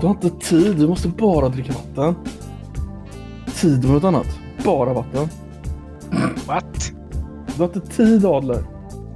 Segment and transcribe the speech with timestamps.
[0.00, 2.14] Du har inte tid, du måste bara dricka vatten.
[3.54, 4.26] Tid med något annat.
[4.64, 5.28] Bara vatten.
[6.46, 6.92] What?
[7.56, 8.64] Du har inte tid Adler.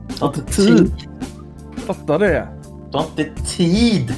[0.09, 0.77] Du har inte Tid.
[0.77, 1.09] tid.
[1.77, 2.49] Fatta det.
[2.91, 4.15] Du har inte tid.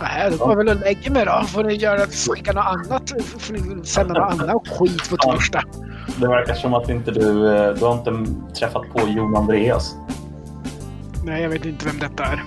[0.00, 1.42] Nej, då går jag väl och lägger mig då.
[1.46, 3.12] Får ni göra, skicka något annat.
[3.38, 5.62] Får ni sända något annat skit på torsdag.
[6.20, 9.96] Det verkar som att inte du, eh, du har inte träffat på Jon Andreas.
[11.24, 12.44] Nej, jag vet inte vem detta är.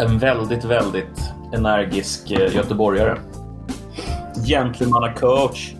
[0.00, 3.18] En väldigt, väldigt energisk eh, göteborgare.
[4.46, 5.74] Gentlemannacoach.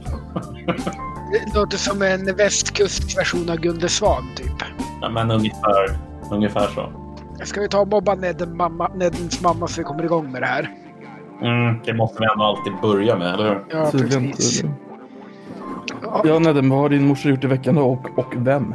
[1.33, 4.53] Det låter som en västkustversion av Gunde Svan, typ.
[5.01, 5.99] Ja, men ungefär,
[6.31, 6.93] ungefär så.
[7.45, 10.47] Ska vi ta och mobba Nedden mamma, Neddens mamma så vi kommer igång med det
[10.47, 10.71] här?
[11.43, 13.65] Mm, det måste vi ändå alltid börja med, eller hur?
[13.71, 14.63] Ja, precis.
[16.03, 17.83] Ja, Ja Nedden, vad har din morsa gjort i veckan då?
[17.83, 18.75] Och, och vem?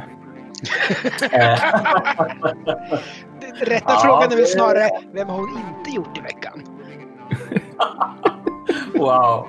[3.60, 6.55] Rätta Ja, frågan är väl snarare, vem har hon inte gjort i veckan?
[8.94, 9.46] wow.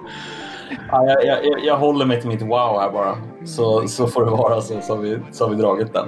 [0.91, 3.15] Ja, jag, jag, jag- håller mig till mitt wow här bara.
[3.45, 6.07] Så, så får det vara så, så, har vi, så har vi dragit den.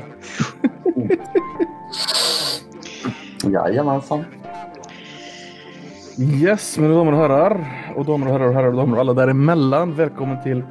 [3.54, 4.26] Jajamensan.
[6.18, 7.66] Yes, mina damer och herrar.
[7.96, 9.94] Och damer och herrar och herrar och damer och alla däremellan.
[9.96, 10.64] Välkommen till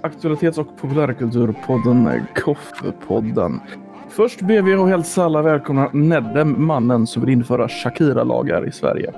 [0.00, 3.60] aktualitets och populärkulturpodden Koffepodden.
[4.08, 9.12] Först ber vi att hälsa alla välkomna Nedden, mannen som vill införa Shakira-lagar i Sverige.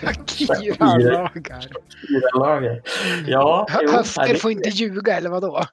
[0.00, 1.60] Shakira-lagar.
[2.08, 2.82] Fyra lager.
[3.26, 5.64] Ja, jo, Höfter får inte ljuga, eller vadå?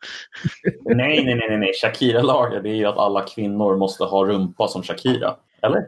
[0.85, 1.71] nej, nej, nej, nej.
[1.81, 5.35] Shakira-lager, det är ju att alla kvinnor måste ha rumpa som Shakira.
[5.61, 5.85] Eller?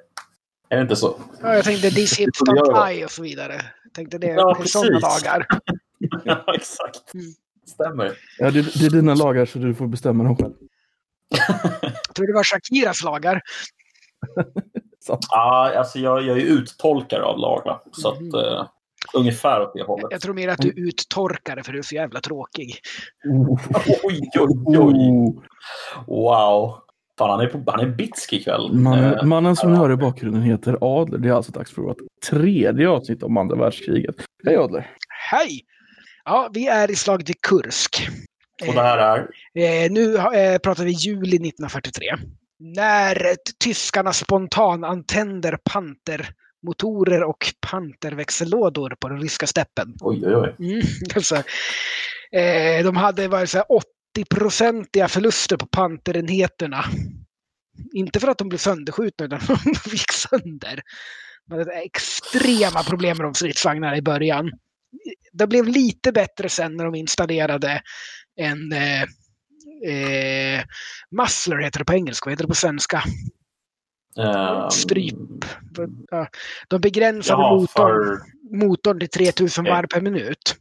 [0.69, 1.19] Är det inte så?
[1.41, 2.88] Ja, jag tänkte This vi Don't.
[2.94, 3.53] Die och så vidare.
[3.83, 5.23] Jag tänkte det Ja, är sådana precis.
[5.23, 5.45] lagar.
[6.23, 7.13] ja, exakt.
[7.13, 7.25] Mm.
[7.67, 8.11] Stämmer.
[8.38, 10.53] Ja, det, det är dina lagar så du får bestämma dem själv.
[11.81, 13.41] Jag tror det var Shakiras lagar.
[15.30, 17.82] Ja, alltså jag, jag är uttolkare av lag, va?
[17.92, 18.36] så att Mhm.
[18.36, 18.66] eh,
[19.14, 20.08] ungefär åt det hållet.
[20.12, 22.75] Jag tror mer att du är uttorkare för du är så jävla tråkig.
[24.03, 25.36] Oj, oj, oj.
[26.08, 26.75] Wow.
[27.18, 28.74] Fan, han är, på, han är bitsk ikväll.
[28.74, 31.18] Mannen, Eh, mannen som ni hör i bakgrunden heter Adler.
[31.18, 31.98] Det är alltså dags för vårt
[32.30, 34.16] tredje avsnitt om andra världskriget.
[34.46, 34.92] Hej Adler!
[35.31, 35.62] Hej!
[36.25, 38.09] Ja, vi är i slaget i Kursk.
[38.68, 39.18] och det här är?
[39.86, 42.03] Eh, nu eh, pratar vi juli 1943.
[42.59, 49.96] När tyskarna spontanantänder pantermotorer och panterväxellådor på den ryska steppen.
[50.02, 50.56] Oj, oj, oj.
[50.59, 50.81] Mm,
[51.16, 51.36] alltså,
[52.31, 53.66] eh, de hade varit så här
[54.18, 56.86] 80-procentiga förluster på panterenheterna.
[57.94, 60.81] Inte för att de blev sönderskjutna, utan de gick sönder.
[61.46, 64.52] De hade extrema problem med de stridsvagnarna i början.
[65.34, 67.81] Det blev lite bättre sen när de installerade
[68.36, 69.03] en eh,
[69.88, 70.63] eh,
[71.12, 73.03] muzzler, heter det på engelska, vad heter det på svenska?
[74.19, 75.16] Ehm, Stryp.
[76.12, 76.28] Ja,
[76.67, 78.57] De begränsade Jaha, motorn för...
[78.57, 79.73] motorn till 3000 Okej.
[79.73, 80.56] varv per minut.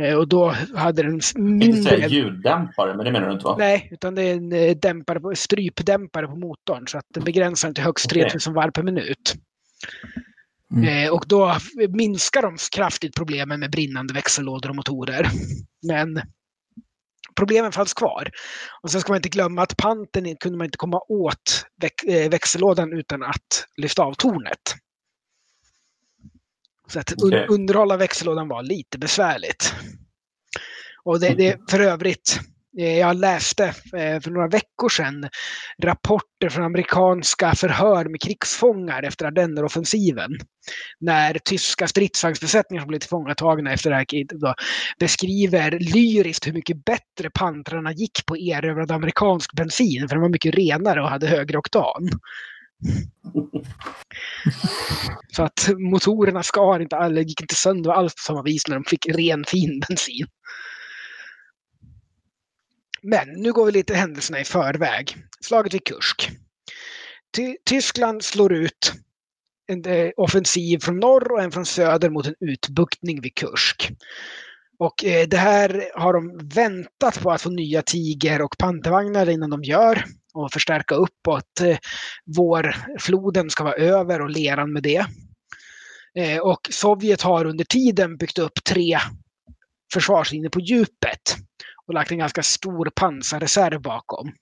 [0.00, 2.08] Eh, Och då hade den mindre...
[2.08, 3.56] ljuddämpare, men det menar du inte va?
[3.58, 6.88] Nej, utan det är en eh, dämpare på, strypdämpare på motorn.
[6.88, 8.22] Så att den begränsar den till högst Okej.
[8.22, 9.34] 3000 varv per minut.
[10.72, 10.88] Mm.
[11.06, 11.56] Eh, och då
[11.88, 15.26] minskar de kraftigt problemen med brinnande växellådor och motorer.
[15.86, 16.20] Men
[17.34, 18.30] problemen fanns kvar.
[18.82, 21.66] Och sen ska man inte glömma att panten kunde man inte komma åt
[22.06, 24.74] eh, växellådan utan att lyfta av tornet.
[26.88, 27.46] Så att Okej.
[27.48, 29.74] underhålla växellådan var lite besvärligt.
[31.04, 32.40] Och det, det för övrigt,
[32.78, 33.64] Eh, jag läste
[33.96, 35.28] eh, för några veckor sedan
[35.82, 40.30] rapporter från amerikanska förhör med krigsfångar efter Ardenneroffensiven.
[41.00, 44.54] När tyska stridsvagnsbesättningar som blev tillfångatagna efter det här kriget då,
[44.98, 50.54] beskriver lyriskt hur mycket bättre pantrarna gick på erövrad amerikansk bensin för den var mycket
[50.54, 52.10] renare och hade högre oktan.
[55.36, 59.06] Så att motorerna skar inte, gick inte sönder alls på samma vis när de fick
[59.06, 60.26] ren fin bensin.
[63.04, 65.16] Men nu går vi lite händelserna i förväg.
[65.40, 66.30] Slaget vid Kursk.
[67.36, 68.92] Ty- Tyskland slår ut
[69.66, 73.92] en eh, offensiv från norr och en från söder mot en utbuktning vid Kursk.
[74.78, 79.50] Och eh, det här har de väntat på att få nya Tiger och pantervagnar innan
[79.50, 81.76] de gör och förstärka upp och att eh,
[82.36, 85.06] vårfloden ska vara över och leran med det.
[86.18, 88.98] Eh, och Sovjet har under tiden byggt upp tre
[89.92, 91.36] försvarslinjer på djupet
[91.88, 94.32] och lagt en ganska stor pansarreserv bakom.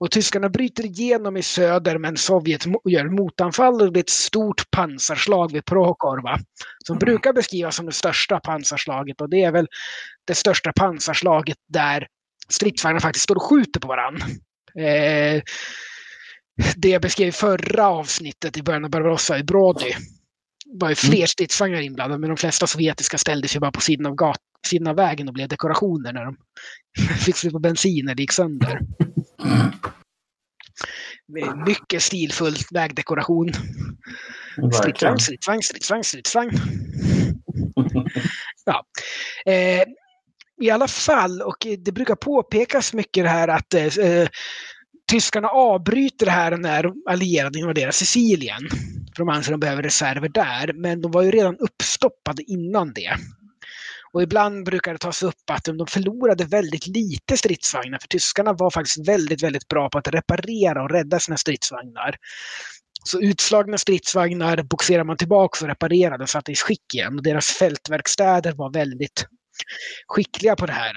[0.00, 4.70] Och tyskarna bryter igenom i söder men Sovjet gör motanfall och det blir ett stort
[4.70, 6.38] pansarslag vid Prohorva.
[6.86, 9.66] Som brukar beskrivas som det största pansarslaget och det är väl
[10.24, 12.06] det största pansarslaget där
[12.48, 14.26] stridsvagnarna faktiskt står och skjuter på varandra.
[14.78, 15.42] Eh,
[16.76, 19.92] det jag beskrev i förra avsnittet i början av Barbarossa i Brody.
[20.66, 24.14] var ju fler stridsvagnar inblandade, men de flesta sovjetiska ställdes ju bara på sidan av,
[24.14, 24.38] gat,
[24.88, 26.36] av vägen och blev dekorationer när de
[27.24, 28.80] fick slut på bensin när det gick sönder.
[31.66, 33.52] Mycket stilfull vägdekoration.
[34.72, 36.50] Stridsvagn, stridsvagn, stridsvagn, stridsvagn.
[38.64, 38.84] ja.
[39.46, 39.84] Eh,
[40.60, 44.28] I alla fall, och det brukar påpekas mycket det här att eh,
[45.10, 48.68] tyskarna avbryter det här när allierade invaderar Sicilien.
[49.16, 52.92] För de anser att de behöver reserver där, men de var ju redan uppstoppade innan
[52.92, 53.16] det.
[54.12, 58.70] Och ibland brukar det tas upp att de förlorade väldigt lite stridsvagnar, för tyskarna var
[58.70, 62.16] faktiskt väldigt, väldigt bra på att reparera och rädda sina stridsvagnar.
[63.04, 67.16] Så utslagna stridsvagnar boxerar man tillbaka och reparerade och satte i skick igen.
[67.16, 69.26] Och deras fältverkstäder var väldigt
[70.06, 70.92] skickliga på det här.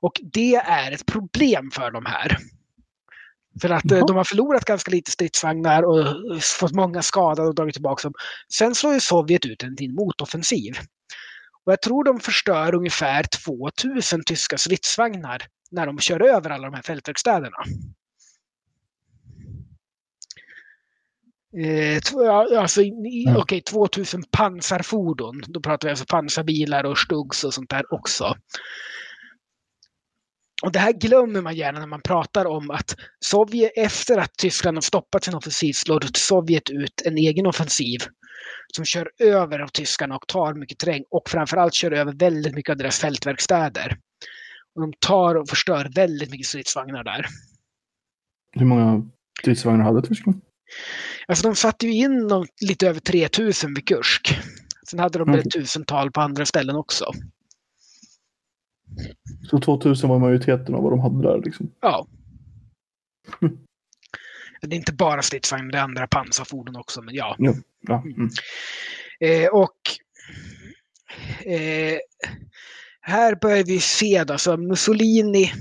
[0.00, 2.36] Och det är ett problem för de här.
[3.60, 4.06] För att mm.
[4.06, 6.06] de har förlorat ganska lite stridsvagnar och
[6.42, 8.12] fått många skadade och dragit tillbaka dem.
[8.52, 10.72] Sen slår ju Sovjet ut en motoffensiv.
[11.68, 16.74] Och jag tror de förstör ungefär 2000 tyska stridsvagnar när de kör över alla de
[16.74, 17.56] här fältverkstäderna.
[21.56, 22.00] Eh,
[22.60, 23.36] alltså, mm.
[23.36, 25.42] okej, okay, 2000 pansarfordon.
[25.46, 28.36] Då pratar vi alltså pansarbilar och Stugs och sånt där också.
[30.62, 34.76] Och det här glömmer man gärna när man pratar om att Sovjet efter att Tyskland
[34.76, 37.98] har stoppat sin offensiv slår Sovjet ut en egen offensiv
[38.74, 42.70] som kör över av tyskarna och tar mycket terräng och framförallt kör över väldigt mycket
[42.70, 43.98] av deras fältverkstäder.
[44.74, 47.26] Och de tar och förstör väldigt mycket stridsvagnar där.
[48.52, 49.08] Hur många
[49.40, 50.40] stridsvagnar hade Tyskland?
[51.28, 54.38] Alltså de satte ju in lite över 3000 vid Kursk.
[54.90, 55.40] Sen hade de okay.
[55.40, 57.12] ett tusental på andra ställen också.
[59.50, 61.72] Så 2000 var majoriteten av vad de hade där liksom?
[61.80, 62.06] Ja.
[64.60, 67.36] Det är inte bara stridsvagn, det är andra pansarfordon också, men ja.
[67.38, 67.54] ja.
[67.80, 68.02] ja.
[68.04, 68.30] Mm.
[69.20, 69.76] Eh, och
[71.44, 71.98] eh,
[73.00, 75.52] här börjar vi se då, så Mussolini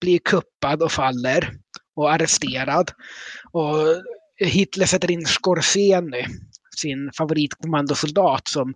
[0.00, 1.52] blir kuppad och faller
[1.94, 2.90] och arresterad.
[3.52, 3.76] Och
[4.36, 6.26] Hitler sätter in Scorseni,
[6.78, 8.74] sin favoritkommandosoldat, som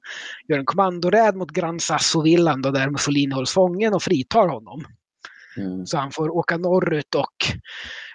[0.48, 4.84] gör en kommandoräd mot Gran Sasso-villan där Mussolini hålls fången och fritar honom.
[5.56, 5.86] Mm.
[5.86, 7.34] Så han får åka norrut och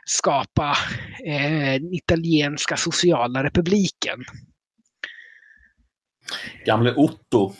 [0.06, 0.78] skapa
[1.26, 4.24] eh, italienska sociala republiken.
[6.66, 7.54] Gamle Otto.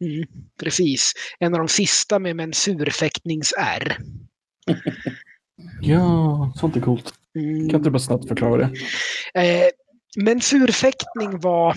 [0.00, 0.28] Mm,
[0.60, 1.12] precis.
[1.38, 3.98] En av de sista med mensurfäktnings-R.
[5.80, 7.14] ja, sånt är coolt.
[7.34, 7.68] Mm.
[7.68, 8.72] Kan inte du bara snabbt förklara det?
[9.34, 9.68] Eh,
[10.16, 11.76] mensurfäktning var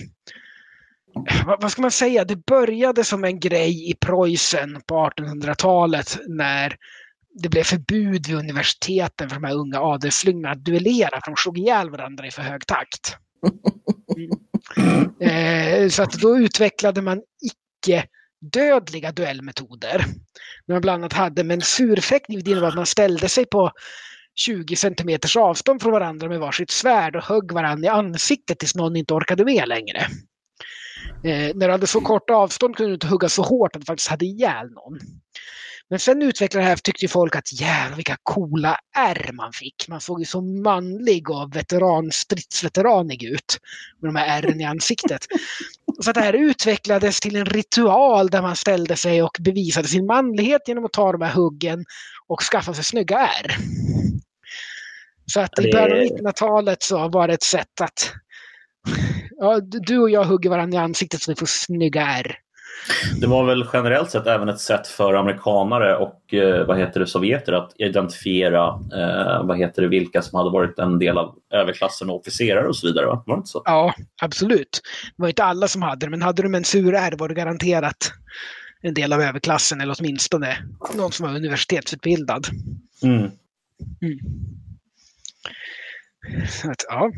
[1.46, 6.76] vad ska man säga, det började som en grej i Preussen på 1800-talet när
[7.34, 11.58] det blev förbud vid universiteten för de här unga adelslyngarna att duellera för de slog
[11.58, 13.16] ihjäl varandra i för hög takt.
[14.16, 14.30] Mm.
[15.20, 18.06] Eh, så att då utvecklade man icke
[18.52, 20.04] dödliga duellmetoder.
[20.68, 23.72] Man bland annat hade mensurfäktning, det innebar att man ställde sig på
[24.34, 28.96] 20 centimeters avstånd från varandra med varsitt svärd och högg varandra i ansiktet tills någon
[28.96, 29.98] inte orkade med längre.
[31.24, 33.86] Eh, när du hade så kort avstånd kunde du inte hugga så hårt att du
[33.86, 34.98] faktiskt hade ihjäl någon.
[35.90, 39.88] Men sen utvecklade det här tyckte folk att jävlar vilka coola ärr man fick.
[39.88, 43.58] Man såg ju så manlig och veteran, stridsveteranig ut
[44.00, 45.26] med de här ärren i ansiktet.
[46.00, 50.06] Så att det här utvecklades till en ritual där man ställde sig och bevisade sin
[50.06, 51.84] manlighet genom att ta de här huggen
[52.26, 53.56] och skaffa sig snygga ärr.
[55.26, 58.12] Så att i början av 1900-talet så var det ett sätt att
[59.30, 62.38] ja, du och jag hugger varandra i ansiktet så vi får snygga ärr.
[63.20, 67.06] Det var väl generellt sett även ett sätt för amerikanare och eh, vad heter det,
[67.06, 72.10] sovjeter att identifiera eh, vad heter det, vilka som hade varit en del av överklassen
[72.10, 73.06] och officerare och så vidare.
[73.06, 73.22] Va?
[73.26, 73.62] Var det inte så?
[73.64, 74.80] Ja, absolut.
[75.16, 78.12] Det var inte alla som hade det, men hade du mensur R var du garanterat
[78.80, 80.56] en del av överklassen eller åtminstone
[80.96, 82.46] någon som var universitetsutbildad.
[83.02, 83.18] Mm.
[83.20, 84.18] Mm.
[86.64, 87.12] Att, ja.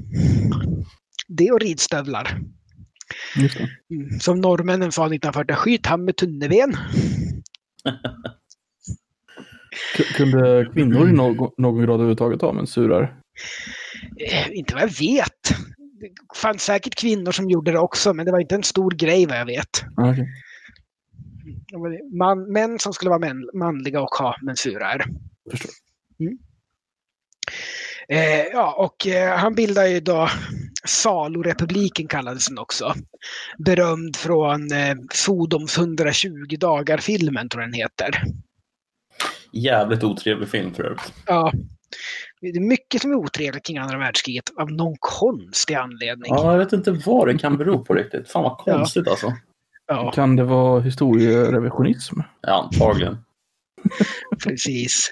[1.28, 2.40] Det och ridstövlar.
[3.36, 4.20] Mm.
[4.20, 6.76] Som norrmännen sa 1940, skjut han med tunneben.
[10.16, 13.20] Kunde kvinnor i någon, någon grad överhuvudtaget ha mensurar?
[14.20, 15.48] Eh, inte vad jag vet.
[16.00, 19.26] Det fanns säkert kvinnor som gjorde det också, men det var inte en stor grej
[19.26, 19.84] vad jag vet.
[19.96, 20.26] Okay.
[22.18, 25.04] Man, män som skulle vara män, manliga och ha mensurar.
[25.50, 25.70] Förstår.
[26.20, 26.38] Mm.
[28.08, 30.28] Eh, ja, och eh, han bildar ju då
[30.84, 32.94] Salorepubliken kallades den också.
[33.58, 38.22] Berömd från eh, Sodoms 120 dagar-filmen tror jag den heter.
[39.52, 41.12] Jävligt otrevlig film för övrigt.
[41.26, 41.52] Ja.
[42.40, 46.32] Det är mycket som är otrevligt kring andra världskriget av någon konstig anledning.
[46.34, 48.30] Ja, jag vet inte vad det kan bero på riktigt.
[48.30, 49.32] Fan vad konstigt alltså.
[49.86, 52.20] Ja, Kan det vara historierevisionism?
[52.40, 53.18] Ja, antagligen.
[54.44, 55.10] precis.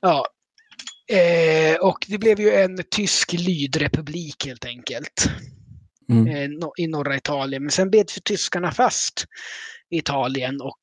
[0.00, 0.26] Ja.
[1.08, 5.30] Eh, och det blev ju en tysk lydrepublik helt enkelt.
[6.10, 6.26] Mm.
[6.26, 7.62] eh, no- i norra Italien.
[7.62, 9.24] Men sen bet för tyskarna fast
[9.90, 10.82] i Italien och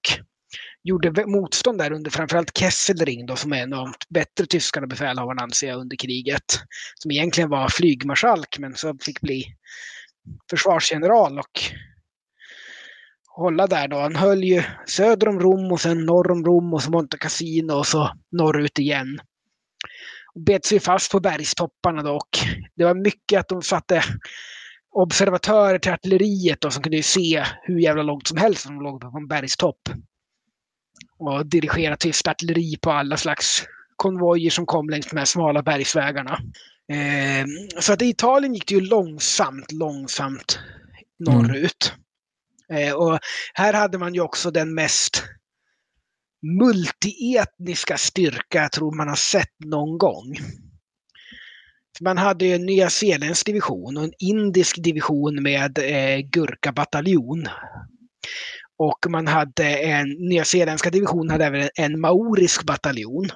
[0.84, 5.42] gjorde motstånd där under framförallt Kesselring då, som är en av de bättre tyskarna befälhavarna
[5.42, 6.60] anser jag under kriget.
[6.96, 9.46] Som egentligen var flygmarskalk men så fick bli
[10.50, 11.62] försvarsgeneral och
[13.28, 14.00] hålla där då.
[14.00, 17.74] Han höll ju söder om Rom och sen norr om Rom och så Monte Cassino
[17.74, 19.20] och så norrut igen.
[20.46, 22.30] Bet sig fast på bergstopparna och
[22.76, 24.04] det var mycket att de satte
[24.92, 28.84] observatörer till artilleriet då, som kunde ju se hur jävla långt som helst som de
[28.84, 29.90] låg på en bergstopp.
[31.20, 33.64] Och dirigera tyskt artilleri på alla slags
[33.96, 36.40] konvojer som kom längs de här smala bergsvägarna.
[36.92, 37.46] Eh,
[37.80, 40.60] så att i Italien gick det ju långsamt, långsamt
[41.20, 41.94] norrut.
[42.74, 43.20] Eh, och
[43.54, 45.24] här hade man ju också den mest
[46.42, 50.36] multietniska styrka jag tror man har sett någon gång.
[51.98, 57.48] För Man hade ju en nyzeeländsk division och en indisk division med eh, gurkabataljon.
[58.78, 63.30] Och man hade en nyzeeländska division hade även en maorisk bataljon.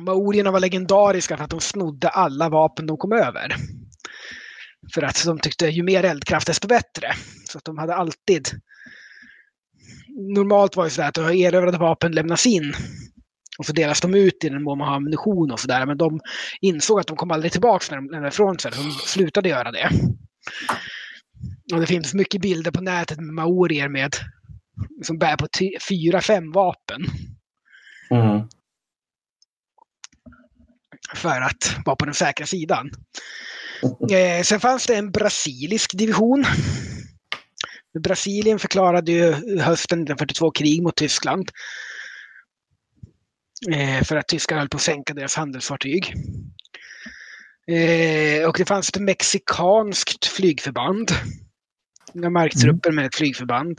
[0.00, 3.54] Maorierna var legendariska för att de snodde alla vapen de kom över.
[4.94, 7.12] För att de tyckte ju mer eldkraft desto bättre.
[7.48, 8.48] Så att de hade alltid...
[10.18, 12.74] Normalt var det så att erövrade vapen lämnas in
[13.58, 15.86] och så delas de ut i den mån man har ammunition och sådär.
[15.86, 16.20] Men de
[16.60, 18.70] insåg att de kom aldrig tillbaka när de lämnade ifrån sig.
[18.70, 19.90] De slutade göra det.
[21.72, 24.16] Och det finns mycket bilder på nätet med maorier med
[25.02, 25.46] som bär på
[25.88, 27.06] fyra, fem vapen.
[28.10, 28.48] Mm.
[31.14, 32.90] för att vara på den säkra sidan.
[34.10, 36.44] Eh, sen fanns det en brasilisk division.
[38.00, 41.50] Brasilien förklarade ju hösten 1942 krig mot Tyskland.
[43.72, 46.14] Eh, för att tyskarna höll på att sänka deras handelsfartyg.
[47.70, 51.10] Eh, och det fanns ett mexikanskt flygförband.
[52.14, 53.78] Inga marktrupper med ett flygförband.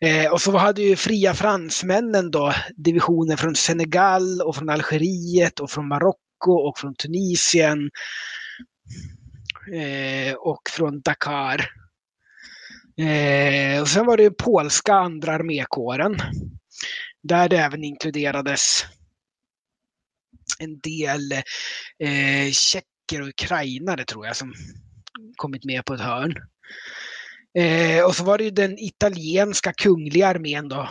[0.00, 5.70] Eh, och så hade ju fria fransmännen då divisioner från Senegal och från Algeriet och
[5.70, 7.90] från Marocko och från Tunisien.
[10.38, 11.70] Och från Dakar.
[12.98, 16.16] Eh, och sen var det ju polska andra armékåren.
[17.22, 18.84] Där det även inkluderades
[20.58, 21.32] en del
[21.98, 24.54] eh, tjecker och ukrainare tror jag som
[25.36, 26.34] kommit med på ett hörn.
[27.58, 30.88] Eh, och så var det ju den italienska kungliga armén då.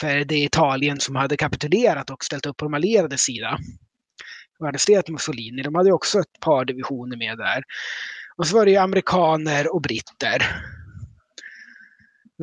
[0.00, 3.58] För det är Italien som hade kapitulerat och ställt upp på de allierades sida.
[4.58, 5.62] Och arresterat Mussolini.
[5.62, 7.62] De hade också ett par divisioner med där.
[8.36, 10.46] Och så var det ju amerikaner och britter.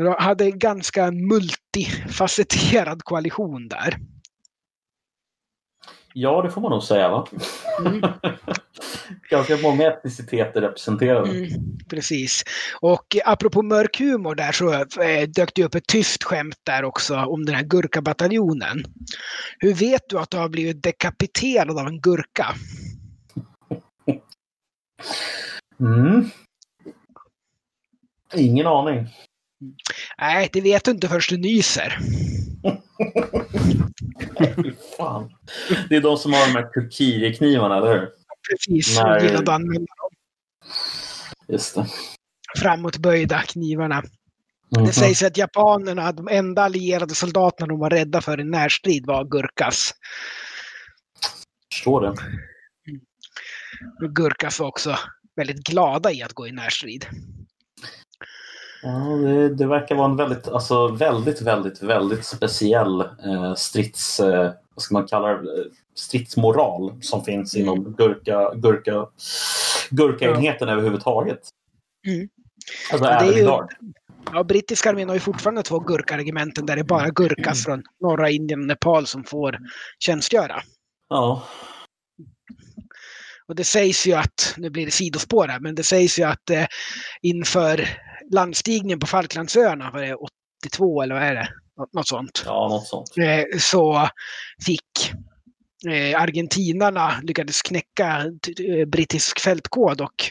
[0.05, 3.97] De hade en ganska multifacetterad koalition där.
[6.13, 7.27] Ja, det får man nog säga va?
[7.79, 8.01] Mm.
[9.29, 11.29] Ganska många etniciteter representerade.
[11.29, 11.49] Mm,
[11.89, 12.43] precis.
[12.81, 17.15] Och apropå mörk humor där så eh, dök det upp ett tyst skämt där också
[17.15, 18.83] om den här gurkabataljonen.
[19.59, 22.55] Hur vet du att du har blivit dekapiterad av en gurka?
[25.79, 26.29] Mm.
[28.33, 29.07] Ingen aning.
[30.17, 31.97] Nej, det vet du inte först du nyser.
[34.55, 35.31] Fy fan.
[35.89, 38.09] Det är de som har de här Turkieknivarna, eller hur?
[38.49, 39.15] Precis, Nej.
[39.15, 39.85] och gillade att använda
[41.47, 41.85] de Just det.
[42.57, 44.03] framåtböjda knivarna.
[44.75, 44.85] Mhm.
[44.85, 49.25] Det sägs att japanerna, de enda allierade soldaterna de var rädda för i närstrid var
[49.25, 49.91] gurkas.
[51.73, 52.07] Förstår det.
[54.05, 54.97] Och gurkas var också
[55.35, 57.05] väldigt glada i att gå i närstrid.
[58.83, 64.51] Ja, det, det verkar vara en väldigt, alltså väldigt, väldigt, väldigt speciell eh, strids, eh,
[64.75, 65.65] vad ska man kalla det, Eh,
[65.95, 67.67] stridsmoral som finns Mm.
[67.67, 69.07] inom gurka, gurka,
[69.89, 71.39] gurkaenheten överhuvudtaget.
[72.07, 72.29] Mm.
[72.91, 73.93] Alltså det är även ju-.
[74.33, 78.29] Ja, brittiska armén har ju fortfarande två gurkaregementen där det är bara gurkas från norra
[78.29, 79.57] Indien och Nepal som får
[79.99, 80.61] tjänstgöra.
[81.09, 81.43] Ja.
[83.47, 86.49] Och det sägs ju att, nu blir det sidospår här, men det sägs ju att
[86.49, 86.65] eh,
[87.21, 87.89] inför
[88.31, 90.15] landstigningen på Falklandsöarna, var det
[90.63, 91.47] 82 eller vad är det?
[91.77, 92.43] Nå- Något sånt.
[92.45, 93.17] ja, något sånt.
[93.17, 94.09] Eh, så
[94.65, 95.13] fick
[95.89, 98.23] eh, argentinarna lyckades knäcka
[98.69, 100.23] eh, brittisk fältkod och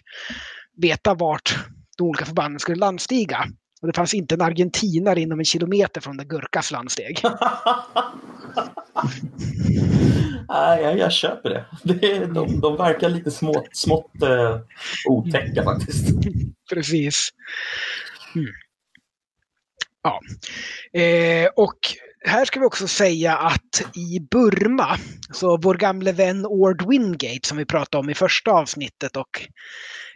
[0.83, 1.57] veta vart
[1.99, 3.45] de olika förbanden skulle landstiga.
[3.83, 7.21] Och det fanns inte en argentinare inom en kilometer från där Gurkas landsteg.
[10.49, 11.65] Nej, jag, jag köper det.
[11.83, 14.61] det de, de verkar lite smått, smått uh,
[15.09, 16.09] otäcka faktiskt.
[16.73, 17.29] Precis.
[18.35, 18.49] Mm.
[20.03, 20.21] Ja.
[21.01, 21.79] Eh, och
[22.25, 24.97] här ska vi också säga att i Burma,
[25.33, 29.49] så vår gamle vän Ord Wingate som vi pratade om i första avsnittet och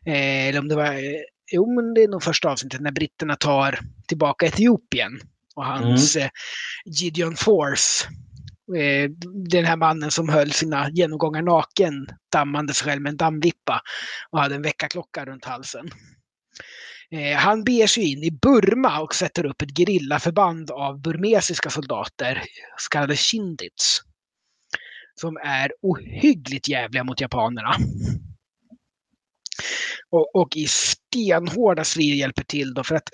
[0.06, 0.96] eh, eller om det var,
[1.52, 5.20] jo men det är nog första avsnittet när britterna tar tillbaka Etiopien
[5.54, 6.26] och hans mm.
[6.26, 6.30] eh,
[6.84, 8.08] Gideon Force.
[8.76, 9.10] Eh,
[9.48, 13.80] den här mannen som höll sina genomgångar naken, dammande sig själv med en dammvippa
[14.30, 15.90] och hade en väckarklocka runt halsen.
[17.10, 22.42] Eh, han beger sig in i Burma och sätter upp ett gerillaförband av burmesiska soldater,
[22.78, 24.00] så kallade shindits.
[25.14, 27.74] Som är ohyggligt jävliga mot japanerna.
[30.10, 33.08] Och, och i stenhårda strider hjälper till då för att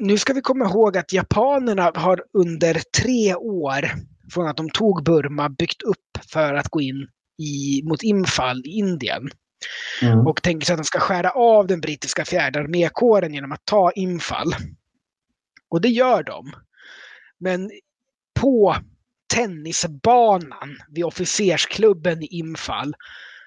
[0.00, 3.90] nu ska vi komma ihåg att japanerna har under tre år
[4.32, 7.08] från att de tog Burma byggt upp för att gå in
[7.38, 9.30] i, mot infall i Indien.
[10.02, 10.26] Mm.
[10.26, 13.92] Och tänker sig att de ska skära av den brittiska fjärde armékåren genom att ta
[13.92, 14.54] infall.
[15.68, 16.52] Och det gör de.
[17.38, 17.70] Men
[18.40, 18.76] på
[19.34, 22.94] tennisbanan vid officersklubben i infall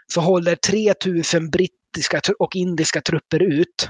[0.07, 3.89] så håller 3000 brittiska och indiska trupper ut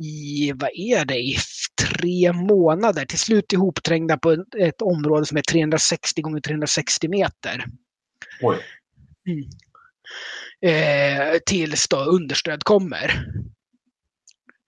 [0.00, 1.36] i, vad är det, i
[1.82, 3.04] tre månader.
[3.04, 7.64] Till slut ihopträngda på ett område som är 360 gånger 360 meter.
[8.42, 8.56] Oj.
[9.26, 9.44] Mm
[10.62, 13.24] eh, tills då understöd kommer.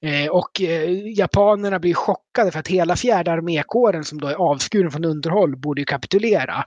[0.04, 4.90] Eh, och eh, japanerna blir chockade för att hela fjärde armékåren som då är avskuren
[4.90, 6.64] från underhåll borde ju kapitulera.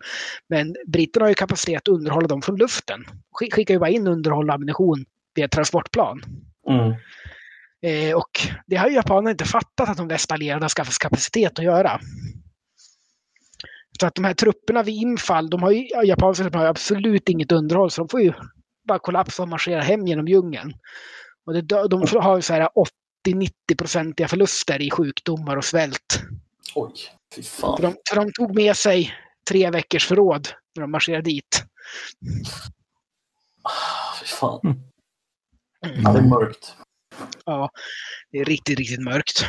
[0.50, 3.05] Men britterna har ju kapacitet att underhålla dem från luften.
[3.31, 5.05] Skickar ju bara in underhåll och ammunition
[5.36, 6.22] via transportplan.
[6.69, 6.93] Mm.
[7.86, 8.32] Eh, och
[8.68, 12.01] det har ju japanerna inte fattat att de västallierade har skaffat kapacitet att göra.
[14.00, 17.51] Så att de här trupperna vid infall, de har ju, japanska trupper har absolut inget
[17.51, 18.34] underhåll så de får ju
[18.88, 20.74] bara kollapsa och marschera hem genom djungeln.
[21.46, 22.70] Och det, de har så här
[23.27, 26.22] 80-90-procentiga förluster i sjukdomar och svält.
[26.75, 26.94] Oj,
[27.36, 27.77] fy fan.
[27.77, 29.14] För de, för de tog med sig
[29.50, 31.64] tre veckors förråd när de marscherade dit.
[33.62, 34.59] Ah, fy fan.
[34.64, 34.81] Mm.
[36.03, 36.75] Ja, det är mörkt.
[37.46, 37.70] Ja,
[38.32, 39.46] det är riktigt, riktigt mörkt.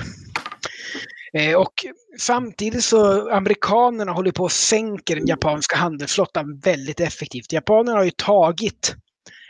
[1.39, 1.73] Eh, och
[2.19, 7.53] samtidigt så amerikanerna håller på att sänka den japanska handelsflottan väldigt effektivt.
[7.53, 8.97] Japanerna har ju tagit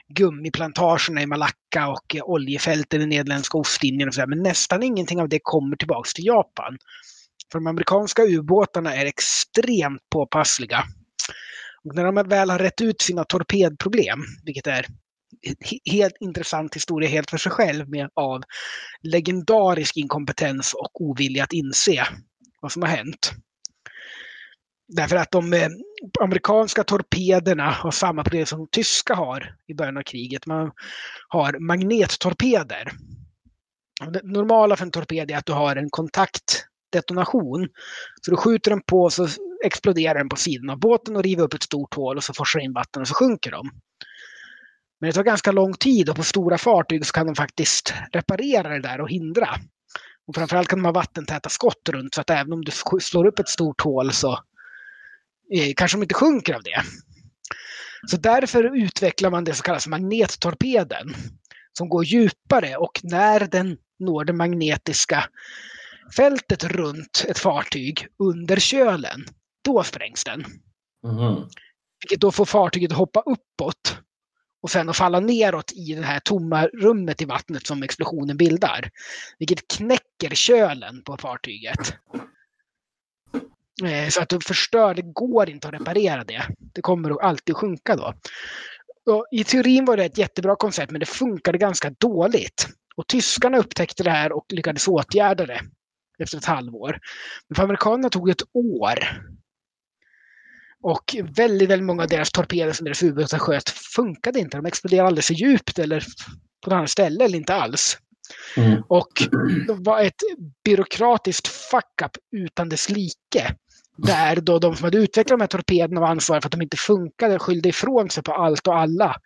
[0.09, 5.29] gummiplantagerna i Malacka och oljefälten i Nederländska Ostindien och så där, men nästan ingenting av
[5.29, 6.79] det kommer tillbaks till Japan.
[7.53, 10.85] För de amerikanska ubåtarna är extremt påpassliga.
[11.85, 14.87] Och när de väl har rätt ut sina torpedproblem, vilket är
[15.91, 18.43] helt intressant historia helt för sig själv med av
[19.03, 22.07] legendarisk inkompetens och ovilja att inse
[22.61, 23.33] vad som har hänt.
[24.89, 25.69] Därför att de eh,
[26.21, 30.47] amerikanska torpederna har samma problem som de tyska har i början av kriget.
[30.47, 30.71] Man
[31.29, 32.93] har magnettorpeder.
[34.13, 37.69] Det normala för en torped är att du har en kontaktdetonation.
[38.23, 39.29] Så du skjuter den på så
[39.65, 42.61] exploderar den på sidan av båten och river upp ett stort hål och så forsar
[42.61, 43.71] in vatten och så sjunker de.
[45.01, 48.69] Men det tar ganska lång tid och på stora fartyg så kan de faktiskt reparera
[48.69, 49.49] det där och hindra.
[50.27, 53.39] Och framförallt kan de ha vattentäta skott runt så att även om du slår upp
[53.39, 54.33] ett stort hål så
[55.55, 56.83] eh, kanske de inte sjunker av det.
[58.07, 61.15] Så därför utvecklar man det som kallas magnettorpeden
[61.73, 65.25] som går djupare och när den når det magnetiska
[66.17, 69.25] fältet runt ett fartyg under kölen,
[69.65, 70.45] då sprängs den.
[71.05, 71.49] Mm.
[72.01, 73.99] Vilket då får fartyget att hoppa uppåt
[74.63, 78.91] och sen att falla neråt i det här tomma rummet i vattnet som explosionen bildar.
[79.39, 81.95] Vilket knäcker kölen på fartyget.
[83.85, 86.43] Eh, så att du förstör, det går inte att reparera det.
[86.75, 88.15] Det kommer alltid att sjunka då.
[89.07, 92.69] Och I teorin var det ett jättebra koncept men det funkade ganska dåligt.
[92.97, 95.61] Och tyskarna upptäckte det här och lyckades åtgärda det
[96.19, 96.99] efter ett halvår.
[97.49, 98.99] Men för amerikanerna tog det ett år.
[100.87, 104.57] Och väldigt, väldigt många av deras torpeder som deras ubåtar sköt funkade inte.
[104.57, 106.01] De exploderade alldeles för djupt eller
[106.65, 107.99] på ett annat ställe eller inte alls.
[108.57, 108.83] Mm.
[108.89, 109.13] Och
[109.67, 110.15] det var ett
[110.65, 113.55] byråkratiskt fuck-up utan dess like.
[113.97, 116.77] Där då de som hade utvecklat de här torpederna var ansvariga för att de inte
[116.77, 119.17] funkade skyllde ifrån sig på allt och alla.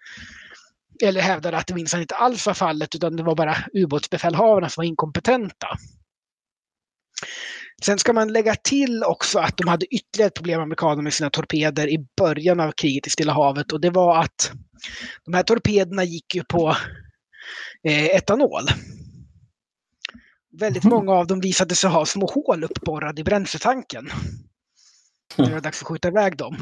[1.02, 4.80] Eller hävdade att det minsann inte alls var fallet utan det var bara ubåtsbefälhavarna som
[4.82, 5.68] var inkompetenta.
[7.84, 11.30] Sen ska man lägga till också att de hade ytterligare ett problem, amerikanerna, med sina
[11.30, 14.52] torpeder i början av kriget i Stilla havet och det var att
[15.24, 16.76] de här torpederna gick ju på
[17.88, 18.62] eh, etanol
[20.58, 24.10] Väldigt många av dem visade sig ha små hål uppborrade i bränsletanken.
[25.36, 26.56] Det var dags att skjuta iväg dem.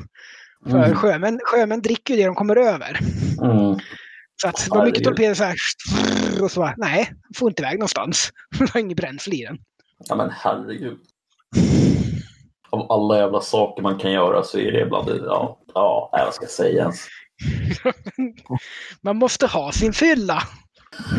[0.65, 0.95] För Mm.
[0.97, 2.99] sjömän, sjömän dricker ju det de kommer över.
[3.43, 3.79] Mm.
[4.43, 5.57] Så att det var mycket torpeder så här.
[6.43, 8.31] Och så bara, nej, får inte iväg någonstans.
[8.59, 9.59] Det var inget bränsle i den.
[10.09, 10.99] Ja men herregud.
[12.71, 16.35] Av alla jävla saker man kan göra så är det ibland, ja, ja nej, vad
[16.35, 17.07] ska jag säga ens?
[19.01, 20.43] Man måste ha sin fylla.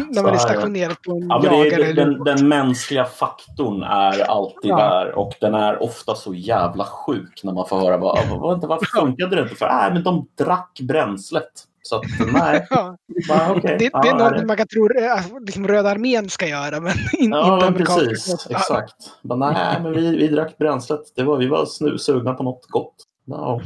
[0.10, 0.40] När man är det.
[0.40, 4.78] stationerad på en Ja, det jagare är, eller den, den mänskliga faktorn är alltid Ja.
[4.78, 8.86] där och den är ofta så jävla sjuk när man får höra vad, vad, varför
[9.00, 9.56] funkade det inte?
[9.56, 11.52] För nej, men de drack bränslet.
[11.82, 13.76] Så att nej, Ja, bara, okej.
[13.80, 16.80] det, Ja, det är nej, något man kan tro eh, liksom Röda armén ska göra,
[16.80, 18.48] men in, Ja, inte amerikanska precis.
[18.50, 18.96] Exakt.
[19.22, 21.02] Men nej, men vi, vi drack bränslet.
[21.16, 22.96] Det var, vi var snu, sugna på något gott.
[23.26, 23.62] Ja,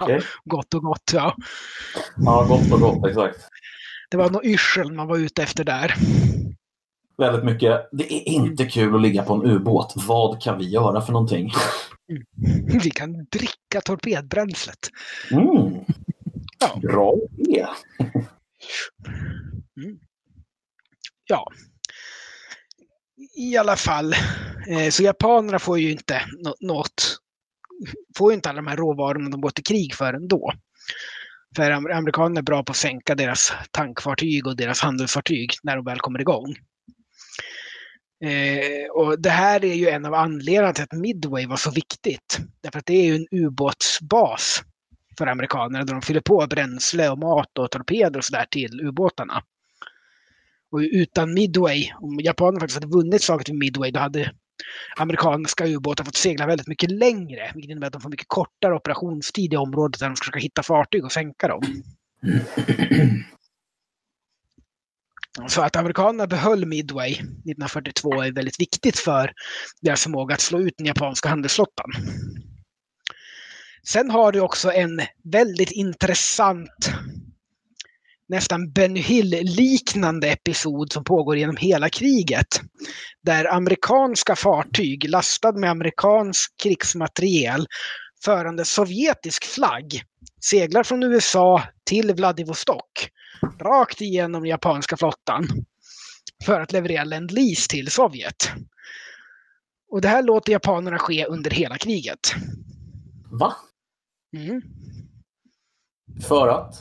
[0.00, 0.20] okej.
[0.44, 1.36] Gott och gott, ja.
[2.16, 3.08] ja, gott och gott.
[3.08, 3.38] Exakt.
[4.10, 5.94] Det var nog yrsel man var ute efter där.
[7.18, 7.88] Väldigt mycket.
[7.92, 9.94] Det är inte kul att ligga på en ubåt.
[9.96, 11.52] Vad kan vi göra för någonting?
[12.82, 14.78] Vi kan dricka torpedbränslet.
[15.30, 15.74] Mm.
[16.60, 16.80] Ja.
[16.82, 17.66] Bra idé.
[21.26, 21.52] Ja.
[23.36, 24.12] I alla fall.
[24.68, 27.16] Eh, så japanerna får ju inte nå- något.
[28.16, 30.52] Får ju inte alla de här råvarorna de går till krig för ändå.
[31.56, 35.84] För am- amerikanerna är bra på att sänka deras tankfartyg och deras handelsfartyg när de
[35.84, 36.54] väl kommer igång.
[38.24, 42.38] Eh, och det här är ju en av anledningarna till att Midway var så viktigt.
[42.62, 44.62] Därför att det är ju en ubåtsbas
[45.18, 49.42] för amerikanerna där de fyller på bränsle och mat och torpeder och sådär till ubåtarna.
[50.70, 54.32] Och utan Midway, om japanerna faktiskt hade vunnit slaget vid Midway, då hade
[54.96, 57.50] amerikanska ubåtar fått segla väldigt mycket längre.
[57.54, 60.62] Vilket innebär att de får mycket kortare operationstid i området där de ska försöka hitta
[60.62, 61.62] fartyg och sänka dem.
[65.48, 69.32] Så att amerikanerna behöll Midway 1942 är väldigt viktigt för
[69.80, 71.90] deras förmåga att slå ut den japanska handelsflottan.
[73.86, 76.90] Sen har du också en väldigt intressant
[78.28, 82.46] nästan Benny Hill-liknande episod som pågår genom hela kriget.
[83.22, 87.66] Där amerikanska fartyg lastade med amerikansk krigsmateriel
[88.24, 90.02] förande sovjetisk flagg
[90.44, 93.10] seglar från USA till Vladivostok
[93.60, 95.48] rakt igenom japanska flottan
[96.44, 98.52] för att leverera Lend Lease till Sovjet.
[99.90, 102.34] Och det här låter japanerna ske under hela kriget.
[103.30, 103.54] Va?
[104.36, 104.62] Mm.
[106.28, 106.74] För att?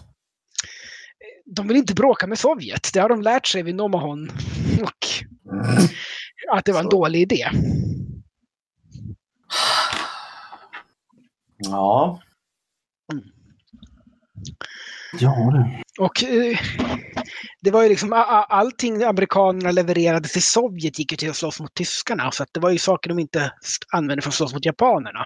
[1.45, 2.89] De vill inte bråka med Sovjet.
[2.93, 4.29] Det har de lärt sig vid Nomahon.
[4.81, 6.91] Och att det var en Så.
[6.91, 7.49] dålig idé.
[11.57, 12.21] Ja.
[15.19, 15.83] Ja, det.
[16.03, 16.57] Och eh,
[17.61, 18.13] det var ju liksom
[18.49, 22.31] allting amerikanerna levererade till Sovjet gick ju till att slåss mot tyskarna.
[22.31, 23.53] Så att det var ju saker de inte
[23.91, 25.25] använde för att slåss mot japanerna.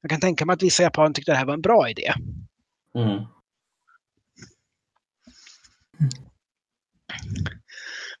[0.00, 2.12] Jag kan tänka mig att vissa japaner tyckte det här var en bra idé.
[2.94, 3.24] Mm.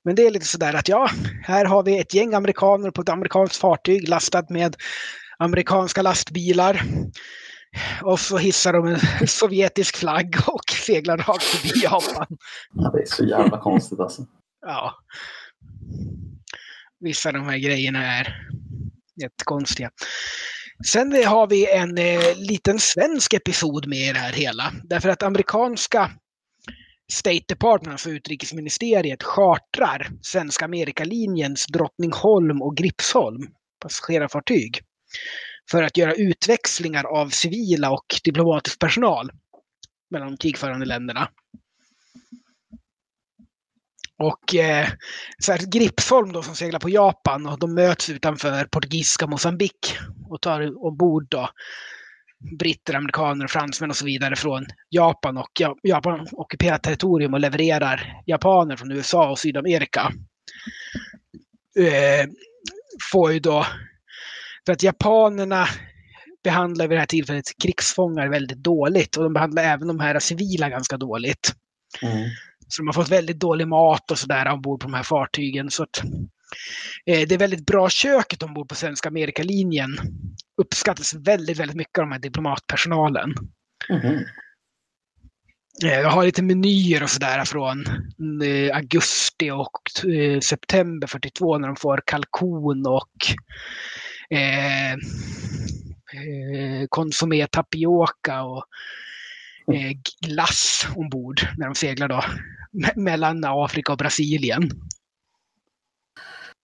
[0.04, 1.10] Men det är lite sådär att ja,
[1.42, 4.76] här har vi ett gäng amerikaner på ett amerikanskt fartyg lastat med
[5.38, 6.82] amerikanska lastbilar.
[8.02, 12.26] Och så hissar de en sovjetisk flagg och seglar rakt förbi Japan.
[12.74, 14.26] ja, det är så jävla konstigt alltså.
[14.60, 14.94] Ja.
[17.00, 18.36] Vissa av de här grejerna är
[19.22, 19.90] jättekonstiga.
[20.86, 24.72] Sen eh, har vi en eh, liten svensk episod med i det här hela.
[24.84, 26.10] Därför att amerikanska
[27.12, 33.46] State Department, alltså utrikesministeriet, chartrar svenska Amerikalinjens Drottningholm och Gripsholm
[33.82, 34.80] passagerarfartyg
[35.70, 39.30] för att göra utväxlingar av civila och diplomatisk personal
[40.10, 41.28] mellan de krigförande länderna.
[44.18, 44.88] Och eh,
[45.38, 49.96] så här, Gripsholm då som seglar på Japan och de möts utanför portugisiska Mosambik
[50.30, 51.48] och tar ombord då
[52.58, 57.40] britter, amerikaner, och fransmän och så vidare från Japan och ja, Japan ockuperar territorium och
[57.40, 60.12] levererar japaner från USA och Sydamerika.
[61.78, 62.28] Eh,
[63.12, 63.66] får ju då,
[64.66, 65.66] för att japanerna
[66.44, 70.68] behandlar vid det här tillfället krigsfångar väldigt dåligt och de behandlar även de här civila
[70.68, 71.52] ganska dåligt.
[72.02, 72.28] Mm.
[72.68, 75.70] Så de har fått väldigt dålig mat och sådär ombord på de här fartygen.
[75.70, 76.02] Så att,
[77.06, 79.98] eh, det är väldigt bra köket ombord på Svenska Amerikalinjen.
[80.60, 83.34] Uppskattas väldigt, väldigt mycket av de här diplomatpersonalen.
[85.84, 87.86] Eh, jag har lite menyer och sådär från
[88.42, 93.10] eh, augusti och eh, september 42 när de får kalkon och
[94.38, 94.96] eh,
[96.88, 98.64] konsumé tapioca och
[99.74, 99.92] eh,
[100.26, 102.24] glass ombord när de seglar då
[102.96, 104.70] mellan Afrika och Brasilien.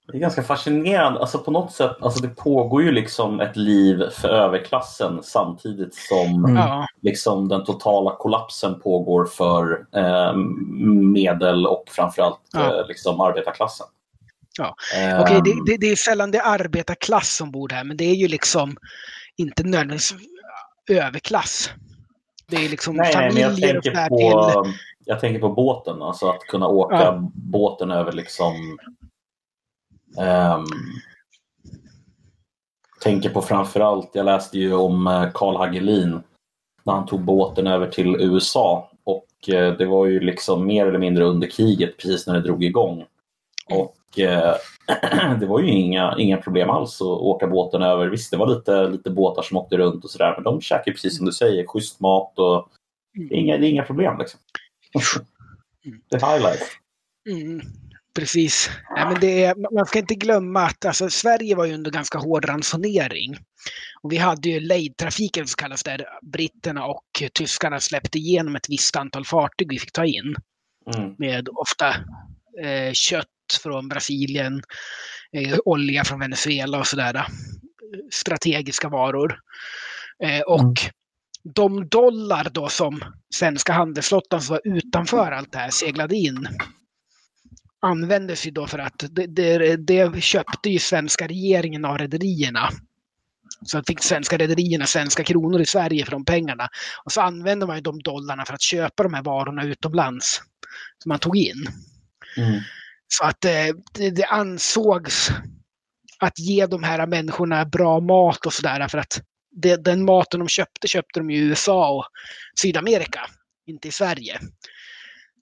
[0.07, 1.21] Det är ganska fascinerande.
[1.21, 6.45] Alltså på något sätt, alltså det pågår ju liksom ett liv för överklassen samtidigt som
[6.45, 6.87] Mm.
[7.03, 10.37] Liksom den totala kollapsen pågår för eh,
[11.13, 12.81] medel och framförallt Ja.
[12.81, 13.87] eh, liksom arbetarklassen.
[14.59, 14.77] Ja.
[14.97, 18.05] Eh, okej, det, det, det är sällan det är arbetarklass som bor här, men det
[18.05, 18.77] är ju liksom
[19.37, 20.15] inte nödvändigtvis
[20.91, 21.71] överklass.
[22.49, 24.67] Det är liksom nej, familjer och tänker, där på.
[25.05, 27.31] Jag tänker på båten, alltså att kunna åka Ja.
[27.35, 28.79] båten över liksom
[30.19, 30.65] ehm,
[33.01, 36.21] tänker på framförallt, jag läste ju om eh, Karl Hagelin
[36.85, 40.99] när han tog båten över till USA och eh, det var ju liksom mer eller
[40.99, 43.05] mindre under kriget precis när det drog igång.
[43.71, 44.55] Och eh,
[45.41, 48.07] det var ju inga, inga problem alls att åka båten över.
[48.07, 50.93] Visst, det var lite, lite båtar som åkte runt och sådär, men de käkar ju
[50.93, 52.69] precis som du säger, schysst mat och
[53.15, 54.41] det är inga, det är inga problem liksom.
[56.11, 56.63] Det är highlight.
[57.31, 57.61] Mm,
[58.15, 58.71] precis.
[58.97, 62.19] Nej, men det är, man ska inte glömma att alltså, Sverige var ju under ganska
[62.19, 63.37] hård ransonering.
[64.03, 68.97] Och vi hade ju lejdtrafiken som kallas där britterna och tyskarna släppte igenom ett visst
[68.97, 70.35] antal fartyg vi fick ta in.
[70.97, 71.15] Mm.
[71.19, 71.89] Med ofta
[72.63, 73.29] eh, kött
[73.63, 74.63] från Brasilien,
[75.33, 77.15] eh, olja från Venezuela och sådär.
[77.15, 77.23] eh,
[78.11, 79.39] Strategiska varor.
[80.25, 80.75] Eh, och Mm.
[81.45, 83.01] De dollar då som
[83.35, 86.49] svenska handelsflottan som var utanför allt det här seglade in
[87.85, 92.69] användes ju då för att det, det, det köpte ju svenska regeringen av rederierna.
[93.67, 96.69] Så fick svenska rederierna svenska kronor i Sverige för de pengarna.
[97.05, 100.43] Och så använde man ju de dollarna för att köpa de här varorna utomlands
[101.03, 101.67] som man tog in.
[102.37, 102.61] Mm.
[103.09, 103.51] Så att eh,
[103.93, 105.31] det, det ansågs
[106.19, 109.23] att ge de här människorna bra mat och sådär för att
[109.55, 112.05] det, den maten de köpte köpte de i USA och
[112.61, 113.21] Sydamerika,
[113.67, 114.41] inte i Sverige.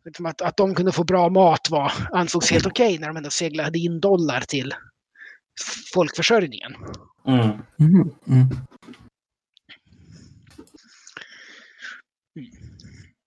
[0.04, 3.30] Liksom att, att de kunde få bra mat var, ansågs helt okej när de ändå
[3.30, 4.74] seglade in dollar till
[5.94, 6.74] folkförsörjningen.
[7.26, 7.50] Mm.
[7.80, 8.10] Mm.
[8.26, 8.48] Mm.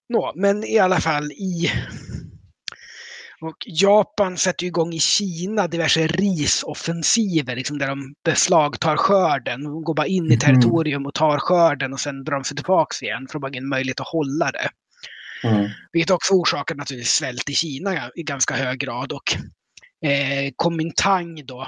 [0.10, 1.72] Nå, men i alla fall i...
[3.46, 9.64] Och Japan sätter igång i Kina diverse risoffensiver liksom där de beslagtar skörden.
[9.64, 10.40] De går bara in i Mhm.
[10.40, 13.70] territorium och tar skörden och sen drar de sig tillbaka igen för de har ingen
[13.70, 14.70] möjlighet att hålla det.
[15.44, 15.70] Mm.
[15.92, 19.12] Vilket också orsakar naturligtvis svält i Kina i ganska hög grad.
[19.12, 19.34] Och
[20.10, 21.62] eh, Kuomintang då,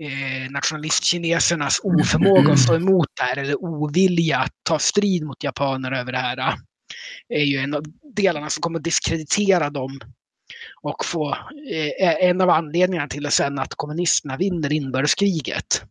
[0.00, 5.92] eh, nationalistkinesernas oförmåga att stå emot det här eller ovilja att ta strid mot japaner
[5.92, 6.54] över det här eh,
[7.28, 7.82] är ju en av
[8.16, 10.00] delarna som kommer att diskreditera dem
[10.82, 11.30] och få
[11.70, 15.82] eh, är en av anledningarna till sen att kommunisterna vinner inbördeskriget.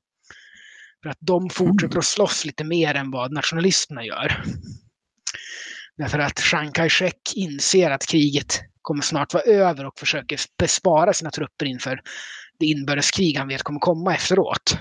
[1.04, 4.44] För att de fortsätter att slåss lite mer än vad nationalisterna gör.
[5.98, 11.32] Därför att Chiang Kai-shek inser att kriget kommer snart vara över och försöker bespara sina
[11.32, 12.02] trupper inför
[12.60, 14.78] det inbördeskrig han vet kommer komma efteråt.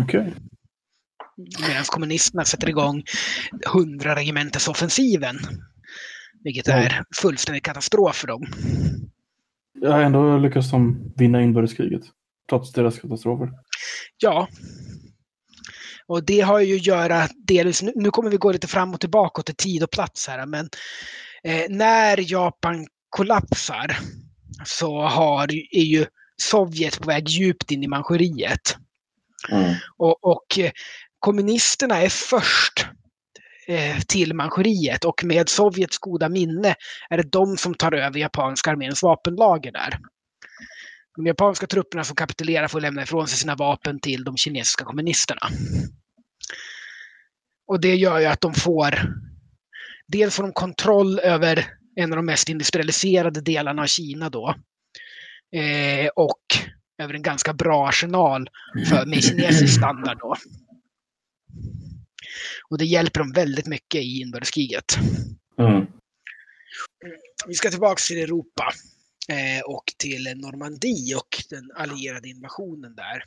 [0.00, 0.34] Okej.
[1.68, 3.02] Medan kommunisterna sätter igång
[3.66, 5.38] 100 regementets offensiven.
[6.46, 8.46] Vilket är fullständig katastrof för dem.
[9.80, 12.02] Ja, ändå lyckas de vinna inbördeskriget.
[12.48, 13.50] Trots deras katastrofer.
[14.18, 14.48] Ja.
[16.06, 19.42] Och det har ju att göra delvis, nu, kommer vi gå lite fram och tillbaka
[19.42, 20.68] till tid och plats här, men
[21.44, 23.98] eh, när Japan kollapsar
[24.64, 26.06] så har, är ju
[26.36, 28.76] Sovjet på väg djupt in i Manchuriet.
[29.50, 29.74] Mm.
[29.96, 30.70] Och, och eh,
[31.18, 32.86] kommunisterna är först
[34.06, 36.74] till Manchuriet och med Sovjets goda minne
[37.10, 39.98] är det de som tar över japanska arméns vapenlager där.
[41.16, 45.48] De japanska trupperna som kapitulerar får lämna ifrån sig sina vapen till de kinesiska kommunisterna.
[47.66, 48.94] Och det gör ju att de får
[50.08, 54.54] dels får de kontroll över en av de mest industrialiserade delarna av Kina då.
[55.56, 56.42] Eh, och
[57.02, 58.48] över en ganska bra arsenal
[58.88, 60.36] för, med kinesisk standard då.
[62.68, 64.96] Och det hjälper dem väldigt mycket i inbördeskriget.
[65.58, 65.86] Mm.
[67.46, 68.72] Vi ska tillbaka till Europa
[69.28, 73.22] eh, och till Normandie och den allierade invasionen där.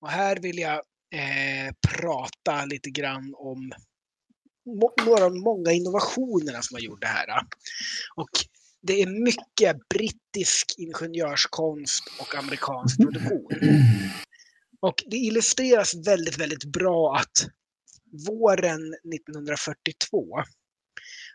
[0.00, 0.74] Och här vill jag
[1.14, 3.72] eh, prata lite grann om
[4.66, 7.26] må några av de många innovationerna som har gjort det här.
[8.14, 8.30] Och
[8.82, 13.48] det är mycket brittisk ingenjörskonst och amerikansk produktion.
[14.80, 17.48] Och det illustreras väldigt, väldigt bra att
[18.26, 20.42] våren 1942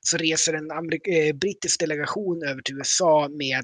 [0.01, 3.63] så reser en amerik- eh, brittisk delegation över till USA med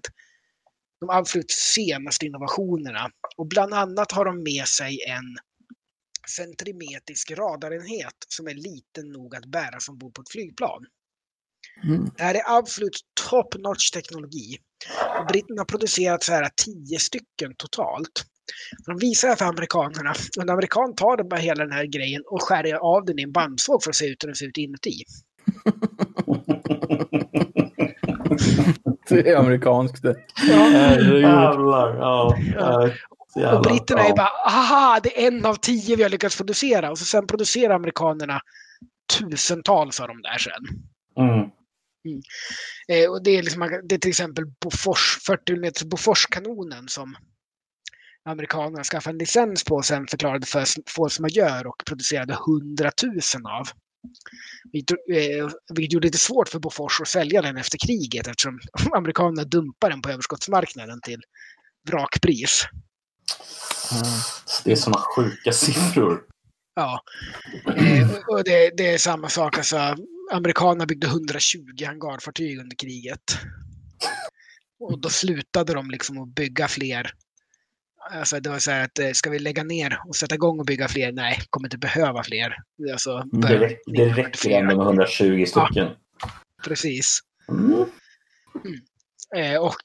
[1.00, 3.12] de absolut senaste innovationerna.
[3.38, 5.38] Och bland annat har de med sig en
[6.30, 10.86] centrimetrisk radarenhet som är liten nog att bära som bor på ett flygplan.
[11.84, 12.10] Mm.
[12.18, 14.58] Det här är absolut top notch teknologi.
[15.28, 18.26] Britterna har producerat så här tio stycken totalt.
[18.86, 20.14] De visar det för amerikanerna.
[20.38, 23.24] Och en amerikan tar den bara hela den här grejen och skär av den i
[23.24, 25.04] en bandsåg för att se ut hur den ser ut inuti.
[29.10, 30.16] Det är amerikanskt det.
[31.22, 31.96] Jävlar.
[31.98, 32.38] Ja.
[32.56, 32.90] Ja.
[33.34, 36.38] Så jävla- Och britterna är bara, aha, det är en av tio vi har lyckats
[36.38, 36.92] producera.
[36.92, 38.42] Och så sen producerar amerikanerna
[39.20, 40.84] tusentals av dem där sen.
[41.26, 41.50] Mm.
[42.88, 47.16] Eh, och det, är liksom, det är till exempel Bofors, 40 mm Boforskanonen som
[48.30, 53.20] amerikanerna skaffade en licens på och sen förklarade för force majeure och producerade 100 000
[53.46, 53.68] av.
[54.72, 58.60] Vilket, eh, gjorde det lite svårt för Bofors att sälja den efter kriget eftersom
[58.96, 61.22] amerikanerna dumpade den på överskottsmarknaden till
[61.88, 62.66] vrakpris.
[64.64, 66.22] Det är såna sjuka siffror.
[66.76, 67.04] Ja,
[67.76, 69.58] eh, och det, det är samma sak.
[69.58, 69.96] Alltså,
[70.32, 73.38] amerikanerna byggde 120 hangarfartyg under kriget.
[74.80, 77.14] Och då slutade de liksom att bygga fler.
[78.12, 80.66] Alltså det var så här att eh, ska vi lägga ner och sätta igång och
[80.66, 81.12] bygga fler?
[81.12, 82.56] Nej, kommer inte behöva fler.
[82.92, 85.88] Alltså, Det, räck, det räcker ändå med 120 stycken.
[86.64, 87.20] Precis.
[87.50, 87.86] Mm.
[89.36, 89.82] Eh, och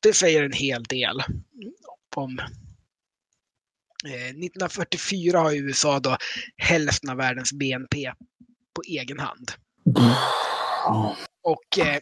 [0.00, 1.22] det säger en hel del
[2.16, 2.38] om...
[4.04, 6.16] Eh, 1944 har USA då
[6.56, 8.12] hälften av världens BNP
[8.74, 9.52] på egen hand.
[11.42, 11.98] Och, eh,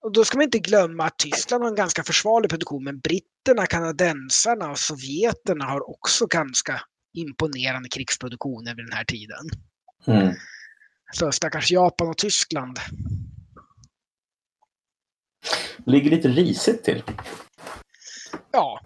[0.00, 3.66] och då ska man inte glömma att Tyskland har en ganska försvarlig produktion, men britterna,
[3.66, 6.80] kanadensarna och sovjeterna har också ganska
[7.14, 9.48] imponerande krigsproduktion över den här tiden.
[10.06, 10.34] Mm.
[11.12, 12.78] Så stackars Japan och Tyskland.
[15.86, 17.02] Ligger lite risigt till.
[18.52, 18.80] Ja.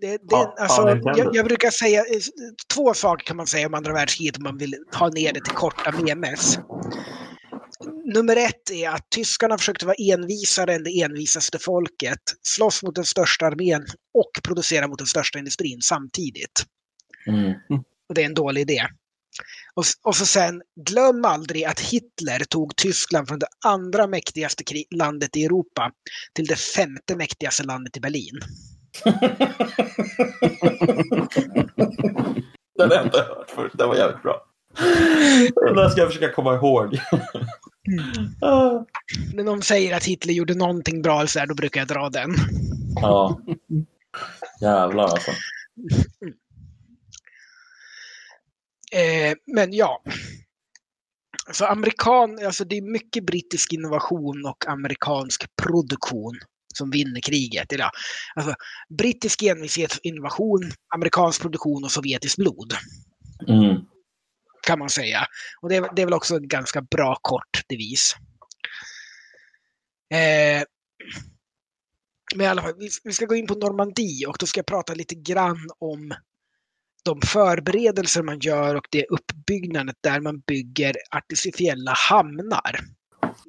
[0.00, 2.20] Det, det, Ja, alltså, jag, jag brukar säga eh,
[2.74, 5.54] två saker kan man säga om andra världskriget om man vill ha ner det till
[5.54, 6.58] korta memes.
[8.04, 13.04] Nummer ett är att tyskarna försökte vara envisare än det envisaste folket, slåss mot den
[13.04, 16.64] största armén och producera mot den största industrin samtidigt.
[17.26, 17.54] Mm.
[18.08, 18.86] Och det är en dålig idé.
[19.74, 25.36] Och, och så sen, glöm aldrig att Hitler tog Tyskland från det andra mäktigaste landet
[25.36, 25.92] i Europa
[26.34, 28.40] till det femte mäktigaste landet i Berlin.
[32.78, 33.72] Den har jag inte hört förut.
[33.74, 34.46] Den var jävligt bra.
[35.54, 36.98] Den där ska jag försöka komma ihåg.
[38.40, 38.84] Ah.
[39.34, 42.34] När någon säger att Hitler gjorde någonting bra så här, då brukar jag dra den.
[42.94, 43.40] ja.
[44.60, 45.30] Jävlar alltså.
[48.92, 50.02] Eh, men ja.
[51.52, 56.38] Så amerikan, alltså det är mycket brittisk innovation och amerikansk produktion
[56.74, 57.90] som vinner kriget idag.
[58.34, 58.54] Alltså,
[58.98, 62.74] brittisk envishet, innovation, amerikansk produktion och sovjetiskt blod
[63.48, 63.76] Mm.
[64.70, 65.26] Kan man säga.
[65.60, 68.16] Och det är, det är väl också en ganska bra kort devis.
[70.14, 70.62] Eh,
[72.34, 74.94] men i alla fall, vi, ska gå in på Normandie och då ska jag prata
[74.94, 76.14] lite grann om
[77.04, 82.80] de förberedelser man gör och det uppbyggnadet där man bygger artificiella hamnar.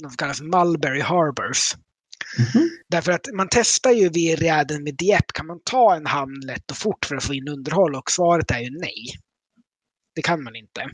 [0.01, 1.75] De kallas Mulberry Harbors.
[2.87, 6.71] Därför att man testar ju vid räden med Dieppe, kan man ta en hamn lätt
[6.71, 7.95] och fort för att få in underhåll?
[7.95, 9.05] Och svaret är ju nej.
[10.15, 10.89] Det kan man inte.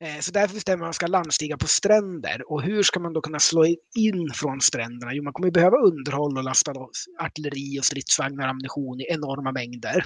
[0.00, 2.52] Eh, Så därför bestämmer man att man ska landstiga på stränder.
[2.52, 3.64] Och hur ska man då kunna slå
[3.96, 5.14] in från stränderna?
[5.14, 6.72] Jo, man kommer behöva underhåll och lasta
[7.20, 10.04] artilleri och stridsvagnar och ammunition i enorma mängder.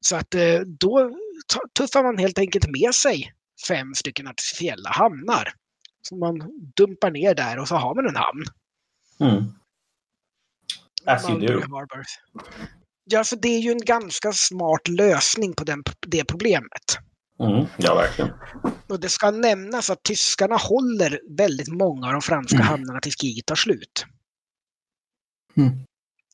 [0.00, 1.16] Så att eh, då
[1.78, 3.32] tuffar man helt enkelt med sig
[3.68, 5.52] fem stycken artificiella hamnar.
[6.02, 6.38] Som man
[6.76, 8.44] dumpar ner där och så har man en hamn.
[9.20, 9.44] Mm.
[11.06, 11.60] As you do.
[13.04, 16.98] Ja, så det är ju en ganska smart lösning på den, det problemet.
[17.40, 17.66] Mm.
[17.78, 18.30] Ja, verkligen.
[18.88, 23.46] Och det ska nämnas att tyskarna håller väldigt många av de franska hamnarna tills kriget
[23.46, 24.04] tar slut.
[25.56, 25.68] Mm.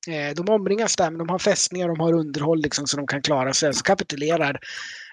[0.08, 3.22] Eh, De omringas där, men de har fästningar, de har underhåll liksom, så de kan
[3.22, 3.74] klara sig.
[3.74, 4.58] Så kapitulerar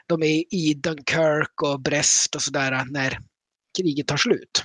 [0.07, 3.17] de är i Dunkirk och Brest och sådär när
[3.77, 4.63] kriget tar slut.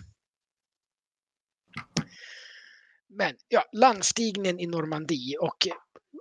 [3.09, 5.57] Men ja, landstigningen i Normandie och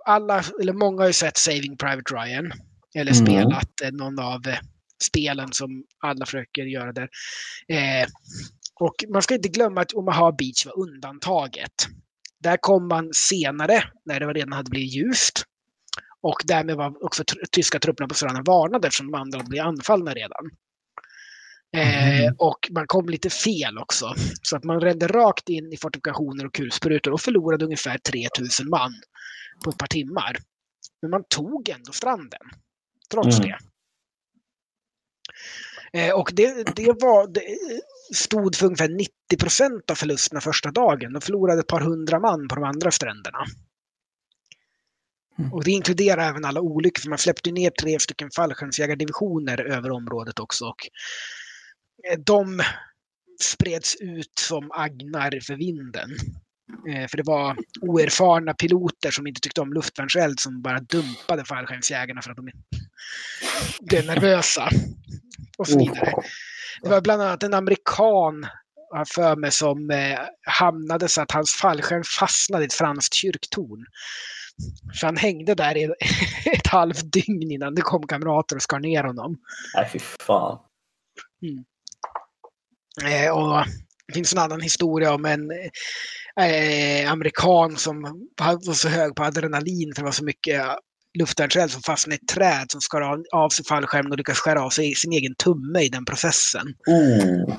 [0.06, 2.52] alla, eller många har ju sett Saving Private Ryan.
[2.94, 3.26] Eller Mm.
[3.26, 4.58] spelat eh, någon av eh,
[5.02, 7.08] spelen som alla försöker göra där.
[7.68, 8.06] Eh,
[8.80, 11.72] och man ska inte glömma att Omaha Beach var undantaget.
[12.40, 15.44] Där kom man senare, när det redan hade blivit ljust.
[16.20, 20.14] Och därmed var också tyska trupperna på stranden varnade eftersom de andra hade blivit anfallna
[20.14, 20.50] redan.
[21.76, 22.34] Eh, Mm.
[22.38, 24.14] och man kom lite fel också.
[24.42, 28.94] Så att man rände rakt in i fortifikationer och kulsprutor och förlorade ungefär 3000 man
[29.64, 30.36] på ett par timmar.
[31.02, 32.40] Men man tog ändå stranden.
[33.12, 33.48] Trots Mm.
[33.50, 33.58] det.
[35.92, 37.42] Eh, och det, det, var, det
[38.14, 41.12] stod för ungefär 90 procent av förlusterna första dagen.
[41.12, 43.44] De förlorade ett par hundra man på de andra stränderna.
[45.38, 45.52] Mm.
[45.52, 50.38] Och det inkluderar även alla olyckor, för man släppte ner tre stycken fallskärmsjägardivisioner över området
[50.38, 50.64] också.
[50.64, 50.88] Och
[52.10, 52.62] eh, de
[53.40, 56.10] spreds ut som agnar för vinden.
[56.88, 62.22] Eh, För det var oerfarna piloter som inte tyckte om luftvärnseld som bara dumpade fallskärmsjägarna
[62.22, 62.50] för att de
[63.80, 64.68] blev nervösa.
[65.58, 66.12] Och så vidare.
[66.82, 68.46] Det var bland annat en amerikan,
[68.90, 73.86] har för mig, som eh, hamnade så att hans fallskärm fastnade i ett franskt kyrktorn.
[74.92, 75.84] Så han hängde där i
[76.52, 79.36] ett halvt dygn innan det kom kamrater och skar ner honom.
[79.74, 80.58] Nej, fy fan.
[83.04, 83.64] Eh, och
[84.08, 85.50] det finns en annan historia om en
[86.40, 88.02] eh, amerikan som
[88.38, 90.62] var så hög på adrenalin för det var så mycket
[91.18, 93.00] luftvärnseld som fastnade i ett träd som skar
[93.32, 96.66] av, sig fallskärmen och lyckades skära av sig sin egen tumme i den processen.
[96.86, 97.56] Oh.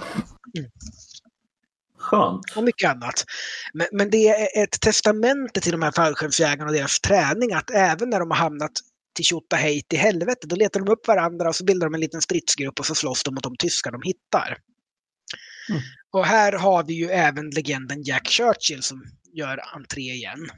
[1.98, 2.56] Skönt.
[2.56, 3.26] och mycket annat.
[3.74, 8.10] Men, men det är ett testamente till de här fallskärmsjägarna och deras träning att även
[8.10, 8.72] när de har hamnat
[9.16, 12.22] till hej till helvete, då letar de upp varandra och så bildar de en liten
[12.22, 14.58] stridsgrupp och så slåss de mot de tyskar de hittar.
[15.70, 15.82] Mm.
[16.12, 19.04] Och här har vi ju även legenden Jack Churchill som
[19.34, 20.50] gör entré igen.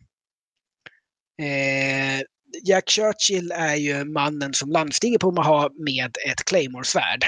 [1.41, 2.21] Eh,
[2.63, 7.25] Jack Churchill är ju mannen som landstiger på Omaha med ett Claymore-svärd.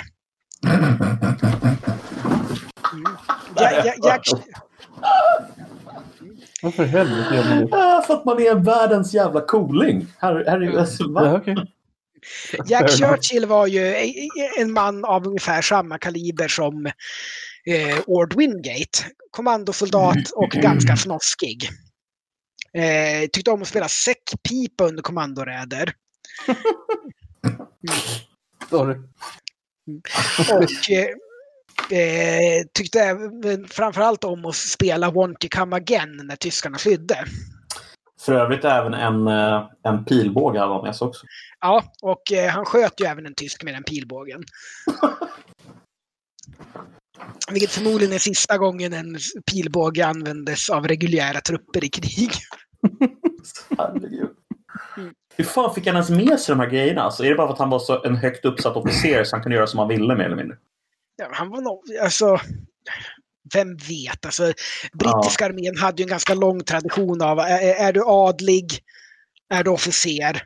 [2.94, 3.06] Mm.
[3.56, 4.28] Ja, ja, Jack,
[6.62, 7.78] Varför helvete gör man det?
[7.78, 10.08] Ah, för att man är världens jävla cooling.
[10.18, 11.04] Här, här är, alltså?
[11.04, 11.56] Ja, okej.
[12.66, 12.92] Jack.
[12.92, 14.12] Churchill var ju
[14.58, 16.92] en man av ungefär samma kaliber som
[17.68, 18.99] eh, Ord Wingate.
[19.32, 21.70] Kommandosoldat och ganska fnoskig.
[22.74, 25.93] Eh, tyckte om att spela säckpipa under kommandoräder.
[28.70, 28.95] Sorry.
[30.51, 31.07] Och eh,
[31.99, 37.26] eh, tyckte även framförallt om att spela Want to come again när tyskarna flydde.
[38.22, 41.26] För övrigt även en, eh, en pilbåge hade han med sig också.
[41.59, 44.43] Ja, och eh, han sköt ju även en tysk med den pilbågen.
[47.52, 49.18] Vilket förmodligen är sista gången en
[49.52, 52.32] pilbåge användes av reguljära trupper i krig.
[53.78, 54.30] Herregud.
[54.98, 55.14] Mm.
[55.36, 57.02] Hur fan fick han ens med sig de här grejerna?
[57.02, 59.44] Alltså, är det bara för att han var så en högt uppsatt officer så han
[59.44, 60.58] kunde göra som han ville mer eller mindre?
[61.16, 62.40] Ja, han var nog, alltså,
[63.54, 64.26] vem vet?
[64.26, 64.54] Alltså,
[64.94, 68.80] brittiska armén hade ju en ganska lång tradition av, är, är du adlig,
[69.54, 70.44] är du officer,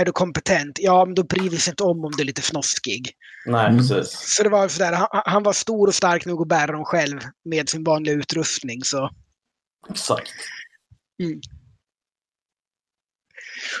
[0.00, 2.42] är du kompetent, ja men då bryr vi sig inte om om du är lite
[2.42, 3.12] fnoskig.
[3.46, 3.78] Nej, Mm.
[3.78, 4.34] precis.
[4.36, 7.20] Så det var sådär, han, han var stor och stark nog att bära dem själv
[7.44, 8.84] med sin vanliga utrustning.
[8.84, 9.10] Så
[9.90, 10.30] Exakt.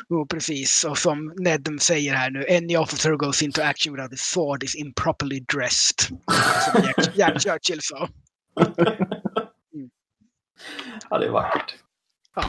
[0.08, 0.84] Jo, precis.
[0.84, 4.76] Och som Nedum säger här nu, any officer goes into action without a sword is
[4.76, 6.00] improperly dressed.
[6.72, 8.08] Som Jack, Jack Churchill sa.
[11.10, 11.74] Ja, det är vackert.
[12.40, 12.46] S-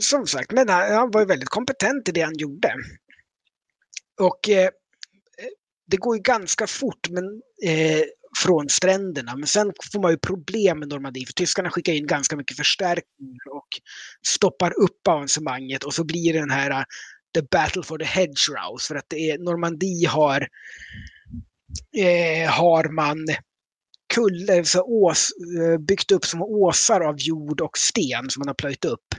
[0.00, 2.74] som sagt, men han, han var ju väldigt kompetent i det han gjorde.
[4.20, 4.70] Och eh,
[5.86, 7.24] det går ju ganska fort men,
[7.62, 8.02] eh,
[8.42, 9.36] från stränderna.
[9.36, 13.48] Men sen får man ju problem med Normandie för tyskarna skickar in ganska mycket förstärkningar
[13.52, 13.68] och
[14.26, 16.84] stoppar upp avancemanget och så blir det den här eh,
[17.34, 18.86] The Battle for the Hedgerows.
[18.88, 20.48] För att det är, Normandie har,
[21.96, 23.26] eh, har man
[24.14, 28.48] kulle, eh, så ås, eh, byggt upp som åsar av jord och sten som man
[28.48, 29.14] har plöjt upp.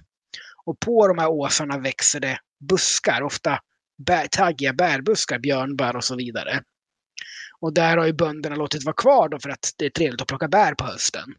[0.68, 2.40] Och på de här åsarna växer det
[2.70, 3.60] buskar, ofta
[4.06, 6.64] bär, taggiga bärbuskar, björnbär och så vidare.
[7.60, 10.28] Och där har ju bönderna låtit vara kvar då för att det är trevligt att
[10.28, 11.36] plocka bär på hösten.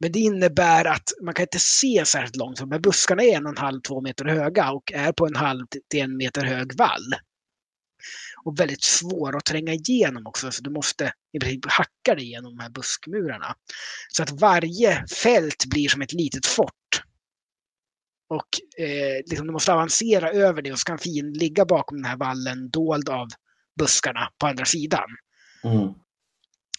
[0.00, 3.36] Men det innebär att man kan inte se särskilt långt, för de här buskarna är
[3.36, 6.44] en och en halv, två meter höga och är på en halv till en meter
[6.44, 7.14] hög vall.
[8.44, 12.56] Och väldigt svåra att tränga igenom också, så du måste i princip hacka dig igenom
[12.56, 13.54] de här buskmurarna.
[14.08, 16.72] Så att varje fält blir som ett litet fort.
[18.28, 22.10] Och eh, liksom du måste avancera över det och så kan fienden ligga bakom den
[22.10, 23.28] här vallen dold av
[23.78, 25.08] buskarna på andra sidan.
[25.64, 25.94] Mm.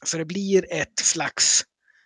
[0.05, 1.63] Så det blir ett slags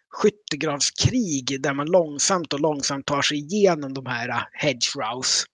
[0.10, 5.46] skyttegravskrig där man långsamt och långsamt tar sig igenom de här uh, hedgerows.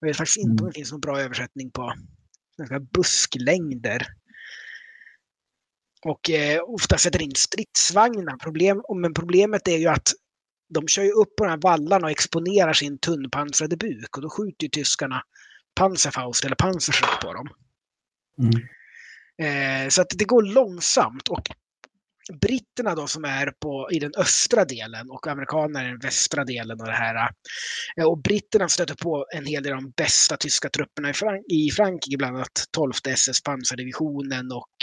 [0.00, 1.94] Jag vet faktiskt inte om det finns någon bra översättning på
[2.92, 4.06] busklängder.
[6.04, 8.36] Och eh, ofta sätter in stridsvagnar.
[8.36, 10.12] Problem, men problemet är ju att
[10.68, 14.30] de kör ju upp på de här vallarna och exponerar sin tunnpansrade buk och då
[14.30, 15.22] skjuter ju tyskarna
[15.74, 17.48] Panzerfaust eller Panzerschutt på dem.
[18.42, 18.62] Mm.
[19.42, 21.48] Eh, så att det går långsamt och
[22.40, 26.80] britterna då som är på, i den östra delen och amerikanerna i den västra delen
[26.80, 27.30] av det här.
[28.00, 31.44] Eh, och britterna stöter på en hel del av de bästa tyska trupperna i, Frank
[31.48, 34.76] i Frankrike, bland annat 12 SS pansardivisionen och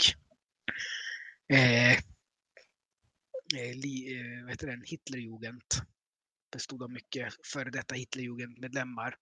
[1.56, 1.98] eh,
[3.56, 4.82] eh, li, eh, den?
[4.86, 5.62] Hitlerjugend.
[6.52, 9.14] Bestod av mycket före detta Hitlerjugendmedlemmar.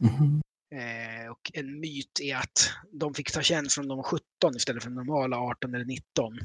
[0.00, 0.42] Mm.
[0.72, 4.20] Eh, och en myt är att de fick ta tjänst från de var 17
[4.56, 6.38] istället för normala 18 eller 19.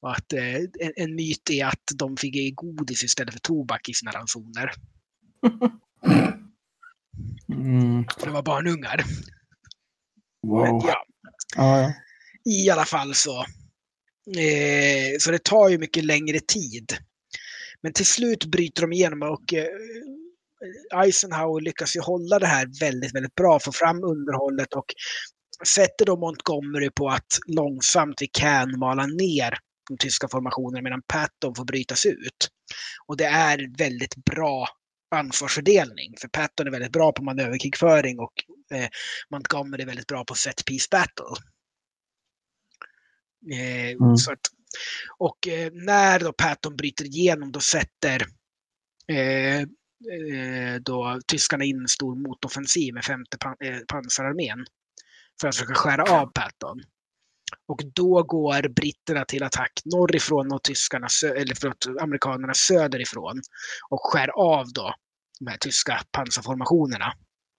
[0.00, 3.94] Och att eh, en, en, myt är att de fick godis istället för tobak i
[3.94, 4.70] sina ransoner.
[7.48, 8.04] Mm.
[8.24, 9.04] Det var barnungar.
[10.42, 10.62] Wow.
[10.62, 11.04] Men, ja.
[11.56, 11.92] Ah, ja.
[12.44, 13.44] I alla fall så.
[14.26, 16.96] Eh, så det tar ju mycket längre tid.
[17.82, 19.66] Men till slut bryter de igenom och eh,
[21.02, 24.84] Eisenhower lyckas ju hålla det här väldigt, väldigt bra, få fram underhållet och
[25.66, 29.58] sätter då Montgomery på att långsamt vi kan mala ner
[29.88, 32.48] de tyska formationerna medan Patton får brytas ut.
[33.06, 34.68] Och det är väldigt bra
[35.14, 36.14] ansvarsfördelning.
[36.20, 38.32] För Patton är väldigt bra på manöverkrigföring och
[38.72, 38.88] eh,
[39.30, 41.36] Montgomery är väldigt bra på set piece battle.
[43.52, 44.12] Eh, mm.
[44.12, 44.40] att,
[45.18, 48.26] och eh, när då Patton bryter igenom då sätter
[49.08, 49.66] eh,
[50.80, 53.56] då tyskarna in en stor motoffensiv med femte pan
[53.88, 54.66] pansararmén
[55.40, 56.80] för att försöka skära av Patton.
[57.68, 63.40] Och då går britterna till attack norrifrån och tyskarna, eller förlåt, amerikanerna söderifrån
[63.90, 64.94] och skär av då
[65.40, 67.12] de här tyska pansarformationerna.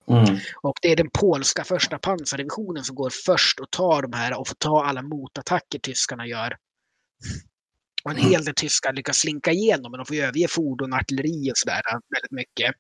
[0.10, 0.38] Mm.
[0.62, 4.48] Och det är den polska första pansardivisionen som går först och tar de här och
[4.48, 6.58] får ta alla motattacker tyskarna gör.
[8.04, 11.58] Och en hel del tyskar lyckas slinka igenom, men de får överge fordon, artilleri och
[11.58, 12.76] sådär väldigt mycket.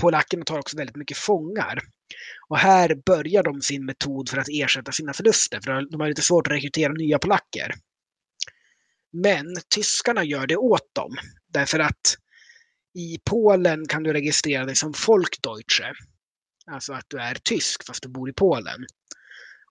[0.00, 1.78] polackerna tar också väldigt mycket fångar.
[2.48, 6.22] Och här börjar de sin metod för att ersätta sina förluster, för de har lite
[6.22, 7.74] svårt att rekrytera nya polacker.
[9.12, 11.16] Men tyskarna gör det åt dem,
[11.48, 12.16] därför att
[12.94, 15.92] i Polen kan du registrera dig som Folkdeutsche.
[16.66, 18.86] Alltså att du är tysk fast du bor i Polen.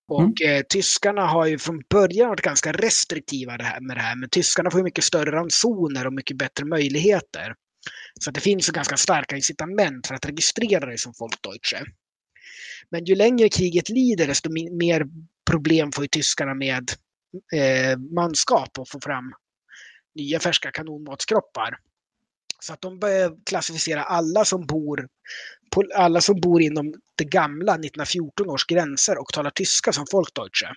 [0.07, 0.57] Och mm.
[0.57, 4.29] eh, tyskarna har ju från början varit ganska restriktiva det här med det här, men
[4.29, 7.55] tyskarna får ju mycket större ransoner och mycket bättre möjligheter.
[8.19, 11.85] Så det finns ju ganska starka incitament för att registrera dig som Folkdeutsche.
[12.89, 15.05] Men ju längre kriget lider, desto mer
[15.51, 16.91] problem får ju tyskarna med
[17.53, 19.33] eh, manskap och få fram
[20.15, 21.77] nya färska kanonmatskroppar.
[22.63, 25.07] Så att de börjar klassificera alla som bor
[25.95, 30.67] alla som bor inom det gamla 1914 års gränser och talar tyska som Folkdeutsche.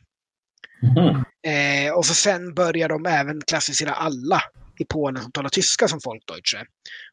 [0.82, 1.24] Mm.
[1.47, 4.43] Eh, och så sen börjar de även klassificera alla
[4.78, 6.66] i Polen som talar tyska som Folkdeutsche.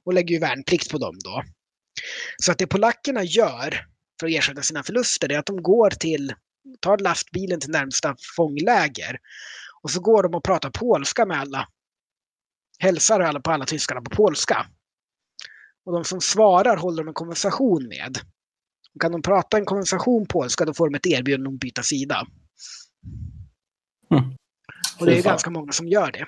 [0.05, 1.43] Och lägger ju värnplikt på dem då.
[2.43, 3.85] Så att det polackerna gör
[4.19, 6.33] för att ersätta sina förluster är att de går till,
[6.79, 9.17] tar lastbilen till närmsta fångläger.
[9.81, 11.67] Och så går de och pratar polska med alla.
[12.81, 14.67] Hälsar alla på alla tyskarna på polska.
[15.85, 18.17] Och de som svarar håller de en konversation med.
[18.99, 22.27] Kan de prata en konversation polska då får de ett erbjudande om att byta sida.
[24.11, 24.23] Mm.
[24.99, 26.25] Och det är ganska många som gör det.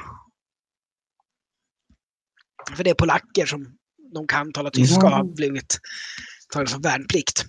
[2.75, 3.77] För det är polacker som
[4.13, 5.79] de kan tala tyska och har blivit
[6.53, 7.45] tagna som värnplikt.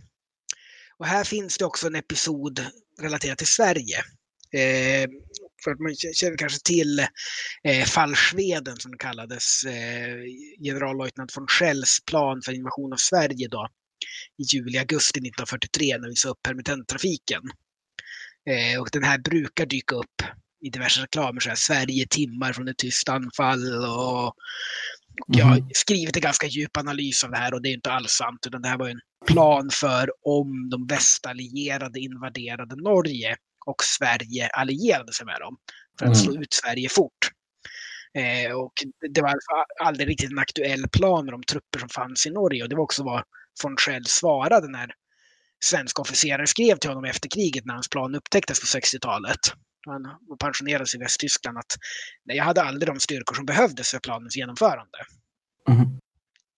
[0.98, 2.66] Och här finns det också en episod
[3.00, 3.98] relaterad till Sverige.
[4.52, 5.08] Eh,
[5.64, 7.00] för att man känner kanske till
[7.64, 10.16] eh, fallsveden som det kallades, eh,
[10.64, 13.68] generallöjtnant von Schells plan för invasion av Sverige då
[14.38, 17.42] i juli-augusti 1943 när vi sa upp permittenttrafiken.
[18.50, 20.22] Eh, och den här brukar dyka upp
[20.64, 24.34] i diverse reklamer, så här, Sverige timmar från ett tyst anfall och
[25.26, 25.68] jag har mhm.
[25.74, 28.46] skrivit en ganska djup analys av det här och det är inte alls sant.
[28.46, 33.36] Utan det här var en plan för om de västallierade invaderade Norge
[33.66, 35.56] och Sverige allierade sig med dem
[35.98, 36.24] för att mm.
[36.24, 37.30] slå ut Sverige fort.
[38.18, 38.72] Eh, och
[39.10, 39.34] det var
[39.82, 42.82] aldrig riktigt en aktuell plan med de trupper som fanns i Norge och det var
[42.82, 43.22] också vad
[43.62, 44.90] von Schell svarade när
[45.64, 49.40] svenska officerare skrev till honom efter kriget när hans plan upptäcktes på 60-talet.
[49.86, 51.72] Han pensionerades i Västtyskland att
[52.24, 54.98] nej, jag hade aldrig de styrkor som behövdes för planens genomförande.
[55.68, 56.00] Mm.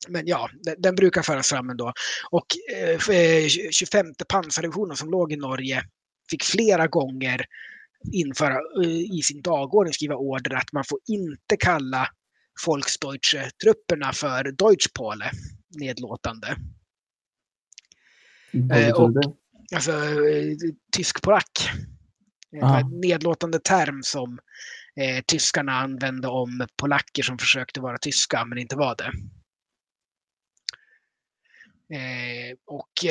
[0.08, 1.92] Men ja, den, den, brukar föras fram ändå.
[2.30, 5.82] Och eh, 25 pansardivisionen som låg i Norge
[6.30, 7.46] fick flera gånger
[8.12, 8.54] införa
[8.84, 12.08] eh, i sin dagordning skriva order att man får inte kalla
[12.66, 15.30] Volksdeutsche-trupperna för Deutschpole
[15.80, 16.56] nedlåtande.
[18.72, 19.10] Eh, och,
[19.74, 20.56] alltså eh,
[20.96, 21.70] tysk-polack.
[22.52, 24.38] En nedlåtande term som
[25.00, 29.12] eh, tyskarna använde om polacker som försökte vara tyska men inte var det.
[31.96, 33.04] Eh, och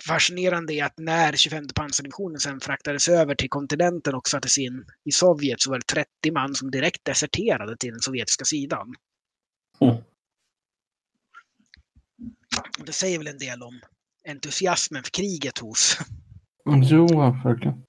[0.00, 5.12] fascinerande är att när 25 pansardivisionen sen fraktades över till kontinenten och sattes in i
[5.12, 8.94] Sovjet så var det 30 man som direkt deserterade till den sovjetiska sidan.
[9.80, 9.96] Mm.
[12.86, 13.80] Det säger väl en del om
[14.28, 15.98] entusiasmen för kriget hos
[16.90, 17.06] Jo,
[17.44, 17.84] verkligen.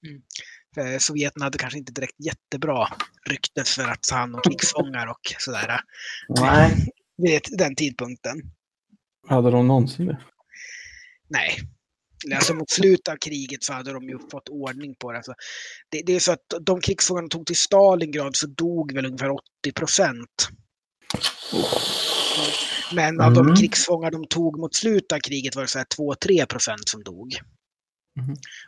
[0.74, 2.88] för Sovjeten hade kanske inte direkt jättebra
[3.30, 5.80] rykte för att ta hand om krigsfångar och sådär
[6.28, 6.88] Nej.
[7.16, 8.42] vid den tidpunkten.
[9.28, 10.20] Hade de någonsin det?
[11.28, 11.73] Nej.
[12.32, 15.18] Alltså mot slutet av kriget så hade de ju fått ordning på det.
[15.18, 15.34] Alltså,
[15.90, 19.72] det, det är så att de krigsfångarna tog till Stalingrad så dog väl ungefär 80
[19.74, 20.48] procent.
[22.94, 23.46] Men av Mm.
[23.46, 27.02] de krigsfångar de tog mot slutet av kriget var det så här 2-3 procent som
[27.02, 27.34] dog.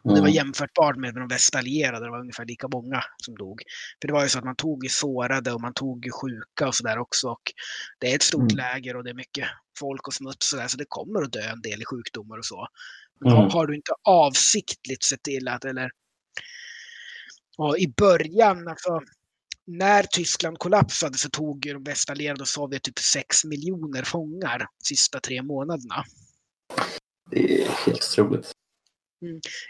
[0.03, 0.33] Och det var Mm.
[0.33, 3.63] jämförbart med de västallierade, det var ungefär lika många som dog.
[4.01, 6.69] För det var ju så att man tog ju sårade och man tog ju sjuka
[6.69, 7.29] och sådär också.
[7.29, 7.53] Och
[7.99, 8.57] det är ett stort Mm.
[8.57, 9.49] läger och det är mycket
[9.79, 12.45] folk och smuts och där, så det kommer att dö en del i sjukdomar och
[12.47, 12.67] så.
[13.25, 13.51] Mm.
[13.51, 15.91] har, du inte avsiktligt sett till att, eller
[17.59, 19.01] och i början, alltså
[19.67, 25.21] när Tyskland kollapsade så tog ju de västallierade och Sovjet typ 6 miljoner fångar sista
[25.21, 26.05] tre månaderna.
[27.31, 28.53] Det är helt otroligt.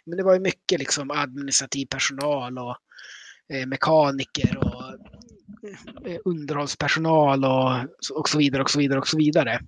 [0.07, 2.77] Men det var ju mycket liksom administrativ personal och
[3.53, 5.06] eh, mekaniker och
[6.25, 7.71] underhållspersonal och,
[8.19, 9.61] och så vidare och så vidare och så vidare.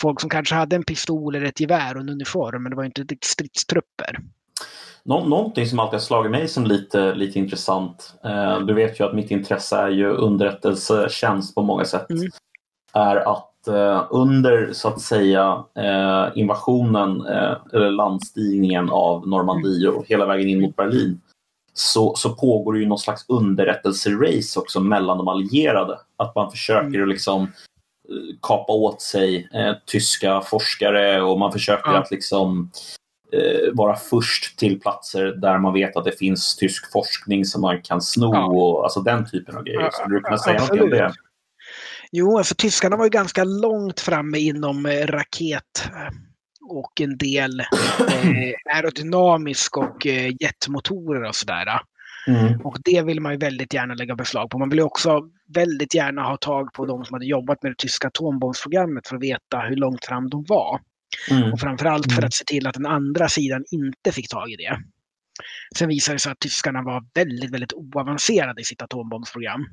[0.00, 2.84] Folk som kanske hade en pistol eller ett gevär och en uniform, men det var
[2.84, 4.18] inte stridstrupper.
[5.04, 8.14] Nå någonting som alltid har slagit mig som lite, lite intressant.
[8.24, 12.10] Eh, du vet ju att mitt intresse är ju underrättelsetjänst på många sätt.
[12.10, 12.30] Mm.
[12.92, 20.06] Är att eh, under så att säga eh, invasionen eh, eller landstigningen av Normandie och
[20.06, 21.20] hela vägen in mot Berlin
[21.80, 25.98] så, så pågår det ju någon slags underrättelserace också mellan de allierade.
[26.16, 27.08] Att man försöker Mm.
[27.08, 31.98] liksom eh, kapa åt sig eh, tyska forskare och man försöker Ja.
[31.98, 32.70] att liksom
[33.32, 37.82] eh, vara först till platser där man vet att det finns tysk forskning som man
[37.82, 38.46] kan sno Ja.
[38.46, 39.90] och alltså den typen av grejer.
[39.92, 41.12] Skulle du kunna säga något om det?
[42.12, 46.14] Jo, alltså tyskarna var ju ganska långt framme inom eh, raket eh,
[46.70, 51.80] och en del eh, aerodynamisk och eh, jetmotorer och sådär.
[52.26, 52.60] Mm.
[52.60, 54.58] Och det vill man ju väldigt gärna lägga beslag på.
[54.58, 55.20] Man vill också
[55.54, 59.22] väldigt gärna ha tag på de som hade jobbat med det tyska atombombsprogrammet för att
[59.22, 60.80] veta hur långt fram de var.
[61.30, 61.52] Mm.
[61.52, 62.26] Och framförallt för Mm.
[62.26, 64.78] att se till att den andra sidan inte fick tag i det.
[65.76, 69.66] Sen visade det sig att tyskarna var väldigt, väldigt oavancerade i sitt atombombsprogram.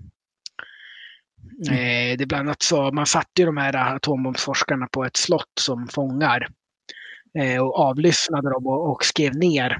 [1.70, 5.52] Eh, det är bland annat så, man satte ju de här atombombsforskarna på ett slott
[5.60, 6.48] som fångar
[7.62, 9.80] och avlyssnade dem och, och skrev ner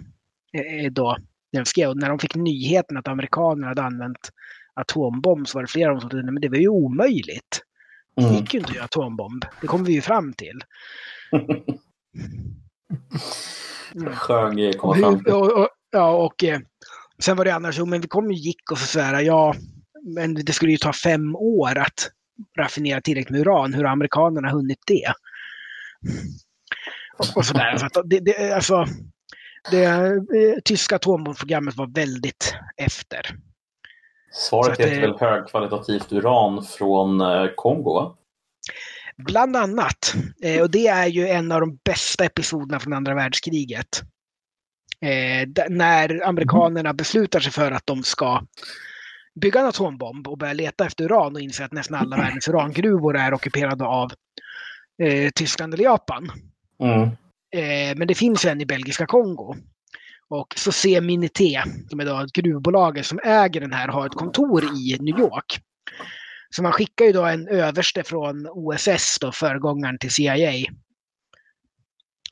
[0.54, 1.18] eh, då
[1.52, 1.90] när de skrev.
[1.90, 4.32] Och när de fick nyheten att amerikanerna hade använt
[4.74, 7.62] atombomb så var det flera av dem som trodde men det var ju omöjligt.
[8.16, 8.36] Det Mm.
[8.36, 9.46] gick ju inte att göra atombomb.
[9.62, 10.60] Det kommer vi ju fram till.
[13.96, 14.14] Mm.
[14.16, 15.34] Skön grej att komma fram till.
[15.34, 16.60] och, och, ja, och eh,
[17.20, 19.56] sen var det annars, jo men vi kom ju gick och så sådär, ja,
[20.04, 22.12] men det skulle ju ta fem år att
[22.60, 23.74] raffinera tillräckligt med uran.
[23.74, 25.14] Hur har amerikanerna hunnit det?
[27.18, 27.78] Och, och sådär.
[27.78, 28.86] Så att det, det, alltså,
[29.72, 30.22] det eh,
[30.66, 33.22] tyska atombombsprogrammet var väldigt efter.
[34.32, 37.94] Svaret heter väl högkvalitativt uran från eh, Kongo?
[37.94, 38.16] Va?
[39.18, 40.16] Bland annat.
[40.44, 44.02] Eh, och det är ju en av de bästa episoderna från andra världskriget.
[45.70, 48.42] När amerikanerna beslutar sig för att de ska
[49.42, 53.18] bygga en atombomb och börja leta efter uran och inser att nästan alla världens urangruvor
[53.18, 54.12] är ockuperade av
[55.36, 56.32] Tyskland eller Japan.
[56.84, 57.02] Mm.
[57.56, 59.56] Eh, men det finns en i belgiska Kongo.
[60.30, 64.64] Och så ser Minité, som är då gruvbolaget som äger den här, har ett kontor
[64.64, 65.60] i New York.
[66.50, 70.66] Så man skickar ju då en överste från OSS, då, föregångaren till CIA,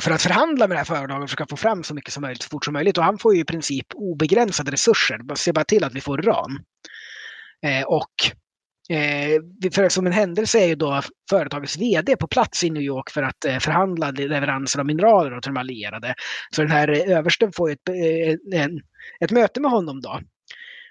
[0.04, 2.44] för att förhandla med det här företaget och försöka få fram så mycket som möjligt
[2.44, 2.98] så fort som möjligt.
[2.98, 5.36] Och han får ju i princip obegränsade resurser.
[5.36, 6.60] Se bara till att vi får uran.
[7.66, 8.14] Eh, och
[8.90, 13.10] eh, för, som en händelse är ju då företagets VD på plats i New York
[13.10, 16.16] för att eh, förhandla leveranser av mineraler till de allierade.
[16.56, 18.82] Så den här eh, översten får ju ett, eh, en,
[19.20, 20.20] ett möte med honom då.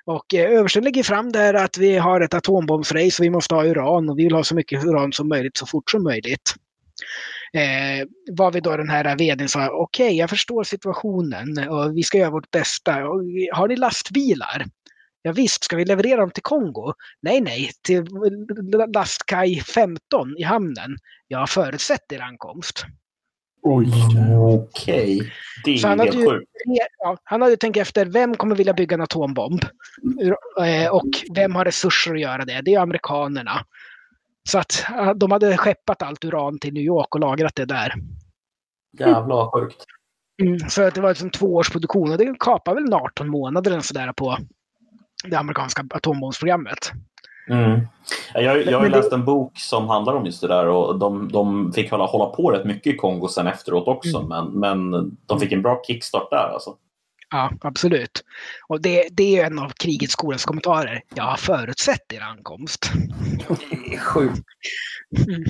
[0.06, 3.64] Och eh, översten lägger fram där att vi har ett atombombsrace och vi måste ha
[3.64, 6.54] uran och vi vill ha så mycket uran som möjligt så fort som möjligt.
[7.52, 12.18] Eh, var vi då den här vdn sa, okej jag förstår situationen och vi ska
[12.18, 13.08] göra vårt bästa.
[13.08, 13.22] Och,
[13.52, 14.64] Har ni lastbilar?
[15.26, 16.92] Ja, visst, ska vi leverera dem till Kongo?
[17.22, 18.06] Nej, nej, till
[18.94, 20.96] lastkaj 15 i hamnen.
[21.28, 22.84] Jag förutsätter ankomst.
[23.62, 23.86] Oj.
[24.40, 25.32] Okej,
[25.64, 26.42] det Så är han helt hade ju-.
[26.98, 29.60] Ja, han hade tänkt efter, vem kommer vilja bygga en atombomb?
[30.60, 32.60] Eh, Och vem har resurser att göra det?
[32.64, 33.64] Det är amerikanerna.
[34.48, 34.84] Så att
[35.16, 37.94] de hade skeppat allt uran till New York och lagrat det där.
[38.98, 39.84] Jävlar vad sjukt.
[40.42, 43.70] Mm, för att det var liksom två års produktion och det kapar väl 18 månader
[43.70, 44.38] eller sådär på
[45.24, 46.92] det amerikanska atombombsprogrammet.
[47.50, 47.80] Mm.
[48.34, 51.32] Jag, jag har det- läst en bok som handlar om just det där och de,
[51.32, 54.28] de fick hålla, hålla på rätt mycket i Kongo sen efteråt också Mm.
[54.28, 56.70] men, men de fick en bra kickstart där alltså.
[57.30, 58.24] Ja, absolut.
[58.68, 61.02] Och det, det är en av krigets skolans kommentarer.
[61.14, 62.90] Jag har förutsett er ankomst.
[64.00, 64.38] Sjukt.
[65.28, 65.42] Mm.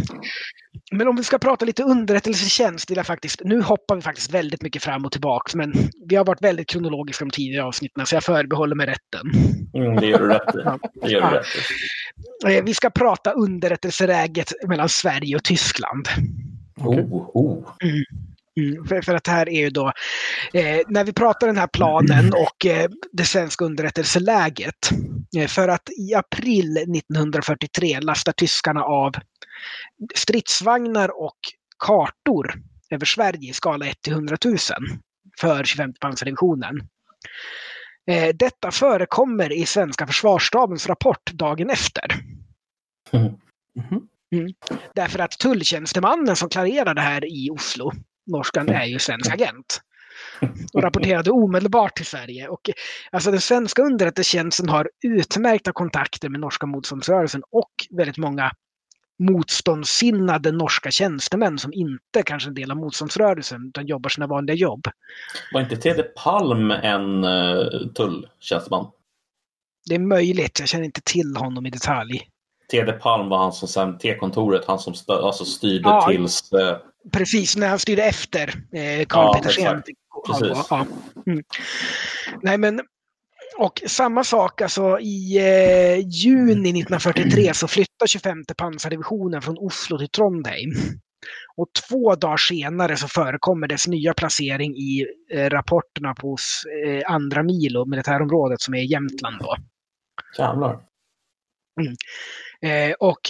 [0.97, 4.63] Men om vi ska prata lite underrättelsetjänst vill jag faktiskt, nu hoppar vi faktiskt väldigt
[4.63, 5.73] mycket fram och tillbaks, men
[6.09, 9.31] vi har varit väldigt kronologiska de tidigare avsnitten, så jag förbehåller mig rätten.
[9.75, 11.13] Mm, det gör du rätt i.
[11.13, 11.43] Ja.
[12.49, 16.09] Eh, Vi ska prata underrättelseläget mellan Sverige och Tyskland.
[16.77, 17.69] Oh, oh.
[18.61, 19.93] Mm, för, för att här är ju då,
[20.53, 24.91] eh, när vi pratar den här planen och eh, det svenska underrättelseläget.
[25.39, 29.15] Eh, för att i april 1943 lastar tyskarna av
[30.15, 31.39] stridsvagnar och
[31.79, 32.55] kartor
[32.91, 34.57] över Sverige i skala 1 till 100 000
[35.41, 36.89] för 25 pansardivisionen.
[38.11, 42.15] Eh, detta förekommer i svenska försvarsstabens rapport dagen efter.
[44.33, 44.55] Mhm.
[44.95, 47.93] Därför att tulltjänstemannen som klarerade det här i Oslo,
[48.27, 49.81] norskan, är ju svensk agent.
[50.73, 52.49] Och rapporterade omedelbart till Sverige.
[52.49, 52.71] Och,
[53.13, 58.53] alltså, den svenska underrättelsetjänsten har utmärkta kontakter med norska motståndsrörelsen och väldigt många
[59.19, 64.57] motståndssinnade norska tjänstemän som inte kanske är en del av motståndsrörelsen utan jobbar sina vanliga
[64.57, 64.85] jobb.
[65.53, 68.87] Var inte Tede Palm en uh, tulltjänsteman?
[69.89, 72.29] Det är möjligt, jag känner inte till honom i detalj.
[72.71, 76.07] Tede Palm var han som sen T-kontoret, han som stö- alltså styrde Ja.
[76.11, 76.53] tills...
[76.53, 76.77] eh,
[77.13, 79.65] Precis, när han styrde efter eh, Karl Ja, Petersen.
[79.67, 79.87] exakt.
[79.87, 79.99] fick
[80.29, 80.47] avgå.
[80.47, 80.67] Precis.
[80.71, 80.87] Ja.
[81.27, 81.45] Mm.
[82.43, 82.81] Nej, men
[83.59, 90.09] och samma sak, alltså i eh, juni 1943 så flyttar 25 pansardivisionen från Oslo till
[90.09, 90.71] Trondheim.
[91.57, 96.37] Och två dagar senare så förekommer dess nya placering i eh, rapporterna på
[96.87, 99.39] eh, andra milo, militärområdet som är i Jämtland.
[99.41, 99.57] Då.
[100.39, 100.81] Jävlar.
[102.63, 103.21] Eh, och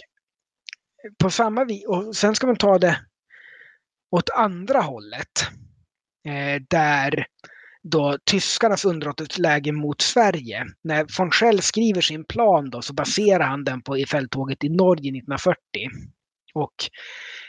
[1.22, 3.00] på samma vis, och sen ska man ta det
[4.10, 5.48] åt andra hållet.
[6.26, 7.26] Eh, där
[7.84, 10.64] då tyskarnas underrättelseläge mot Sverige.
[10.84, 15.10] När von Schell skriver sin plan då, så baserar han den på fälttåget i Norge
[15.10, 15.56] 1940.
[16.54, 16.74] Och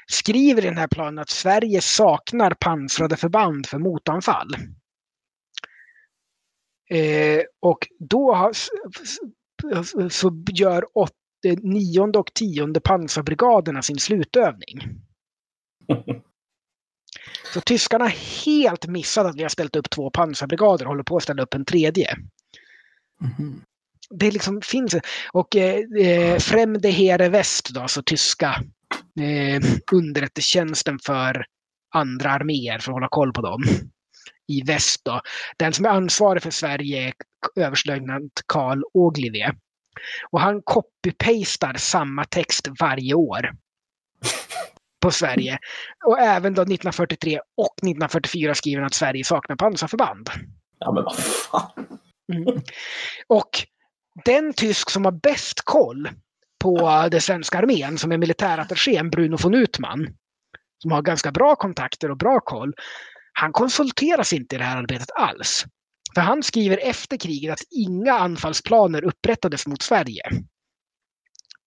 [0.08, 4.56] skriver i den här planen att Sverige saknar pansrade förband för motanfall.
[6.90, 8.52] Eh, och då har,
[10.10, 11.12] så gör åt,
[11.48, 14.80] eh, nionde och tionde pansarbrigaderna sin slutövning.
[17.54, 18.08] Så tyskarna
[18.46, 21.54] helt missat att vi har ställt upp två pansarbrigader och håller på att ställa upp
[21.54, 22.16] en tredje.
[23.22, 23.62] Mhm.
[24.10, 24.96] Det liksom finns.
[25.32, 28.64] Och eh, eh, Fremde Heere West, då, alltså tyska
[29.20, 29.62] eh,
[29.92, 31.46] underrättelsetjänsten för
[31.94, 33.64] andra arméer för att hålla koll på dem.
[34.48, 35.22] I väst då.
[35.58, 37.14] Den som är ansvarig för Sverige är
[37.64, 39.56] överstelöjtnant Karl Åglive.
[40.30, 43.52] Och han copy-pastar samma text varje år
[45.06, 45.60] på Sverige.
[46.06, 50.30] Och även då 1943 och 1944 skriver han att Sverige saknar pansarförband.
[50.80, 51.88] Ja, men vad fan.
[52.34, 52.62] Mm.
[53.28, 53.50] Och
[54.26, 56.10] den tysk som har bäst koll
[56.64, 60.08] på den svenska armén, som är militärattachén Bruno von Utman,
[60.82, 62.74] som har ganska bra kontakter och bra koll,
[63.34, 65.66] han konsulteras inte i det här arbetet alls.
[66.16, 70.22] För han skriver efter kriget att inga anfallsplaner upprättades mot Sverige.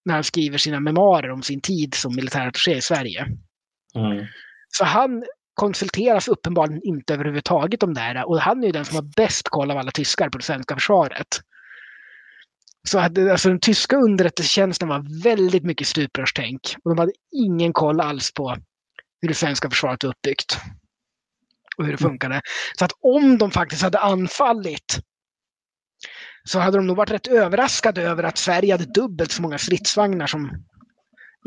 [0.05, 3.27] När han skriver sina memoarer om sin tid som militärattaché i Sverige.
[3.95, 4.27] Mm.
[4.69, 5.25] Så han
[5.55, 8.29] konsulteras uppenbarligen inte överhuvudtaget om det här.
[8.29, 10.75] Och han är ju den som har bäst koll av alla tyskar på det svenska
[10.75, 11.27] försvaret.
[12.89, 16.61] Så hade, alltså, den tyska underrättelsetjänsten var väldigt mycket stuprörstänk.
[16.85, 18.57] Och de hade ingen koll alls på
[19.21, 20.59] hur det svenska försvaret var uppbyggt.
[21.77, 22.41] Och hur det funkade.
[22.79, 25.01] Så att om de faktiskt hade anfallit
[26.49, 30.27] så hade de nog varit rätt överraskade över att Sverige hade dubbelt så många stridsvagnar
[30.27, 30.51] som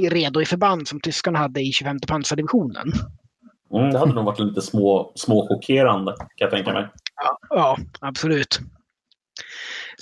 [0.03, 2.91] är redo i förband som tyskarna hade i 25 pansardivisionen.
[3.73, 6.89] Mm, det hade nog varit lite små, små chockerande, kan jag tänka mig.
[7.15, 8.59] Ja, ja, absolut.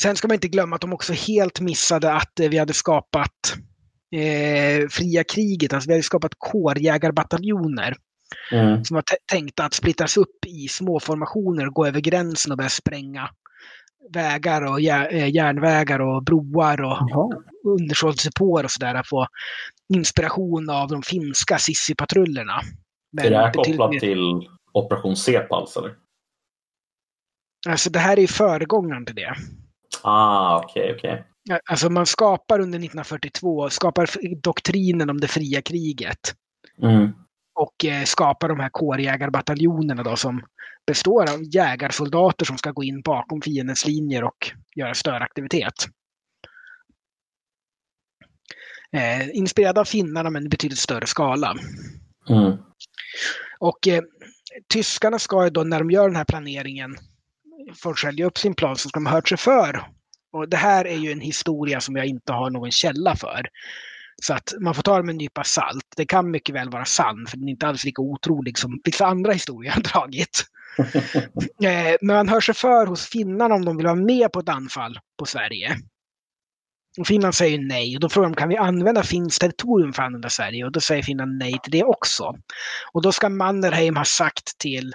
[0.02, 3.56] Sen ska man inte glömma att de också helt missade att eh, vi hade skapat
[4.16, 5.74] eh, fria kriget.
[5.74, 7.96] Alltså vi hade skapat kårjägarbataljoner
[8.52, 8.86] Mm.
[8.86, 12.70] som var tänkta att splittras upp i små formationer och gå över gränsen och börja
[12.70, 13.30] spränga
[14.14, 17.44] vägar och eh, järnvägar och broar och Jaha.
[18.64, 18.96] och sådär.
[18.96, 19.28] Att få
[19.94, 22.62] inspiration av de finska Sissi-patrullerna.
[23.22, 25.78] Är det här kopplat till Operation Cepals?
[25.78, 25.96] Eller?
[27.68, 29.36] Alltså det här är ju föregångaren till det.
[30.04, 31.26] Ah, okej, okej.
[31.70, 34.10] Alltså man skapar under 1942, skapar
[34.42, 36.36] doktrinen om det fria kriget.
[36.82, 37.12] Mm.
[37.60, 40.42] Och eh, skapa de här kårjägarbataljonerna då som
[40.88, 45.74] består av jägarsoldater som ska gå in bakom fiendens linjer och göra störaktivitet.
[48.92, 51.56] Eh, inspirerad av finnarna men i betydligt större skala.
[52.30, 52.58] Mm.
[53.60, 54.04] Och eh,
[54.74, 56.96] tyskarna ska ju då när de gör den här planeringen
[57.76, 59.88] för att sälja upp sin plan så ska de ha hört sig för.
[60.32, 63.50] Och det här är ju en historia som jag inte har någon källa för.
[64.22, 65.86] Så att man får ta det med en nypa salt.
[65.98, 69.06] Det kan mycket väl vara sann, för den är inte alls lika otrolig som vissa
[69.06, 70.46] andra historier har dragit.
[71.64, 74.50] Eh, Men man hör sig för hos finnarna om de vill vara med på ett
[74.50, 75.78] anfall på Sverige.
[77.00, 80.06] Och Finland säger nej och då frågar de kan vi använda finskt territorium för att
[80.06, 80.66] använda Sverige?
[80.66, 82.36] Och då säger Finland nej till det också.
[82.94, 84.94] Och då ska Mannerheim ha sagt till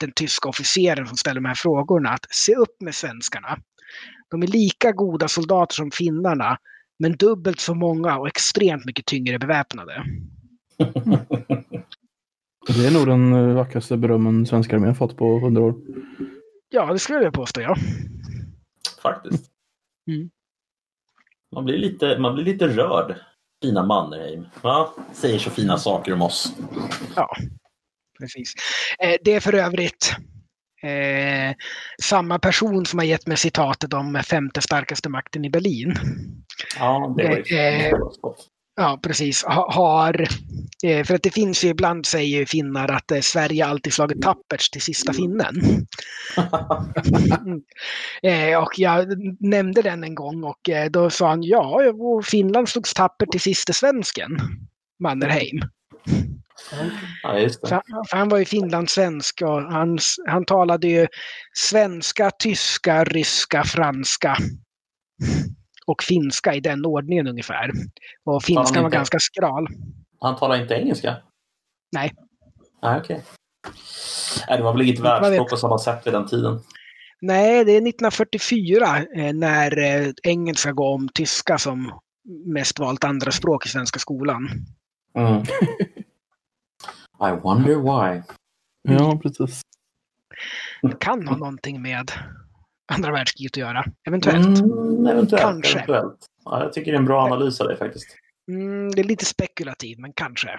[0.00, 3.58] den tyska officeren som ställer de här frågorna att se upp med svenskarna.
[4.30, 6.58] De är lika goda soldater som finnarna,
[6.98, 10.04] men dubbelt så många och extremt mycket tyngre beväpnade.
[12.66, 15.74] Det är nog den eh, vackraste berömmen svenska armén fått på hundra år.
[16.68, 17.76] Ja, det skulle jag påstå, ja.
[19.02, 19.48] Faktiskt.
[20.08, 20.30] Mm.
[21.52, 23.14] Man, blir lite, man blir lite rörd.
[23.62, 24.46] Fina Mannerheim.
[24.62, 26.52] Ja, säger så fina saker om oss.
[27.16, 27.36] Ja,
[28.18, 28.54] precis.
[28.98, 30.16] Eh, det är för övrigt
[30.82, 31.54] eh,
[32.02, 35.94] samma person som har gett mig citatet om femte starkaste makten i Berlin.
[36.78, 37.92] Ja, det var ju Eh,
[38.76, 39.44] Ja, precis.
[39.44, 40.26] Ha, har,
[40.84, 44.72] eh, för att det finns ju ibland säger finnar att eh, Sverige alltid slagit tappert
[44.72, 45.86] till sista finnen.
[48.22, 49.06] eh, och jag
[49.40, 51.80] nämnde den en gång och eh, då sa han ja,
[52.24, 54.38] Finland slogs tappert till sista svensken,
[55.02, 55.60] Mannerheim.
[57.22, 57.68] Ja, just det.
[58.10, 59.98] för han var ju finlandssvensk och han,
[60.28, 61.06] han talade ju
[61.54, 64.36] svenska, tyska, ryska, franska
[65.86, 67.70] och finska i den ordningen ungefär.
[68.24, 69.66] Och finskan var inte- ganska skral.
[70.20, 71.16] Han talar inte engelska?
[71.92, 72.12] Nej.
[72.82, 73.22] Nej, okej.
[74.48, 76.60] Nej, det var väl inget världsspråk på samma sätt vid den tiden.
[77.20, 82.00] Nej, det är 1944 eh, när eh, engelska går om tyska som
[82.46, 84.48] mest valt andra språk i svenska skolan.
[85.18, 85.42] Mm.
[87.28, 88.22] I wonder why.
[88.82, 89.60] Ja, precis.
[90.82, 92.10] Det kan ha någonting med
[92.92, 94.58] andra världskriget att göra, eventuellt.
[94.60, 95.42] Mm, eventuellt.
[95.42, 95.74] Kanske.
[95.78, 96.26] eventuellt.
[96.44, 98.06] Ja, jag tycker det är en bra analys av dig faktiskt.
[98.48, 100.58] Mm, det är lite spekulativt, men kanske.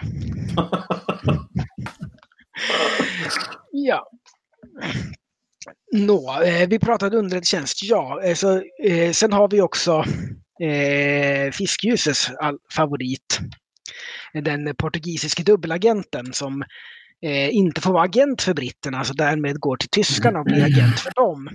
[3.72, 4.10] Ja.
[5.92, 7.82] Nå, eh, vi pratade underrättelsetjänst.
[7.82, 10.04] Ja, eh, så, eh, sen har vi också
[10.60, 13.40] eh, fiskljusets all- favorit.
[14.42, 16.62] Den portugisiske dubbelagenten som
[17.22, 21.00] eh, inte får vara agent för britterna, så därmed går till tyskarna och blir agent
[21.00, 21.48] för dem.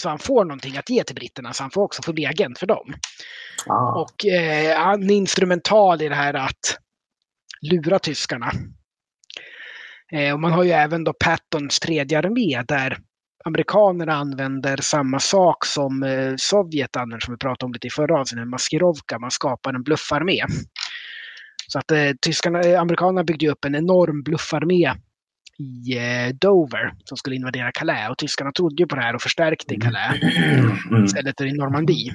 [0.00, 2.58] Så han får någonting att ge till britterna, så han får också få bli agent
[2.58, 2.94] för dem.
[3.66, 4.00] ah.
[4.00, 6.78] Och eh, han är instrumental i det här att
[7.62, 8.52] lura tyskarna.
[10.12, 12.98] Eh, och man har ju även då Pattons tredje armé där
[13.44, 18.20] amerikanerna använder samma sak som eh, Sovjet använder, som vi pratade om lite i förra
[18.20, 19.18] avsnittet, en maskirovka.
[19.18, 20.44] Man skapar en bluffarmé.
[21.68, 24.94] Så att eh, tyskarna, eh, amerikanerna byggde upp en enorm bluffarmé
[25.58, 28.10] i eh, Dover som skulle invadera Calais.
[28.10, 30.22] Och tyskarna trodde ju på det här och förstärkte i Calais
[30.90, 31.04] Mm.
[31.04, 32.12] istället för i Normandie.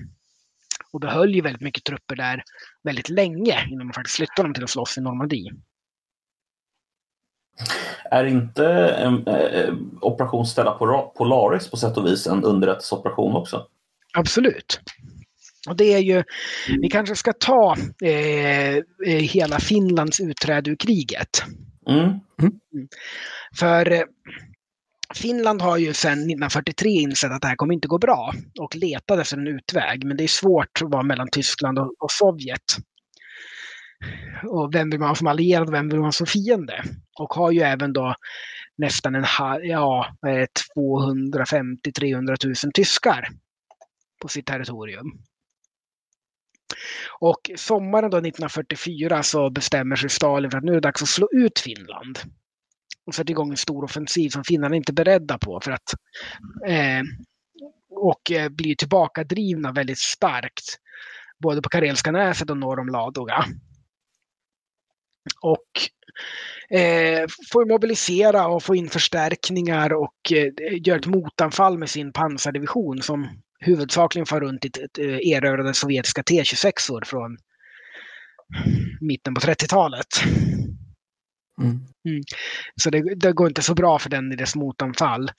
[0.92, 2.44] Och behöll ju väldigt mycket trupper där
[2.84, 5.52] väldigt länge innan de faktiskt flyttade dem till att slåss i Normandie.
[8.12, 8.66] Är inte
[9.28, 10.72] eh, operation Stella
[11.16, 13.68] Polaris på sätt och vis en underrättelseoperation också?
[14.14, 14.80] Absolut.
[15.70, 16.24] Och det är ju,
[16.82, 21.44] vi kanske ska ta eh, eh, hela Finlands utträde ur kriget.
[21.90, 22.20] Mm.
[23.56, 24.04] För eh,
[25.16, 29.22] Finland har ju sedan 1943 insett att det här kommer inte gå bra och letade
[29.22, 30.06] efter en utväg.
[30.06, 32.78] Men det är svårt att vara mellan Tyskland och, och Sovjet.
[34.44, 36.84] Och vem vill man ha som allierad och vem vill man ha som fiende?
[37.20, 38.16] Och har ju även då
[38.78, 39.26] nästan en
[39.62, 40.48] ja, eh,
[40.78, 43.28] 250-300 000 tyskar
[44.22, 45.12] på sitt territorium.
[47.20, 51.10] Och sommaren då 1944 så bestämmer sig Stalin för att nu är det dags att
[51.10, 52.20] slå ut Finland
[53.06, 55.60] och sätter igång en stor offensiv som finnarna inte är beredda på.
[55.64, 55.94] för att
[56.68, 57.02] eh,
[57.90, 60.78] Och eh, blir tillbakadrivna väldigt starkt.
[61.40, 63.46] Både på Karelska näset och norr om Ladoga.
[65.42, 65.90] Och
[66.78, 70.52] eh, får mobilisera och få in förstärkningar och eh,
[70.88, 73.30] gör ett motanfall med sin pansardivision som
[73.64, 77.38] huvudsakligen far runt i eh, erövrade sovjetiska T26or från
[79.02, 80.08] mitten på 30-talet.
[81.62, 81.80] Mm.
[82.82, 85.32] Så det, det går inte så bra för den i dess motanfall.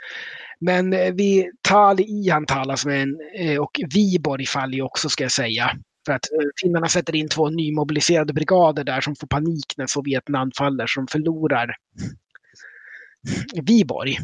[0.61, 5.25] Men eh, vi Tali Ihantala som är en, eh, och Viborg faller ju också ska
[5.25, 5.71] jag säga.
[6.07, 6.25] För att
[6.63, 11.07] finnarna sätter in två nymobiliserade brigader där som får panik när Sovjet anfaller, så de
[11.07, 11.77] förlorar
[13.63, 14.19] Viborg.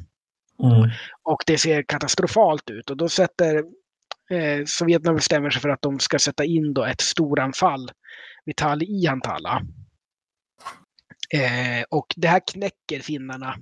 [0.63, 0.91] Mm.
[1.23, 3.65] Och det ser katastrofalt ut och då sätter
[4.31, 7.91] eh, Sovjeterna bestämmer sig för att de ska sätta in då ett storanfall
[8.45, 9.63] vid i Antala.
[11.35, 13.57] Eh, och det här knäcker finnarna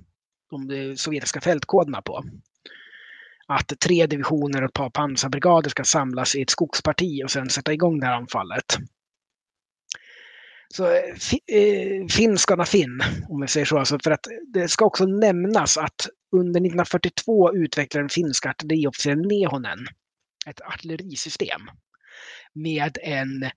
[0.49, 2.23] de eh, sovjetiska fältkoderna på.
[3.47, 7.73] Att tre divisioner och ett par pansarbrigader ska samlas i ett skogsparti och sen sätta
[7.73, 8.77] igång det här anfallet.
[10.73, 13.77] Så eh, fi, eh, finskarna Finn, om vi säger så.
[13.77, 19.79] Alltså för att det ska också nämnas att under 1942 utvecklade den finska artilleriofficeren Nehonen
[20.47, 21.61] ett artillerisystem
[22.53, 23.49] med en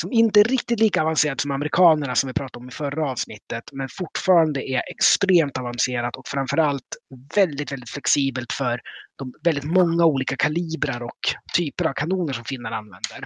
[0.00, 3.64] som inte är riktigt lika avancerad som amerikanerna som vi pratade om i förra avsnittet,
[3.72, 6.96] men fortfarande är extremt avancerat och framförallt
[7.34, 8.80] väldigt, väldigt flexibelt för
[9.16, 11.20] de väldigt många olika kalibrar och
[11.56, 13.24] typer av kanoner som finnar använder.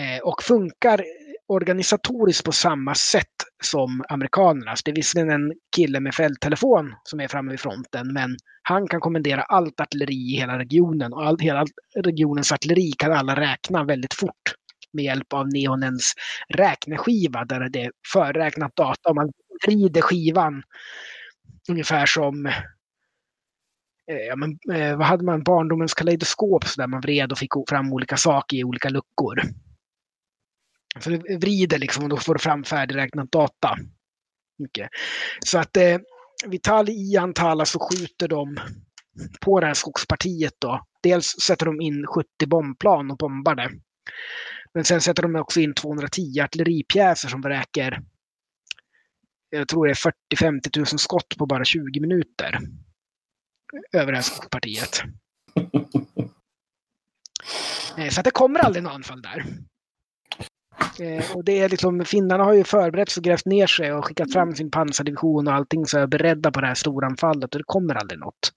[0.00, 1.04] Eh, och funkar
[1.48, 3.26] organisatoriskt på samma sätt
[3.62, 4.70] som amerikanernas.
[4.70, 8.88] Alltså, det är visserligen en kille med fälttelefon som är framme vid fronten, men han
[8.88, 11.64] kan kommendera allt artilleri i hela regionen och all, hela
[11.96, 14.54] regionens artilleri kan alla räkna väldigt fort
[14.92, 16.14] med hjälp av Neonens
[16.48, 19.32] räkneskiva där det är förräknat data och man
[19.66, 20.62] vrider skivan
[21.70, 22.46] ungefär som
[24.10, 25.42] eh, ja, men, eh, vad hade man?
[25.42, 29.40] Barndomens kaleidoskop där man vred och fick fram olika saker i olika luckor.
[31.00, 33.76] Så det vrider liksom och då får du fram färdigräknat data.
[34.58, 34.88] Okay.
[35.46, 35.98] Så att eh,
[36.46, 38.56] Vitali i Antala så skjuter de
[39.40, 40.84] på det här skogspartiet då.
[41.02, 43.70] Dels sätter de in 70 bombplan och bombar det.
[44.74, 48.00] Men sen sätter de också in 210 artilleripjäser som vräker
[49.58, 52.58] jag tror det är 40-50 000 skott på bara 20 minuter.
[53.92, 55.02] Över det här skogspartiet.
[57.98, 59.44] Eh, så att det kommer aldrig något anfall där.
[61.00, 64.04] Eh, och det är liksom, finnarna har ju förberett sig och grävt ner sig och
[64.04, 67.64] skickat fram sin pansardivision och allting så är beredda på det här storanfallet och det
[67.66, 68.52] kommer aldrig något.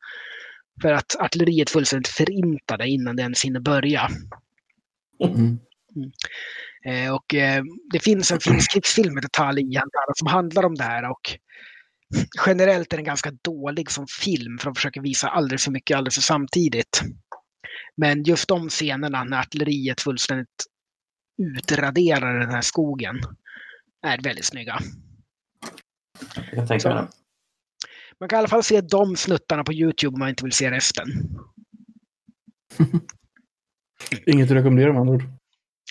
[0.82, 4.07] För att artilleriet fullständigt förintade innan det ens hinner börja.
[5.24, 5.59] Mm.
[5.95, 6.11] Mm.
[6.86, 9.80] Eh, och eh, det finns en finsk krigsfilm med Tali
[10.15, 11.38] som handlar om det här och
[12.45, 16.15] generellt är den ganska dålig som film för att försöka visa alldeles för mycket alldeles
[16.15, 17.01] för samtidigt.
[17.97, 20.65] Men just de scenerna när artilleriet fullständigt
[21.38, 23.21] utraderar den här skogen
[24.01, 24.79] är väldigt snygga.
[26.51, 27.07] Jag tänker det.
[28.19, 30.71] Man kan i alla fall se de snuttarna på Youtube om man inte vill se
[30.71, 31.07] resten.
[34.25, 35.23] Inget att rekommendera med andra ord.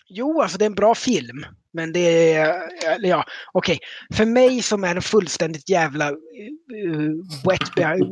[0.09, 1.47] Jo, alltså det är en bra film.
[1.72, 3.74] Men det är, eller ja, okej.
[3.76, 4.16] Okay.
[4.16, 6.16] För mig som är en fullständigt jävla uh,
[7.44, 8.07] wet, uh,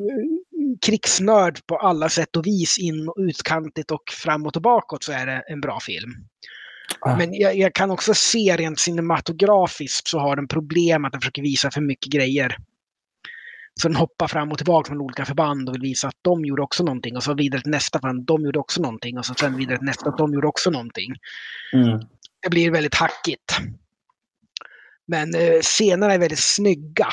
[0.87, 5.27] krigsnörd på alla sätt och vis, in och utkantigt och framåt och bakåt, så är
[5.27, 6.11] det en bra film.
[7.01, 7.17] Ah.
[7.17, 11.43] Men jag, jag, kan också se rent cinematografiskt så har den problem att den försöker
[11.43, 12.57] visa för mycket grejer.
[13.81, 16.63] Så den hoppar fram och tillbaka från olika förband och vill visa att de gjorde
[16.63, 17.17] också någonting.
[17.17, 19.19] Och så vidare till nästa förband, de gjorde också någonting.
[19.19, 21.15] Och så sen vidare till nästa, de gjorde också någonting.
[21.73, 22.01] Mm.
[22.43, 23.59] Det blir väldigt hackigt.
[25.07, 27.09] Men eh, scenerna är väldigt snygga.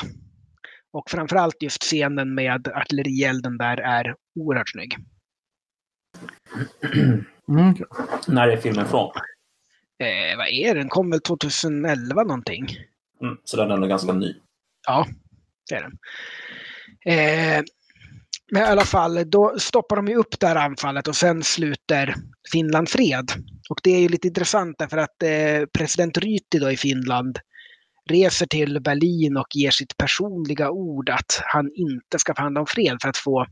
[0.92, 4.96] Och framförallt just scenen med artillerielden där är oerhört snygg.
[7.48, 7.74] Mm.
[8.28, 9.12] När är filmen från?
[10.02, 10.88] Eh, vad är den?
[10.88, 12.66] kom väl 2011 någonting.
[13.22, 14.34] Mm, så den är ändå ganska ny.
[14.86, 15.06] Ja,
[15.70, 15.98] det är den.
[17.06, 17.64] Eh,
[18.50, 22.14] men i alla fall, då stoppar de ju upp det här anfallet och sen sluter
[22.52, 23.32] Finland fred.
[23.70, 27.38] Och det är ju lite intressant därför att eh, president Ryti då i Finland
[28.10, 32.98] reser till Berlin och ger sitt personliga ord att han inte ska förhandla om fred
[33.02, 33.46] för att få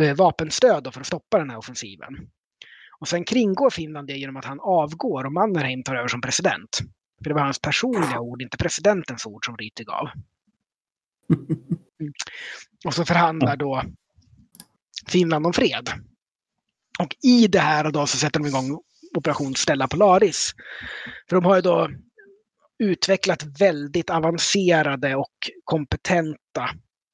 [0.00, 2.16] eh, vapenstöd för att stoppa den här offensiven.
[3.00, 6.78] Och sen kringgår Finland det genom att han avgår och Mannerheim tar över som president.
[7.22, 10.08] För det var hans personliga ord, inte presidentens ord som Ryti gav.
[12.84, 13.82] Och så förhandlar då
[15.06, 15.90] Finland om fred.
[16.98, 18.80] Och i det här då så sätter de igång
[19.16, 20.54] operation Stella Polaris.
[21.28, 21.90] För de har ju då
[22.78, 26.70] utvecklat väldigt avancerade och kompetenta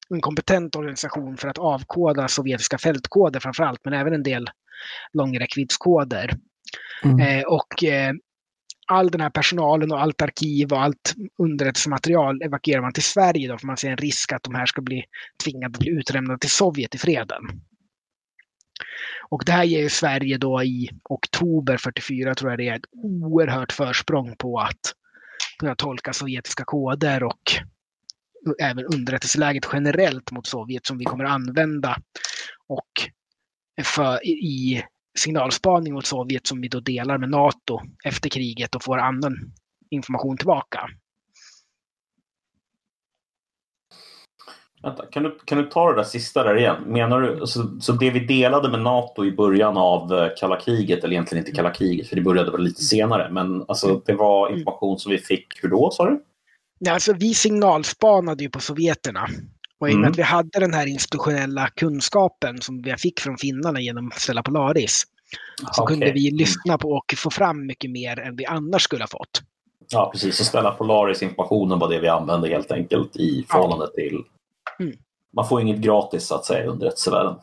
[0.09, 4.49] en kompetent organisation för att avkoda sovjetiska fältkoder framför allt, men även en del
[5.13, 6.37] långräckviddskoder.
[7.03, 7.19] Mm.
[7.19, 8.13] Eh, och eh,
[8.87, 13.57] all den här personalen och allt arkiv och allt underrättelsematerial evakuerar man till Sverige då,
[13.57, 15.03] för man ser en risk att de här ska bli
[15.43, 17.41] tvingade att bli utlämnade till Sovjet i freden.
[19.29, 23.71] Och det här ger Sverige då i oktober 44 tror jag det är ett oerhört
[23.71, 24.93] försprång på att
[25.59, 27.41] kunna tolka sovjetiska koder och
[28.61, 31.97] även underrättelseläget generellt mot Sovjet som vi kommer använda
[32.67, 32.89] och
[33.83, 34.83] för, i
[35.17, 39.51] signalspaning mot Sovjet som vi då delar med NATO efter kriget och får annan
[39.89, 40.89] information tillbaka.
[44.85, 46.83] Vänta, kan, du, kan du ta det där sista där igen?
[46.85, 51.03] Menar du, så, så det vi delade med NATO i början av eh, kalla kriget,
[51.03, 54.49] eller egentligen inte kalla kriget, för det började väl lite senare, men alltså, det var
[54.49, 56.23] information som vi fick, hur då sa du?
[56.79, 59.27] Ja, alltså, vi signalspanade ju på sovjeterna.
[59.85, 60.11] Och i och med Mm.
[60.11, 65.03] att vi hade den här institutionella kunskapen som vi fick från finnarna genom Stella Polaris
[65.71, 65.93] så Okej.
[65.95, 69.41] kunde vi lyssna på och få fram mycket mer än vi annars skulle ha fått.
[69.89, 70.37] Ja, precis.
[70.37, 74.23] Så ställa Polaris informationen var det vi använde helt enkelt i förhållande till...
[74.79, 74.97] Mm.
[75.35, 77.35] Man får inget gratis så att säga i underrättelsevärlden.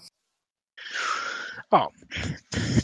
[1.71, 1.93] Ja.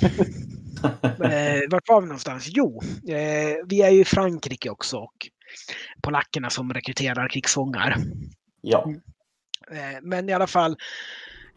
[1.02, 2.46] eh, vart var vi någonstans?
[2.48, 5.14] Jo, eh, vi är ju i Frankrike också och
[6.02, 7.96] polackerna som rekryterar krigsfångar.
[8.60, 8.94] Ja, Eh,
[9.70, 10.76] Eh, men i alla fall,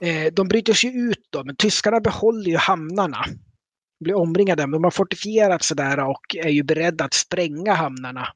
[0.01, 3.25] eh, de bryter sig ut då, men tyskarna behåller ju hamnarna.
[3.99, 8.27] Blir omringade, men de har fortifierat sig där och är ju beredda att spränga hamnarna.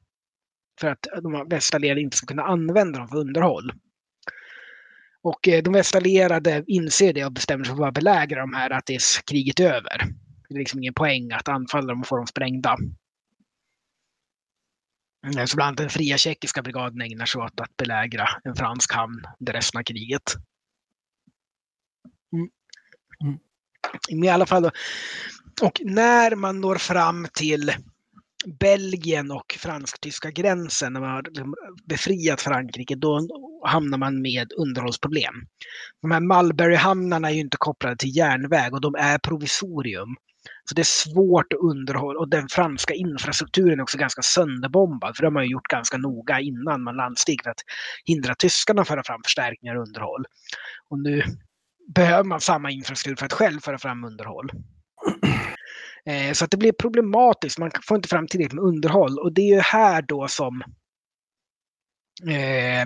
[0.80, 3.72] För att de västallierade inte ska kunna använda dem för underhåll.
[5.22, 9.20] Och eh, de västallierade inser det och bestämmer sig för att belägra de här tills
[9.30, 9.98] kriget är över.
[10.48, 12.76] Det är liksom ingen poäng att anfalla dem och få dem sprängda.
[15.26, 18.92] Mm, Så bland annat den fria tjeckiska brigaden ägnar sig åt att belägra en fransk
[18.92, 20.34] hamn under resten av kriget.
[22.32, 22.48] Mm.
[24.10, 24.24] Mm.
[24.24, 24.70] I alla fall då.
[25.62, 27.72] Och när man når fram till
[28.60, 31.54] Belgien och fransk-tyska gränsen, när man har liksom
[31.84, 33.28] befriat Frankrike, då
[33.64, 35.34] hamnar man med underhållsproblem.
[36.02, 40.16] De här Mulberry-hamnarna är ju inte kopplade till järnväg och de är provisorium.
[40.64, 45.16] Så det är svårt att underhålla och den franska infrastrukturen är också ganska sönderbombad.
[45.16, 47.62] För det har man ju gjort ganska noga innan man landsteg för att
[48.04, 50.24] hindra tyskarna att föra fram förstärkningar och underhåll.
[50.88, 51.22] Och nu
[51.94, 54.50] behöver man samma infrastruktur för att själv föra fram underhåll.
[56.08, 57.58] Eh, så att det blir problematiskt.
[57.58, 60.62] Man får inte fram tillräckligt med underhåll och det är ju här då som
[62.28, 62.80] eh,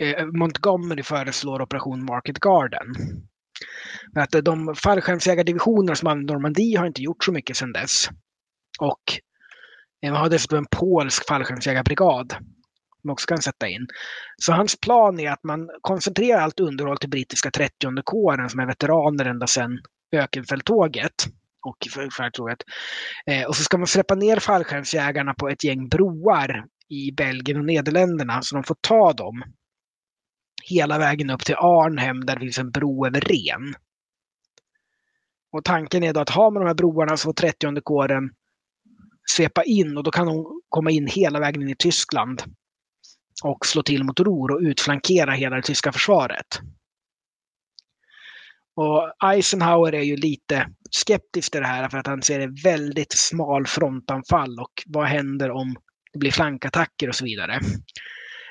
[0.00, 2.94] eh Montgomery föreslår operation Market Garden.
[4.16, 8.08] Men att de fallskärmsjägardivisioner som använder Normandie har inte gjort så mycket sedan dess.
[8.80, 9.02] Och
[10.02, 13.86] eh, man har dessutom en polsk fallskärmsjägarbrigad som man också kan sätta in.
[14.42, 18.66] Så hans plan är att man koncentrerar allt underhåll till brittiska 30 kåren som är
[18.66, 19.78] veteraner ända sedan
[20.12, 21.14] ökenfälttåget
[21.66, 21.76] och.
[23.26, 27.64] Eh, och så ska man släppa ner fallskärmsjägarna på ett gäng broar i Belgien och
[27.64, 29.42] Nederländerna så de får ta dem
[30.64, 33.74] hela vägen upp till Arnhem där det finns en bro över Ren.
[35.56, 38.30] Och tanken är då att har man de här broarna så får 30 kåren
[39.30, 42.42] svepa in och då kan de komma in hela vägen in i Tyskland
[43.44, 46.46] och slå till mot Ruhr och utflankera hela det tyska försvaret.
[48.76, 53.12] Och Eisenhower är ju lite skeptisk till det här för att han ser ett väldigt
[53.12, 55.76] smal frontanfall och vad händer om
[56.12, 57.60] det blir flankattacker och så vidare.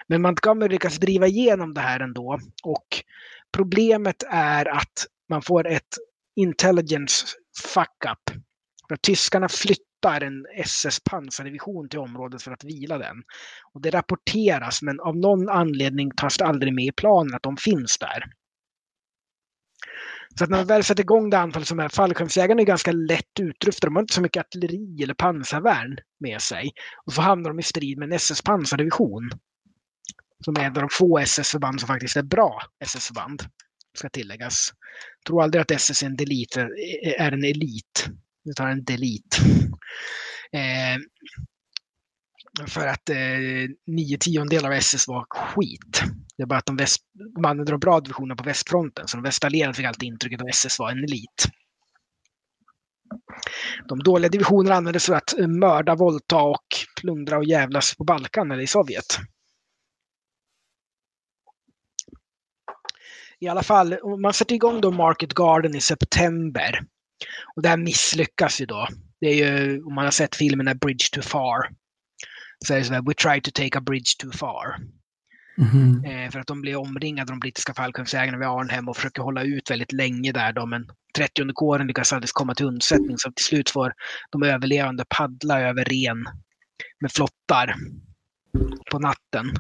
[0.08, 2.88] Men Montgomery lyckas driva igenom det här ändå och
[3.52, 5.98] problemet är att man får ett
[6.36, 7.26] intelligence
[7.74, 8.42] fuck-up.
[8.88, 13.24] För tyskarna flyttar en SS pansardivision till området för att vila den.
[13.74, 17.58] Och det rapporteras men av någon anledning tas det aldrig med i planen att de
[17.58, 18.24] finns där.
[20.38, 23.40] Så att när man väl sätter igång det anfallet som är fallskärmsjägarna är ganska lätt
[23.40, 23.88] utrustade.
[23.88, 26.72] De har inte så mycket artilleri eller pansarvärn med sig.
[27.06, 29.30] Och så hamnar de i strid med en SS pansardivision.
[30.46, 33.44] Som är en av de få SS-förband som faktiskt är bra SS-förband.
[33.96, 34.74] Ska tilläggas.
[35.20, 36.70] Jag tror aldrig att SS är en, delete,
[37.18, 38.10] är en elit.
[38.50, 39.40] Utan en delit.
[40.52, 40.98] Eh,
[42.68, 43.16] för att eh,
[43.88, 46.04] nio tiondelar av SS var skit.
[46.38, 46.98] Det är bara att de, väst,
[47.36, 49.08] de använde de bra divisionerna på västfronten.
[49.08, 51.46] Så de västallierade fick alltid intrycket att SS var en elit.
[53.88, 56.68] De dåliga divisionerna användes för att eh, mörda, våldta och
[57.02, 59.20] plundra och jävlas på Balkan eller i Sovjet.
[63.46, 66.80] I alla fall, om man sätter igång då Market Garden i september.
[67.56, 68.88] Och det här misslyckas ju då.
[69.22, 71.70] Det är ju, om man har sett filmen Bridge Too Far.
[72.66, 74.78] Så är det så här, We try to take a bridge too far.
[75.58, 76.06] Mhm.
[76.06, 79.72] Eh, för att de blir omringade, de brittiska fallskärmsjägarna vid Arnhem och försöker hålla ut
[79.72, 80.54] väldigt länge där.
[80.54, 83.94] Då, men 30 kåren lyckas aldrig komma till undsättning så till slut får
[84.32, 86.26] de överlevande paddla över ren
[87.00, 87.76] med flottar
[88.92, 89.52] på natten.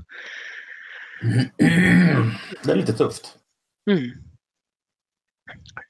[2.63, 3.37] Det är lite tufft.
[3.91, 4.11] Mm.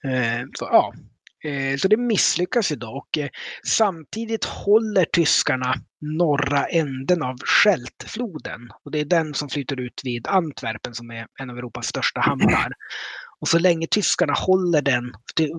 [0.04, 0.94] Eh, så, ja.
[1.50, 3.30] eh, så det misslyckas ju och eh,
[3.68, 8.70] samtidigt håller tyskarna norra änden av Scheltfloden.
[8.86, 12.22] Och det är den som flyter ut vid Antwerpen som är en av Europas största
[12.22, 12.72] hamnar.
[13.40, 15.14] Och så länge tyskarna håller den,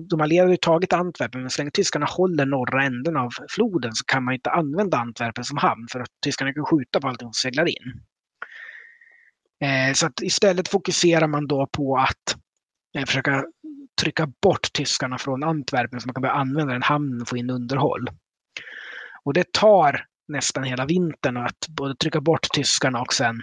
[0.09, 3.91] de allierade har ju tagit Antwerpen, men så länge tyskarna håller norra änden av floden
[3.95, 7.25] så kan man inte använda Antwerpen som hamn för att tyskarna kan skjuta på allting
[7.25, 8.01] som seglar in.
[9.59, 12.37] Eh, så att istället fokuserar man då på att
[12.97, 13.45] eh, försöka
[14.01, 17.49] trycka bort tyskarna från Antwerpen så man kan börja använda den hamnen och få in
[17.49, 18.07] underhåll.
[19.23, 23.41] Och det tar nästan hela vintern att både trycka bort tyskarna och sen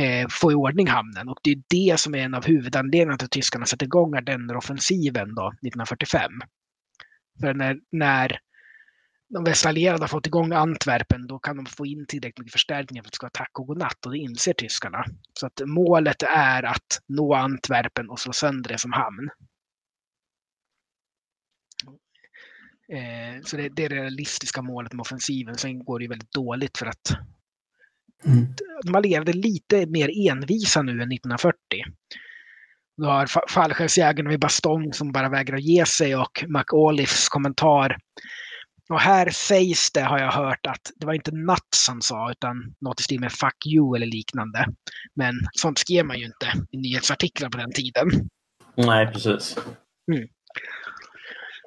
[0.00, 1.28] eh, få i ordning hamnen.
[1.28, 5.28] Och det är det som är en av huvudanledningarna till att tyskarna sätter igång Ardenneroffensiven
[5.30, 6.32] 1945.
[7.40, 8.38] För när, när
[9.32, 13.08] de västallierade har fått igång Antwerpen, då kan de få in tillräckligt mycket förstärkningar för
[13.08, 15.04] att det ska vara tack och godnatt och det inser tyskarna.
[15.40, 19.30] Så att målet är att nå Antwerpen och slå sönder det som hamn.
[22.92, 25.56] Eh, så det, det, är det realistiska målet med offensiven.
[25.56, 27.16] Sen går det ju väldigt dåligt för att
[28.24, 28.46] mm.
[28.84, 31.56] de allierade lite mer envisa nu än 1940.
[32.96, 37.98] Du har fallskärmsjägarna vid Bastogne som bara vägrar ge sig och McAuliffes kommentar.
[38.90, 42.74] Och här sägs det, har jag hört, att det var inte Nuts han sa, utan
[42.80, 44.66] något i stil med Fuck you eller liknande.
[45.14, 48.10] Men sånt skrev man ju inte i nyhetsartiklar på den tiden.
[48.74, 49.56] Nej, precis.
[50.12, 50.28] Mm.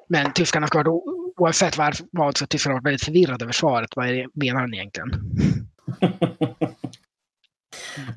[0.08, 1.02] Men tyskarna ska då,
[1.36, 3.90] oavsett vad, vad så tyskarna varit väldigt förvirrade över svaret.
[3.96, 5.10] Vad är, menar han egentligen?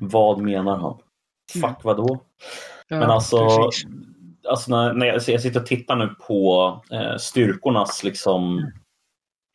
[0.00, 0.98] vad menar han?
[1.52, 1.76] Fuck mm.
[1.82, 2.24] vadå?
[2.88, 3.70] Ja, Men alltså,
[4.48, 8.72] alltså när, när jag, jag, sitter och tittar nu på eh, styrkornas liksom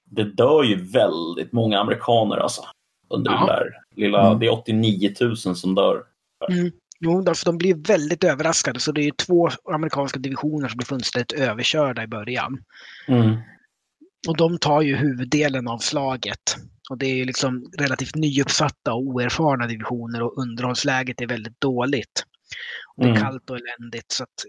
[0.06, 2.62] det dör ju väldigt många amerikaner alltså.
[3.10, 3.46] Under ja.
[3.46, 4.40] där lilla, mm.
[4.40, 6.04] det är 89 000 som dör.
[6.50, 6.72] Mm.
[7.00, 8.80] Jo, alltså de blir väldigt överraskade.
[8.80, 12.64] Så det är två amerikanska divisioner som blir fullständigt överkörda i början.
[13.08, 13.38] Mm.
[14.28, 16.56] Och de tar ju huvuddelen av slaget.
[16.90, 22.26] Och det är ju liksom relativt nyuppsatta och oerfarna divisioner och underhållsläget är väldigt dåligt.
[22.96, 23.22] Och det är mm.
[23.22, 24.12] kallt och eländigt.
[24.12, 24.44] Så att,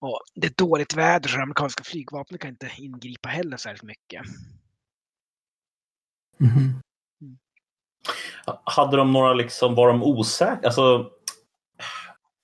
[0.00, 4.22] och det är dåligt väder så det amerikanska flygvapnet kan inte ingripa heller särskilt mycket.
[6.40, 6.80] Mm.
[8.64, 10.58] Hade de några liksom, var de osäkra?
[10.64, 11.10] Alltså,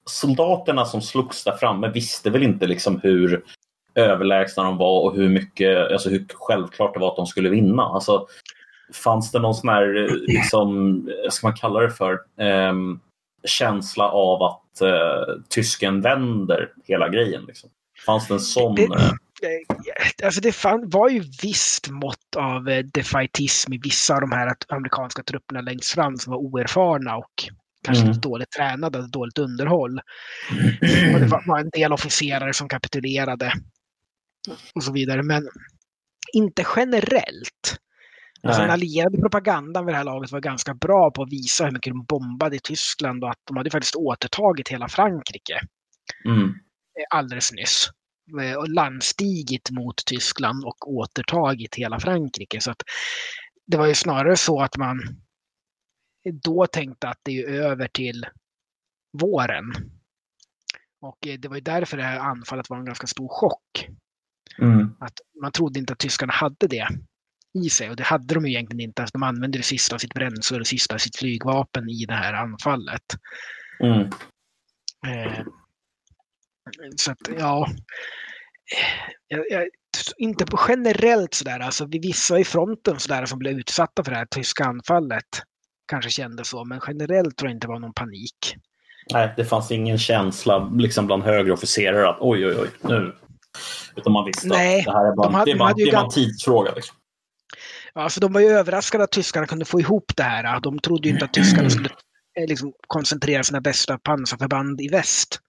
[0.06, 3.44] soldaterna som slogs där framme visste väl inte liksom hur
[3.94, 7.82] överlägsna de var och hur mycket, alltså hur självklart det var att de skulle vinna.
[7.82, 8.26] Alltså,
[8.92, 12.74] fanns det någon sån här, liksom, ska man kalla det för, eh,
[13.44, 17.44] känsla av att eh, tysken vänder hela grejen?
[17.44, 17.70] Liksom?
[18.06, 18.74] Fanns det en sån?
[18.74, 19.12] Det, eh,
[20.24, 24.52] alltså det fann, var ju visst mått av eh, defaitism i vissa av de här
[24.68, 27.32] amerikanska trupperna längst fram som var oerfarna och
[27.84, 28.20] kanske mm.
[28.20, 30.00] dåligt tränade, dåligt underhåll.
[31.14, 33.52] Och det var en del officerare som kapitulerade
[34.74, 35.22] och så vidare.
[35.22, 35.48] Men
[36.32, 37.78] inte generellt.
[38.42, 41.72] Alltså den allierade propagandan vid det här laget var ganska bra på att visa hur
[41.72, 45.60] mycket de bombade i Tyskland och att de hade faktiskt återtagit hela Frankrike.
[46.24, 46.54] Mm.
[47.10, 47.90] Alldeles nyss.
[48.38, 52.60] Eh, landstigit mot Tyskland och återtagit hela Frankrike.
[52.60, 52.82] Så att
[53.66, 55.00] det var ju snarare så att man
[56.32, 58.26] då tänkte att det är över till
[59.12, 59.64] våren.
[61.00, 63.88] Och eh, det var ju därför det här anfallet var en ganska stor chock.
[64.58, 64.96] Mm.
[65.00, 66.88] Att man trodde inte att tyskarna hade det
[67.64, 69.06] i sig och det hade de egentligen inte.
[69.12, 72.14] De använde det sista av sitt bränsle och det sista av sitt flygvapen i det
[72.14, 73.02] här anfallet.
[73.80, 74.10] Mm.
[75.06, 75.46] Eh,
[76.96, 77.68] så att, ja.
[79.28, 79.68] Jag, jag,
[80.18, 84.18] inte på generellt sådär, alltså vi vissa i fronten sådär som blev utsatta för det
[84.18, 85.42] här tyska anfallet
[85.88, 88.56] kanske kände så, men generellt tror jag inte det var någon panik.
[89.12, 93.14] Nej, det fanns ingen känsla liksom bland högre officerare att oj, oj, oj, nu.
[93.96, 95.84] Utan man visste Nej, att det här är bara, de hade, det är bara, de
[95.84, 96.72] det är bara en tidsfråga.
[96.74, 96.96] Liksom.
[97.94, 100.60] Ja, för de var ju överraskade att tyskarna kunde få ihop det här.
[100.60, 101.88] De trodde ju inte att tyskarna skulle
[102.38, 105.40] eh, liksom, koncentrera sina bästa pansarförband i väst.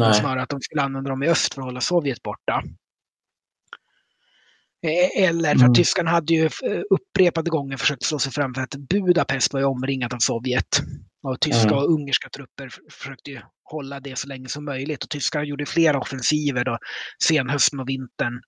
[0.00, 0.14] Nej.
[0.14, 2.62] Snarare att de skulle använda dem i öst för att hålla Sovjet borta.
[4.86, 5.74] Eh, eller för att mm.
[5.74, 9.66] tyskarna hade ju eh, upprepade gånger försökt slå sig fram för att Budapest var ju
[9.66, 10.80] omringat av Sovjet.
[11.22, 11.78] Och tyska mm.
[11.78, 15.04] och ungerska trupper försökte ju hålla det så länge som möjligt.
[15.04, 16.78] Och tyskarna gjorde flera offensiver då,
[17.24, 18.40] senhösten och vintern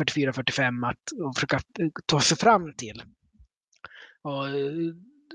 [0.00, 3.02] 44-45 att försöka eh, ta sig fram till.
[4.22, 4.44] Och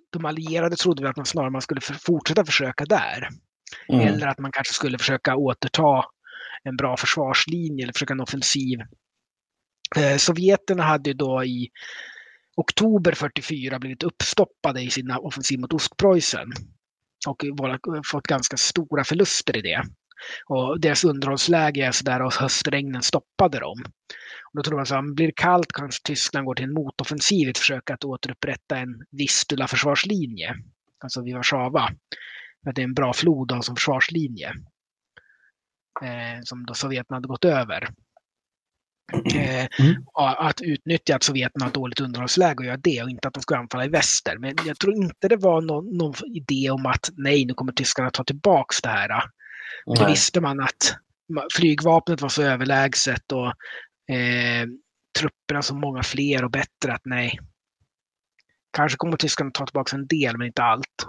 [0.09, 3.29] de allierade trodde väl att man snarare man skulle fortsätta försöka där.
[3.87, 4.07] Mm.
[4.07, 6.05] Eller att man kanske skulle försöka återta
[6.63, 8.79] en bra försvarslinje eller försöka en offensiv.
[9.97, 11.69] Eh, Sovjeterna hade då i
[12.57, 16.47] oktober 44 blivit uppstoppade i sina offensiv mot Ostpreussen
[17.27, 17.43] och
[18.11, 19.83] fått ganska stora förluster i det.
[20.45, 23.83] Och deras underhållsläge är sådär och höstregnen stoppade dem.
[24.43, 27.47] Och då tror man så att blir det kallt kanske Tyskland går till en motoffensiv
[27.47, 30.55] i ett försök att återupprätta en Vistula-försvarslinje,
[31.03, 31.89] alltså vid Warszawa
[32.67, 34.53] att det är en bra flod som försvarslinje.
[36.03, 37.89] eh, som då Sovjeterna hade gått över.
[39.35, 40.03] Eh, Mm.
[40.05, 43.41] och Att utnyttja att Sovjeterna har dåligt underhållsläge och göra det och inte att de
[43.41, 44.37] ska anfalla i väster.
[44.37, 48.09] Men jag tror inte det var någon, någon idé om att nej, nu kommer tyskarna
[48.11, 49.23] ta tillbaks det här.
[49.85, 50.11] Då Nej.
[50.11, 50.97] visste man att
[51.55, 53.47] flygvapnet var så överlägset och
[54.15, 54.67] eh,
[55.19, 57.39] trupperna så många fler och bättre att nej.
[58.77, 61.05] Kanske kommer tyskarna ta tillbaka en del, men inte allt.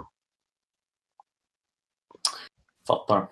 [2.91, 3.27] Fattar.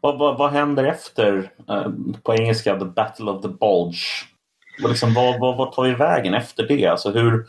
[0.00, 1.90] Vad, vad, vad händer efter, eh,
[2.22, 4.26] på engelska, the battle of the bulge?
[4.82, 6.86] Vad, liksom, vad, vad, vad tar vi vägen efter det?
[6.86, 7.46] Alltså hur,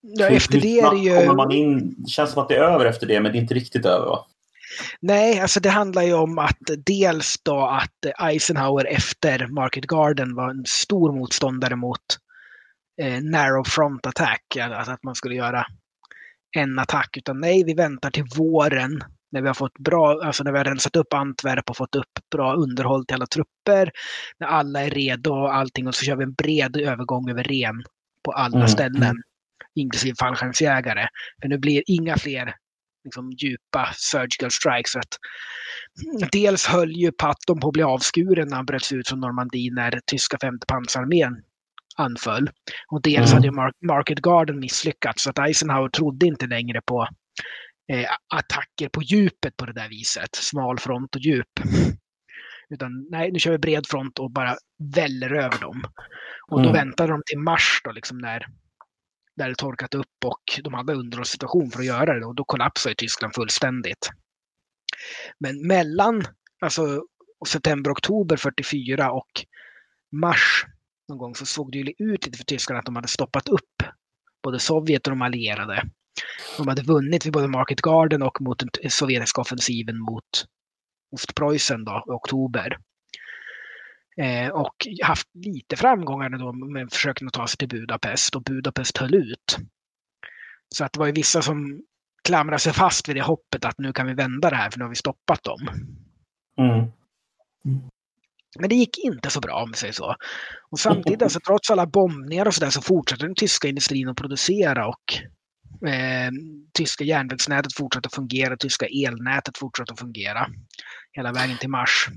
[0.00, 1.16] Ja, hur, efter hur det är ju...
[1.16, 1.94] kommer man in?
[1.98, 4.06] Det känns som att det är över efter det, men det är inte riktigt över
[4.06, 4.26] va?
[5.00, 10.50] Nej, alltså det handlar ju om att dels då att Eisenhower efter Market Garden var
[10.50, 12.00] en stor motståndare mot
[13.02, 15.66] eh, narrow front attack, alltså att man skulle göra
[16.56, 20.52] en attack, utan nej, vi väntar till våren när vi har fått bra, alltså när
[20.52, 23.90] vi har rensat upp Antwerp och fått upp bra underhåll till alla trupper,
[24.38, 27.82] när alla är redo och allting och så kör vi en bred övergång över Ren
[28.24, 29.16] på alla Mm, ställen,
[29.74, 31.06] inklusive fallskärmsjägare.
[31.42, 32.54] För nu blir inga fler
[33.04, 34.92] liksom, djupa surgical strikes.
[34.92, 35.18] För att
[36.32, 40.00] dels höll ju Patton på att bli avskuren när han bröts ut från Normandie när
[40.06, 41.42] tyska femte pansararmén
[41.96, 42.50] anföll.
[42.90, 43.34] Och dels Mm.
[43.34, 47.08] hade ju Mar- Market Garden misslyckats så att Eisenhower trodde inte längre på
[48.34, 50.34] attacker på djupet på det där viset.
[50.34, 51.48] Smal front och djup.
[52.70, 54.56] Utan nej, nu kör vi bred front och bara
[54.94, 55.82] väller över dem.
[56.50, 56.72] Och då Mm.
[56.72, 58.46] väntade de till mars då, liksom när,
[59.36, 62.26] när det torkat upp och de hade underhållssituation för att göra det.
[62.26, 64.10] Och då kollapsade Tyskland fullständigt.
[65.40, 66.24] Men mellan
[66.60, 67.02] alltså,
[67.48, 69.30] september-oktober 44 och
[70.12, 70.64] mars
[71.08, 73.82] någon gång så såg det ju ut lite för tyskarna att de hade stoppat upp
[74.42, 75.82] både Sovjet och de allierade.
[76.56, 80.46] De hade vunnit vid både Market Garden och mot den sovjetiska offensiven mot
[81.12, 82.78] Ostpreussen då, i oktober.
[84.16, 88.98] Eh, och haft lite framgångar då med försöken att ta sig till Budapest och Budapest
[88.98, 89.58] höll ut.
[90.74, 91.82] Så att det var ju vissa som
[92.24, 94.84] klamrade sig fast vid det hoppet att nu kan vi vända det här för nu
[94.84, 95.60] har vi stoppat dem.
[96.58, 96.90] Mm.
[98.58, 100.16] Men det gick inte så bra om vi säger så.
[100.70, 104.88] Och samtidigt, alltså, trots alla bombningar och sådär, så fortsatte den tyska industrin att producera
[104.88, 105.04] och
[105.86, 106.30] eh,
[106.72, 110.46] tyska järnvägsnätet fortsatte att fungera, tyska elnätet fortsatte att fungera
[111.12, 112.08] hela vägen till mars.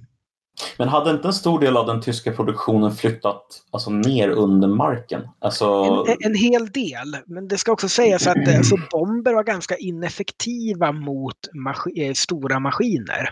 [0.77, 5.21] Men hade inte en stor del av den tyska produktionen flyttat alltså, ner under marken?
[5.39, 5.65] Alltså,
[6.07, 9.75] En, en hel del, men det ska också sägas att eh, alltså, bomber var ganska
[9.75, 13.29] ineffektiva mot mas- eh, stora maskiner.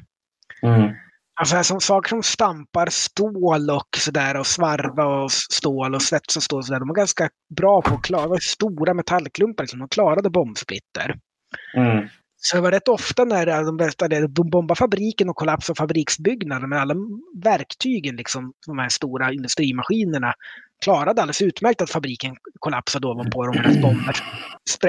[0.61, 0.93] mm,
[1.35, 6.43] Alltså som saker som stampar stål och sådär och svarva och stål och svets och
[6.43, 6.79] stål och sådär.
[6.79, 9.63] De var ganska bra på att klara stora metallklumpar.
[9.63, 9.79] Liksom.
[9.79, 11.15] De klarade bombsplitter.
[11.77, 12.07] mm,
[12.37, 16.95] Så det var rätt ofta när de började bomba fabriken och kollapsa fabriksbyggnaden med alla
[17.43, 20.33] verktygen, liksom, de här stora industrimaskinerna,
[20.83, 24.15] klarade alldeles utmärkt att fabriken kollapsade ovanpå dem och bomber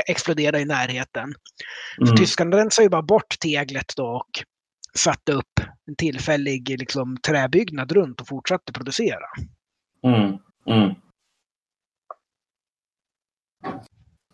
[0.06, 1.34] exploderade i närheten.
[2.02, 4.30] mm, Tyskarna rensade ju bara bort teglet då och
[4.98, 5.53] satte upp
[5.86, 9.26] en tillfällig liksom, träbyggnad runt och fortsatte producera.
[10.02, 10.94] mm, mm.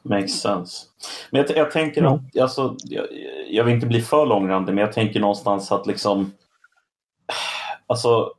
[0.03, 0.87] Makes sense.
[1.31, 2.15] Men jag, jag tänker Ja.
[2.35, 3.07] att, alltså, jag,
[3.49, 6.33] jag vill inte bli för långrandig, men jag tänker någonstans att liksom
[7.87, 8.33] Alltså,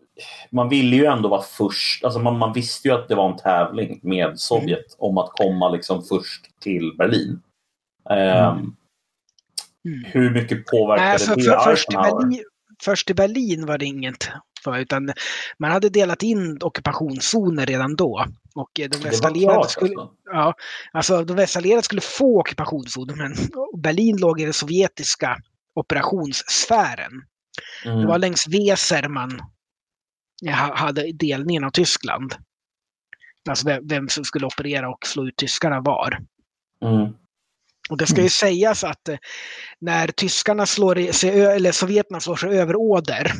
[0.50, 2.04] man ville ju ändå vara först.
[2.04, 5.70] Alltså man, man visste ju att det var en tävling med Sovjet om att komma
[5.70, 7.42] liksom först till Berlin.
[8.10, 8.76] Ehm,
[9.86, 10.04] Mm.
[10.06, 12.24] Hur mycket påverkade för, det för, först, Eisenhower?
[12.24, 12.44] Berlin,
[12.84, 14.30] först i Berlin var det inget
[14.64, 15.14] för, utan
[15.60, 18.26] man hade delat in ockupationszoner redan då.
[18.56, 20.16] Och eh, de västallierade skulle, alltså.
[20.26, 20.54] ja,
[20.92, 23.36] alltså, de västallierade skulle få ockupationszoner, men
[23.82, 25.38] Berlin låg i den sovjetiska
[25.76, 27.12] operationssfären.
[27.86, 28.00] Mm.
[28.00, 29.40] Det var längs Weser man
[30.46, 32.36] ha- hade delningen av Tyskland.
[33.50, 36.18] Alltså vem- vem som skulle operera och slå ut tyskarna var.
[36.86, 37.14] Mm.
[37.92, 39.18] Och det ska ju sägas att eh,
[39.80, 43.32] när tyskarna slår i- sig, eller sovjeterna slår sig över Oder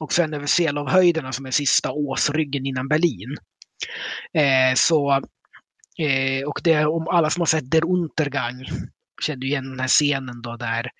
[0.00, 3.36] och sen över Seelovhöjderna som är sista åsryggen innan Berlin.
[4.34, 5.10] Eh, så,
[5.98, 8.64] eh, och det, om alla som har sett Der Untergang
[9.26, 10.90] känner igen den här scenen då där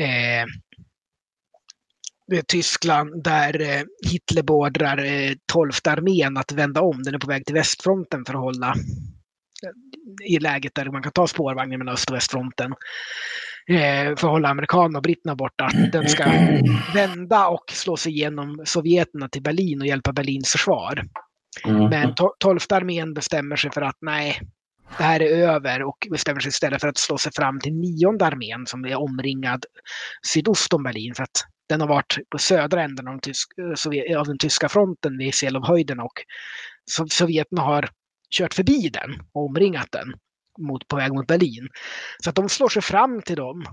[0.00, 0.46] eh,
[2.46, 7.02] Tyskland där eh, Hitler beordrar eh, 12 armén att vända om.
[7.02, 8.74] Den är på väg till västfronten för att hålla
[10.24, 12.74] i läget där man kan ta spårvagnen mellan öst och västfronten.
[13.68, 15.64] Eh, för att hålla amerikanerna och britterna borta.
[15.64, 16.24] Att den ska
[16.94, 21.04] vända och slå sig igenom Sovjeterna till Berlin och hjälpa Berlins försvar.
[21.64, 21.90] Mm.
[21.90, 24.40] Men to- 12 armén bestämmer sig för att nej,
[24.98, 28.26] det här är över och bestämmer sig istället för att slå sig fram till nionde
[28.26, 29.64] armén som är omringad
[30.26, 31.14] sydost om Berlin.
[31.14, 33.48] För att Den har varit på södra änden av den, tysk,
[34.16, 36.12] av den tyska fronten vid Selovhöjden och
[37.10, 37.88] Sovjeterna har
[38.30, 40.14] kört förbi den och omringat den
[40.58, 41.68] mot, på väg mot Berlin.
[42.24, 43.64] Så att de slår sig fram till dem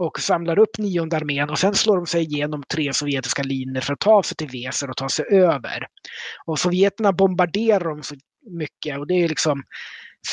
[0.00, 3.92] och samlar upp nionde armén och sen slår de sig igenom tre sovjetiska linjer för
[3.92, 5.86] att ta sig till Weser och ta sig över.
[6.46, 8.14] Och sovjeterna bombarderar dem så
[8.50, 9.62] mycket och det är liksom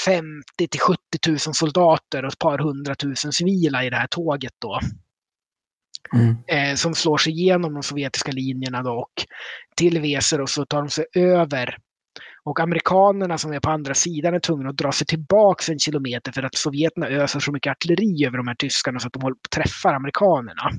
[0.05, 4.79] 50 till 70 000 soldater och ett par hundratusen civila i det här tåget då.
[6.13, 6.35] Mm.
[6.47, 9.25] Eh, som slår sig igenom de sovjetiska linjerna då och
[9.75, 11.77] till Weser och så tar de sig över
[12.45, 16.31] och amerikanerna som är på andra sidan är tvungna att dra sig tillbaka en kilometer
[16.31, 19.35] för att sovjeterna öser så mycket artilleri över de här tyskarna så att de håller
[19.35, 20.71] på att träffa amerikanerna.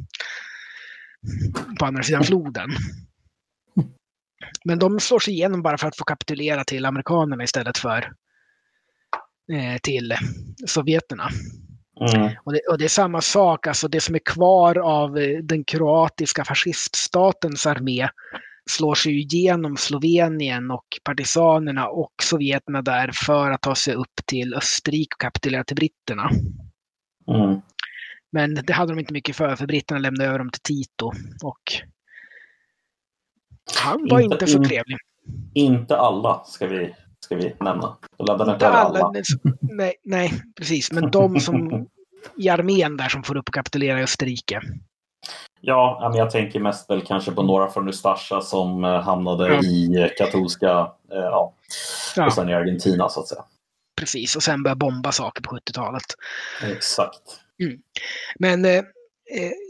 [1.78, 2.70] På andra sidan floden.
[4.64, 8.12] Men de slår sig igenom bara för att få kapitulera till amerikanerna istället för
[9.52, 10.14] eh, till
[10.66, 11.28] sovjeterna.
[12.14, 12.30] Mm.
[12.44, 15.64] Och, det, och, det, är samma sak, alltså det som är kvar av eh, den
[15.64, 18.09] kroatiska fasciststatens armé
[18.70, 24.55] slår sig igenom Slovenien och partisanerna och sovjeterna där för att ta sig upp till
[24.55, 26.30] Österrike och kapitulera till britterna.
[27.28, 27.60] Mm.
[28.32, 31.12] Men det hade de inte mycket för, för britterna lämnade över dem till Tito.
[31.43, 31.62] Och
[33.84, 34.98] han var inte, inte så trevlig.
[35.55, 37.97] Inte alla ska vi, ska vi nämna.
[38.18, 38.98] Inte alla.
[38.98, 39.12] alla.
[39.60, 40.93] Nej, nej, precis.
[40.93, 41.86] Men de som
[42.36, 44.60] i armén där som får upp och kapitulera i Österrike.
[45.61, 49.65] Ja, jag tänker mest väl kanske på några från Ustasja som eh, hamnade mm.
[49.65, 50.70] i eh, katolska,
[51.12, 51.53] eh, ja,
[52.27, 53.45] och sen i Argentina så att säga.
[53.97, 56.03] Precis, och sen började bomba saker på 70-talet.
[56.62, 57.23] Exakt.
[57.62, 57.78] Mm.
[58.39, 58.83] Men eh,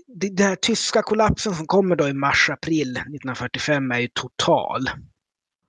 [0.06, 4.90] den här tyska kollapsen som kommer då i mars-april 1945 är ju total.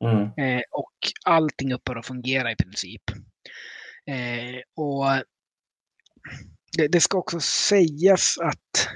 [0.04, 0.22] Mm.
[0.24, 0.94] Eh, och
[1.26, 3.02] allting upphör att fungera i princip.
[4.08, 5.06] Eh, och
[6.78, 8.90] det, det, ska också sägas att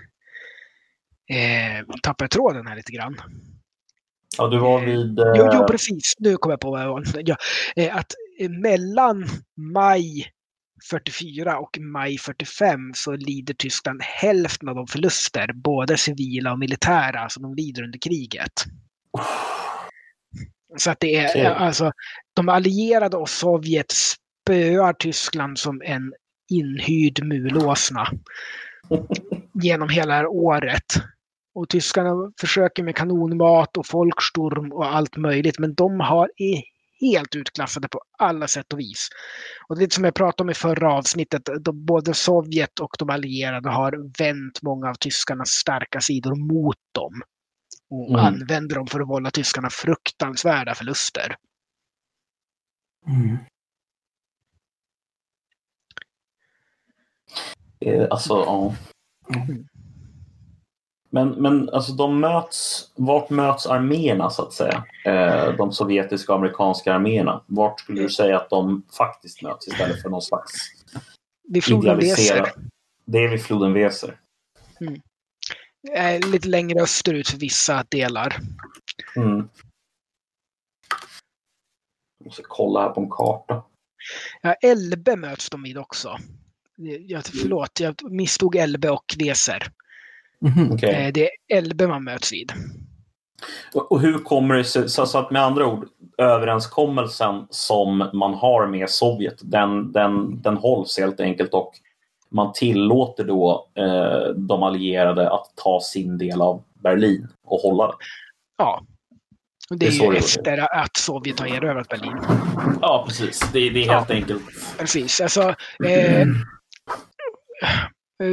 [1.32, 3.22] eh, tappar jag tråden här lite grann.
[4.38, 5.20] Ja, du var vid...
[5.20, 5.34] Eh...
[5.36, 6.14] Jo, jo, precis.
[6.20, 7.04] Nu kommer jag på vad jag var.
[7.26, 7.36] Ja,
[7.76, 9.28] eh, att eh, mellan
[9.74, 10.32] maj
[10.90, 17.30] 44 och maj 45 så lider Tyskland hälften av de förluster, både civila och militära,
[17.30, 18.64] som de lider under kriget.
[20.78, 21.46] Så att det är okay.
[21.46, 21.92] alltså
[22.34, 26.14] de allierade och Sovjet spöar Tyskland som en
[26.52, 28.08] inhyrd mulåsna
[29.64, 30.84] genom hela det här året.
[31.54, 35.60] Och tyskarna försöker med kanonmat och folkstorm och allt möjligt.
[35.60, 36.62] Men de har är
[37.02, 39.10] helt utklassade på alla sätt och vis.
[39.68, 41.50] Och det är som jag pratade om i förra avsnittet.
[41.62, 47.22] De, både Sovjet och de allierade har vänt många av tyskarnas starka sidor mot dem.
[47.90, 48.26] Och mm.
[48.26, 51.36] använder dem för att vålla tyskarna fruktansvärda förluster.
[53.08, 53.38] Mm.
[57.80, 58.76] Eh, alltså, ja.
[59.36, 59.68] Mm.
[61.14, 64.84] Men, men alltså de möts, vart möts arméerna så att säga?
[65.06, 67.44] Eh, de sovjetiska och amerikanska arméerna.
[67.48, 70.52] Vart skulle du säga att de faktiskt möts istället för någon slags
[71.48, 72.54] vid floden Weser.
[73.06, 74.20] Det är vid floden Weser.
[74.80, 75.02] Mm.
[75.92, 78.38] Eh, lite längre österut för vissa delar.
[79.16, 79.50] Mm.
[82.18, 83.64] Jag måste kolla här på en karta.
[84.42, 86.18] Ja, Elbe möts de vid också.
[87.08, 89.72] Jag, förlåt, jag misstog Elbe och Weser.
[90.46, 90.90] Mm, okay.
[90.90, 92.52] Eh, det är Elbe man möts vid.
[93.74, 95.88] Och hur kommer det sig, så att med andra ord,
[96.18, 101.72] överenskommelsen som man har med Sovjet, den, den, den hålls helt enkelt och
[102.32, 107.96] man tillåter då eh, de allierade att ta sin del av Berlin och hålla den.
[108.58, 108.86] Ja.
[109.70, 110.68] Och det är, det är ju efter det.
[110.68, 112.18] att Sovjet har erövrat Berlin.
[112.82, 113.40] Ja, precis.
[113.54, 114.16] Det, det är helt ja.
[114.16, 114.44] enkelt.
[114.80, 115.22] Precis.
[115.22, 116.28] Alltså, eh,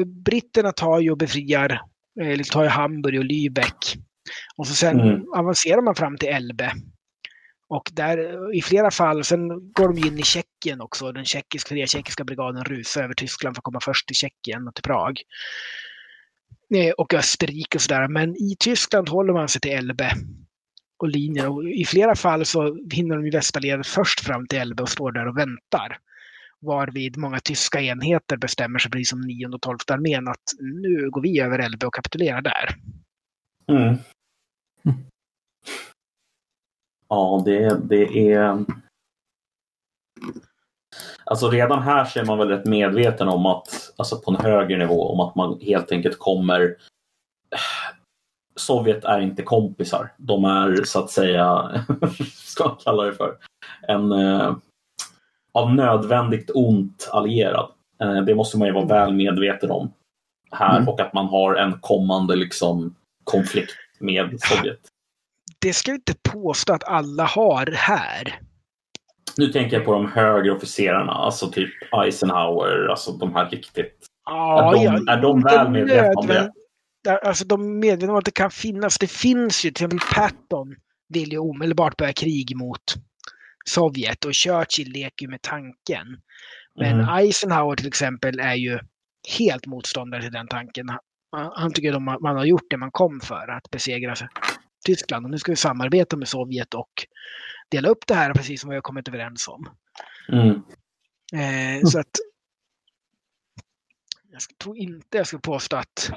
[0.07, 1.81] britterna tar ju och befriar
[2.21, 3.99] eller tar ju Hamburg och Lübeck.
[4.57, 5.23] Och så sen mm.
[5.37, 6.73] avancerar man fram till Elbe.
[7.69, 11.13] Och där i flera fall, sen går de in i Tjeckien också.
[11.13, 14.75] Den tjeckiska, den tjeckiska brigaden rusar över Tyskland för att komma först till Tjeckien och
[14.75, 15.21] till Prag.
[16.75, 18.09] Eh, och Österrike och sådär.
[18.09, 20.13] Men i Tyskland håller man sig till Elbe
[20.99, 21.47] och linjen.
[21.47, 24.89] Och I flera fall så hinner de i västra ledet först fram till Elbe och
[24.89, 25.99] står där och väntar.
[26.61, 31.21] Varvid många tyska enheter bestämmer sig, precis som 9 och 12 armén, att nu går
[31.21, 32.77] vi över Elbe och kapitulerar där.
[33.67, 33.97] Mm.
[37.09, 38.65] Ja, det, det är...
[41.25, 44.77] Alltså redan här så är man väl rätt medveten om att, alltså på en högre
[44.79, 46.77] nivå, om att man helt enkelt kommer...
[48.57, 50.15] Sovjet är inte kompisar.
[50.17, 51.71] De är så att säga,
[52.35, 53.37] ska man kalla det för,
[53.89, 54.57] en, eh,
[55.53, 57.71] av nödvändigt ont allierad.
[58.01, 59.93] Eh, det måste man ju vara väl medveten om
[60.51, 60.89] här mm.
[60.89, 62.95] och att man har en kommande liksom,
[63.25, 64.81] konflikt med Sovjet.
[65.59, 68.41] Det ska jag inte påstå att alla har här.
[69.37, 71.71] Nu tänker jag på de högre officerarna, alltså typ
[72.05, 74.07] Eisenhower, alltså de här riktigt...
[74.25, 76.53] Ja, är, de, är de väl medvetna om det?
[77.23, 78.99] Alltså de är medvetna om att det kan finnas.
[78.99, 80.77] Det finns ju, till exempel Patton
[81.09, 82.83] vill ju omedelbart börja krig mot
[83.69, 86.07] Sovjet och Churchill leker ju med tanken.
[86.75, 87.09] Men mm.
[87.09, 88.79] Eisenhower till exempel är ju
[89.39, 90.87] helt motståndare till den tanken.
[91.55, 94.15] Han tycker att man har gjort det man kom för, att besegra
[94.87, 95.25] Tyskland.
[95.25, 96.93] Och nu ska vi samarbeta med Sovjet och
[97.71, 99.71] dela upp det här precis som vi har kommit överens om.
[100.33, 100.63] Mm.
[101.33, 102.11] Eh, så att
[104.31, 106.13] jag tror inte jag ska påstå att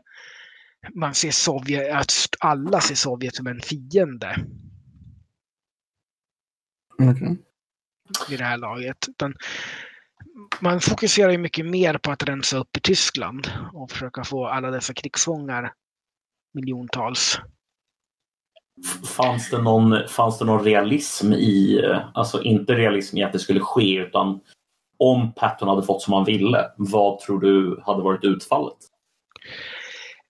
[0.95, 4.35] man ser Sovjet, att alla ser Sovjet som en fiende.
[7.09, 7.35] Okay.
[8.29, 8.97] I det här laget.
[9.09, 9.33] Utan
[10.59, 14.71] man fokuserar ju mycket mer på att rensa upp i Tyskland och försöka få alla
[14.71, 15.73] dessa krigsfångar,
[16.53, 17.39] miljontals.
[19.17, 21.81] Fanns det någon, fanns det någon realism i,
[22.13, 24.39] alltså inte realism i att det skulle ske utan
[24.97, 28.77] om Patton hade fått som han ville, vad tror du hade varit utfallet?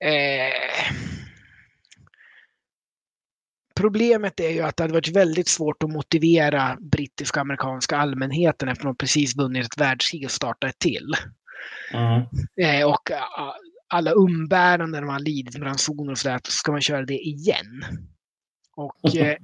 [0.04, 0.96] Eh,
[3.76, 8.70] problemet är ju att det hade varit väldigt svårt att motivera brittiska och amerikanska allmänheten
[8.70, 11.14] efter att de precis vunnit ett världskrig och startat ett till.
[11.94, 12.22] Mm.
[12.62, 13.12] Eh, och
[13.88, 17.86] alla umbäranden man lidit med ransoner och sådär, så ska man köra det igen.
[18.76, 19.38] Och eh,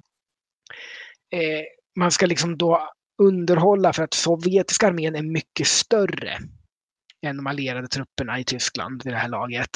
[1.32, 1.64] eh,
[1.96, 2.90] man ska liksom då
[3.22, 6.38] underhålla för att sovjetiska armén är mycket större
[7.22, 9.70] än de allierade trupperna i Tyskland vid det här laget.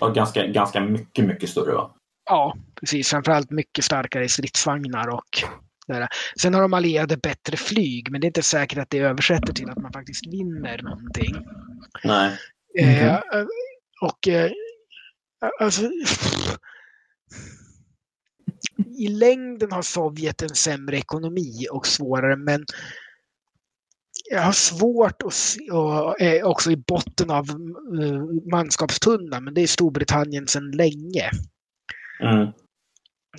[0.00, 1.94] Ja, ganska, ganska mycket, mycket större va?
[2.24, 3.08] Ja, precis.
[3.08, 5.42] Framförallt mycket starkare stridsvagnar och
[5.86, 6.08] där.
[6.40, 9.70] Sen har de allierade bättre flyg, men det är inte säkert att det översätter till
[9.70, 11.36] att man faktiskt vinner någonting.
[12.04, 12.38] Nej.
[12.78, 13.06] Mm.
[13.06, 13.20] Eh,
[14.00, 14.50] och eh,
[15.60, 15.82] alltså,
[18.98, 22.64] i längden har Sovjet en sämre ekonomi och svårare, men
[24.30, 27.50] jag har svårt att se, och är också i botten av
[28.00, 31.30] uh, manskapstunnan, men det är Storbritannien sedan länge.
[32.22, 32.52] Mm.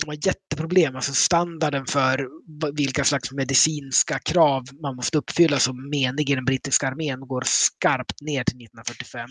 [0.00, 2.28] De har jätteproblem, alltså standarden för
[2.74, 8.20] vilka slags medicinska krav man måste uppfylla som menig i den brittiska armén går skarpt
[8.20, 9.28] ner till 1945.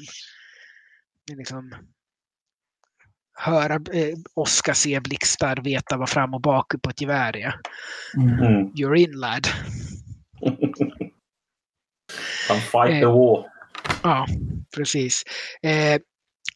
[1.28, 1.74] Det är liksom,
[3.40, 7.60] höra eh, Oskar se blixtar, veta vad fram och bak på ett gevär är.
[8.18, 8.74] Mm.
[8.74, 9.48] You're in lad.
[12.48, 13.46] Fight the war.
[14.04, 14.28] Ja,
[14.76, 15.24] precis.
[15.62, 16.02] Eh,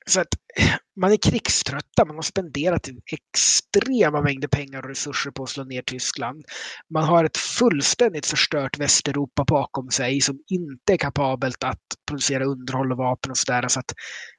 [0.07, 0.27] så att
[1.01, 5.81] man är krigströtta, man har spenderat extrema mängder pengar och resurser på att slå ner
[5.81, 6.45] Tyskland.
[6.93, 12.91] Man har ett fullständigt förstört Västeuropa bakom sig som inte är kapabelt att producera underhåll
[12.91, 13.67] och vapen och sådär.
[13.67, 13.93] Så att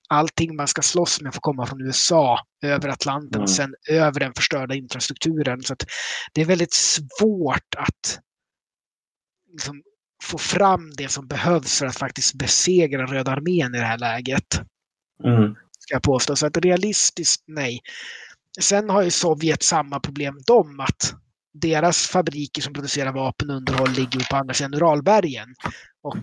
[0.09, 3.43] allting man ska slåss med får komma från USA över Atlanten mm.
[3.43, 5.62] och sen över den förstörda infrastrukturen.
[5.62, 5.85] Så att
[6.32, 8.20] det är väldigt svårt att
[9.53, 9.82] liksom,
[10.23, 14.62] få fram det som behövs för att faktiskt besegra Röda armén i det här läget.
[15.24, 15.55] Mm.
[15.78, 16.36] Ska jag påstå.
[16.36, 17.81] Så att realistiskt, nej.
[18.61, 21.15] Sen har ju Sovjet samma problem de att
[21.55, 25.55] deras fabriker som producerar vapen och underhåll ligger på andra sidan Uralbergen.
[26.03, 26.23] Och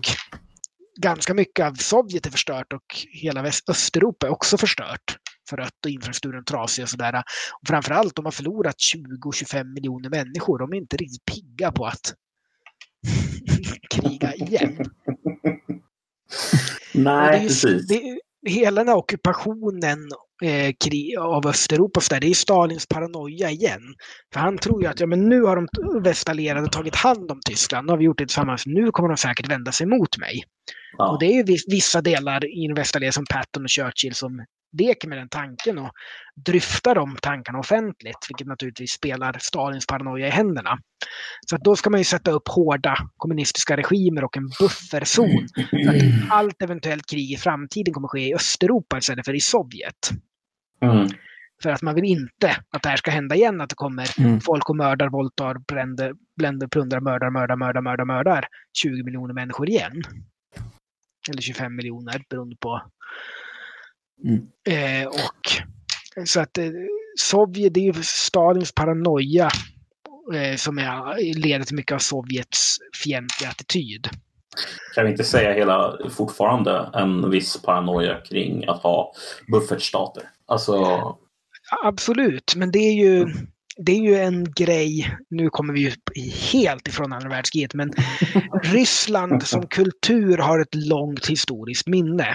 [1.00, 5.18] ganska mycket av Sovjet är förstört och hela Väst Östeuropa är också förstört.
[5.48, 7.22] Förött och infrastrukturen trasig och sådär.
[7.62, 10.58] Och framförallt, de har förlorat 20-25 miljoner människor.
[10.58, 12.14] De är inte riktigt pigga på att
[13.90, 14.90] kriga igen.
[16.94, 17.88] Nej, det är, precis.
[17.88, 19.98] Det, hela den här ockupationen
[20.42, 23.82] eh, av Östeuropa, så där, det är Stalins paranoia igen.
[24.32, 27.86] För han tror ju att ja, men nu har de västallierade tagit hand om Tyskland,
[27.86, 30.44] nu har vi gjort det tillsammans, nu kommer de säkert vända sig mot mig.
[30.98, 31.12] Ja.
[31.12, 34.44] Och det är ju vissa delar i västallierade som Patton och Churchill som
[34.78, 35.90] leker med den tanken och
[36.36, 40.78] dryftar de tankarna offentligt, vilket naturligtvis spelar Stalins paranoia i händerna.
[41.46, 45.48] Så då ska man ju sätta upp hårda kommunistiska regimer och en bufferzon.
[45.84, 45.96] Så att
[46.30, 50.10] allt eventuellt krig i framtiden kommer ske i Östeuropa istället för i Sovjet.
[50.80, 51.08] Mm.
[51.62, 54.40] För att man vill inte att det här ska hända igen, att det kommer mm.
[54.40, 58.48] folk och mördar, våldtar, bränder, bländer, plundrar, mördar, mördar, mördar, mördar, mördar
[58.78, 60.02] 20 miljoner människor igen.
[61.30, 62.82] Eller 25 miljoner beroende på
[64.24, 64.46] Mm.
[64.68, 65.62] Eh, och
[66.26, 66.70] så att eh,
[67.18, 69.50] Sovjet, det är ju Stalins paranoia
[70.34, 74.08] eh, som är, leder till mycket av Sovjets fientliga attityd.
[74.94, 79.12] Kan vi inte säga hela, fortfarande en viss paranoia kring att ha
[79.52, 80.22] buffertstater?
[80.46, 81.00] Alltså...
[81.84, 83.26] Absolut, men det är ju
[83.76, 85.92] det är ju en grej, nu kommer vi ju
[86.52, 87.92] helt ifrån andra världskriget, men
[88.62, 92.34] Ryssland som kultur har ett långt historiskt minne.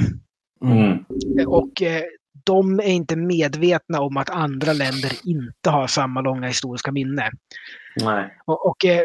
[0.62, 1.06] Mm.
[1.48, 2.04] Och eh,
[2.44, 7.30] de är inte medvetna om att andra länder inte har samma långa historiska minne.
[7.96, 8.38] Nej.
[8.46, 9.04] Och, och eh,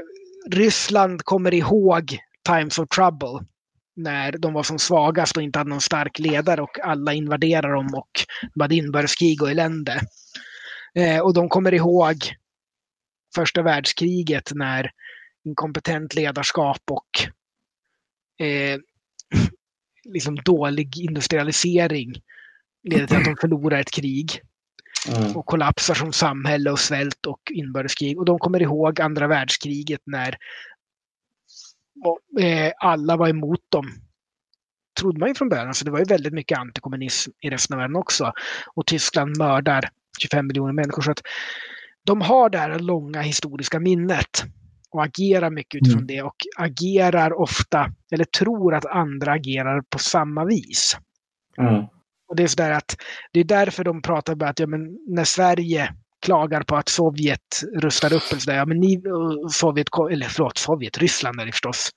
[0.51, 2.19] Ryssland kommer ihåg
[2.49, 3.47] Times of Trouble
[3.97, 7.95] när de var som svagast och inte hade någon stark ledare och alla invaderade dem
[7.95, 8.11] och
[8.55, 10.01] de hade inbördeskrig och elände.
[10.95, 12.17] Eh, och de kommer ihåg
[13.35, 14.91] första världskriget när
[15.45, 17.29] inkompetent ledarskap och
[18.47, 18.79] eh,
[20.13, 22.15] liksom dålig industrialisering
[22.89, 24.41] leder till att de förlorar ett krig
[25.09, 25.37] Mm.
[25.37, 28.19] och kollapsar som samhälle och svält och inbördeskrig.
[28.19, 30.37] Och de kommer ihåg andra världskriget när
[32.05, 33.87] och, eh, alla var emot dem.
[35.01, 35.75] Trodde man ju från början.
[35.75, 38.33] Så det var ju väldigt mycket antikommunism i resten av världen också.
[38.75, 39.89] Och Tyskland mördar
[40.19, 41.03] 25 miljoner människor.
[41.03, 41.23] Så att
[42.05, 44.45] de har det här långa historiska minnet
[44.97, 46.07] och agerar mycket utifrån Mm.
[46.07, 50.97] det och agerar ofta, eller tror att andra agerar på samma vis.
[51.59, 51.85] Mm.
[52.29, 52.97] Och det är sådär att
[53.33, 57.63] det är därför de pratar om att ja, men när Sverige klagar på att Sovjet
[57.75, 61.53] rustar upp en sådär, ja men ni, eh, Sovjet, eller förlåt, Sovjet, Ryssland är det
[61.53, 61.91] förstås.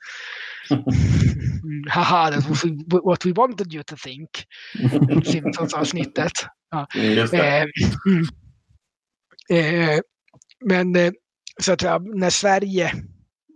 [1.64, 2.48] Mm, haha, that's
[3.04, 4.30] what we, wanted you to think.
[5.26, 6.32] Simpsons-avsnittet.
[6.96, 7.58] Mm, Just det.
[7.58, 7.66] Eh,
[8.08, 9.92] mm.
[9.94, 10.00] eh,
[10.66, 11.12] men eh,
[11.60, 12.91] så att när Sverige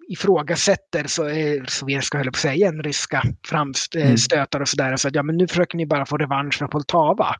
[0.09, 4.95] ifrågasätter så är sovjetiska, höll på att säga, igen, ryska framstötar och sådär.
[4.95, 7.35] Så att ja, men nu försöker ni bara få revansch för Poltava.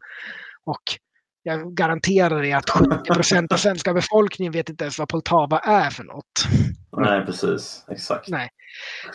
[0.66, 0.84] Och
[1.44, 5.90] jag garanterar er att 70 procent av svenska befolkningen vet inte ens vad Poltava är
[5.90, 6.48] för något.
[6.98, 7.86] Nej, precis.
[7.92, 8.30] Exakt.
[8.30, 8.50] Nej.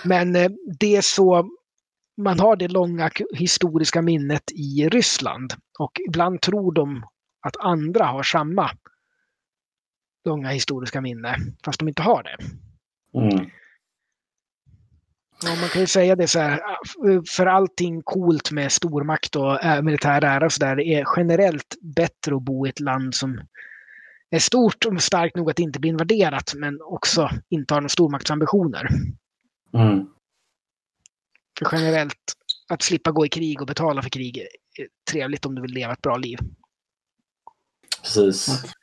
[0.04, 0.50] Men eh,
[0.80, 1.48] det är så
[2.22, 7.04] man har det långa historiska minnet i Ryssland och ibland tror de
[7.46, 8.70] att andra har samma
[10.28, 12.36] långa historiska minne fast de inte har det.
[13.18, 13.50] Mm.
[15.42, 16.60] Och man kan ju säga det så här,
[17.36, 21.76] för allting coolt med stormakt och äh, militär ära och så där, det är generellt
[21.80, 23.40] bättre att bo i ett land som
[24.30, 28.88] är stort och starkt nog att inte bli invaderat men också inte har några stormaktsambitioner.
[29.74, 30.06] Mm.
[31.58, 32.34] För generellt,
[32.68, 34.46] att slippa gå i krig och betala för krig är
[35.10, 36.38] trevligt om du vill leva ett bra liv.
[38.02, 38.74] Precis.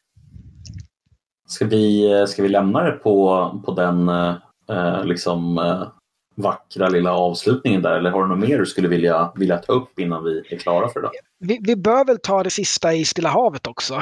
[1.47, 5.87] Ska vi, ska vi lämna det på, på den eh, liksom, eh,
[6.35, 7.97] vackra lilla avslutningen där?
[7.97, 10.89] Eller har du något mer du skulle vilja, vilja ta upp innan vi är klara
[10.89, 11.11] för idag?
[11.39, 14.01] Vi, vi bör väl ta det sista i Stilla havet också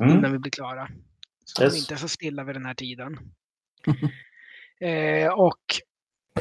[0.00, 0.18] Mm.
[0.18, 0.88] innan vi blir klara.
[1.44, 1.72] Så Yes.
[1.74, 3.18] de inte är så stilla vid den här tiden.
[4.80, 5.60] eh, och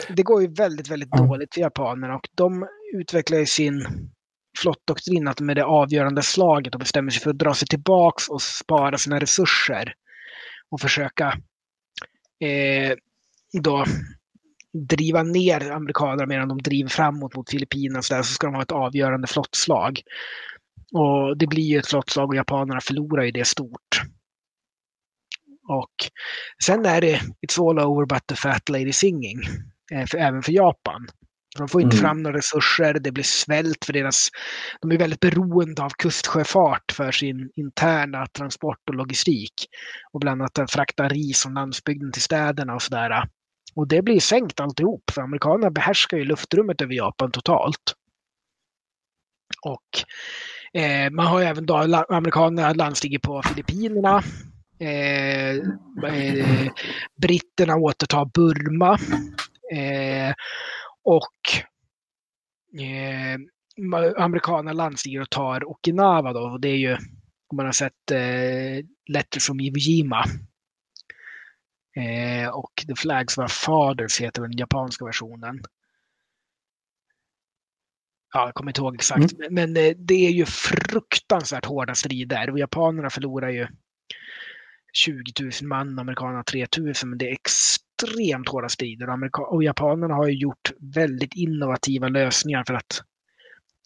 [0.10, 1.18] det går ju väldigt, väldigt Ja.
[1.24, 3.86] dåligt för japanerna och de utvecklar ju sin
[4.58, 8.42] flottdoktrin att är det avgörande slaget och bestämmer sig för att dra sig tillbaks och
[8.42, 9.94] spara sina resurser
[10.74, 11.28] och försöka
[12.40, 12.94] eh,
[13.62, 13.86] då
[14.90, 18.62] driva ner amerikanerna medan de driver framåt mot Filippinerna så, där, så ska de ha
[18.62, 20.02] ett avgörande flottslag.
[20.94, 24.02] Och det blir ju ett flottslag och japanerna förlorar ju det stort.
[25.68, 25.94] Och
[26.64, 29.42] sen är det It's all over but the fat lady singing.
[29.94, 31.08] Eh, för, även för Japan.
[31.58, 32.02] De får inte Mm.
[32.02, 34.30] fram några resurser, det blir svält för deras...
[34.82, 39.54] De är väldigt beroende av kustsjöfart för sin interna transport och logistik.
[40.14, 43.28] Och bland annat att frakta ris från landsbygden till städerna och sådär.
[43.76, 47.94] Och det blir sänkt alltihop, för amerikanerna behärskar ju luftrummet över Japan totalt.
[49.66, 50.04] Och
[50.82, 54.24] eh, man har ju även då amerikanerna landstiger på Filippinerna.
[54.80, 55.56] Eh,
[56.14, 56.72] eh,
[57.22, 58.98] britterna återtar Burma.
[59.74, 60.34] Eh,
[61.04, 61.38] och
[62.82, 63.40] eh,
[64.18, 66.40] amerikanerna landstiger och tar Okinawa då.
[66.40, 66.94] Och det är ju,
[67.48, 70.26] om man har sett eh, Letters from Iwo Jima.
[71.96, 75.64] Eh, och The Flags Our Fathers heter den japanska versionen.
[78.34, 79.38] Ja, jag kommer inte ihåg exakt.
[79.38, 82.50] Men, men eh, det är ju fruktansvärt hårda strider.
[82.50, 83.68] Och japanerna förlorar ju
[84.94, 86.94] 20 000 man, amerikanerna 3 000.
[87.06, 87.32] Men det är
[88.02, 89.10] extremt hårda strider.
[89.10, 93.02] Och, och japanerna har ju gjort väldigt innovativa lösningar för att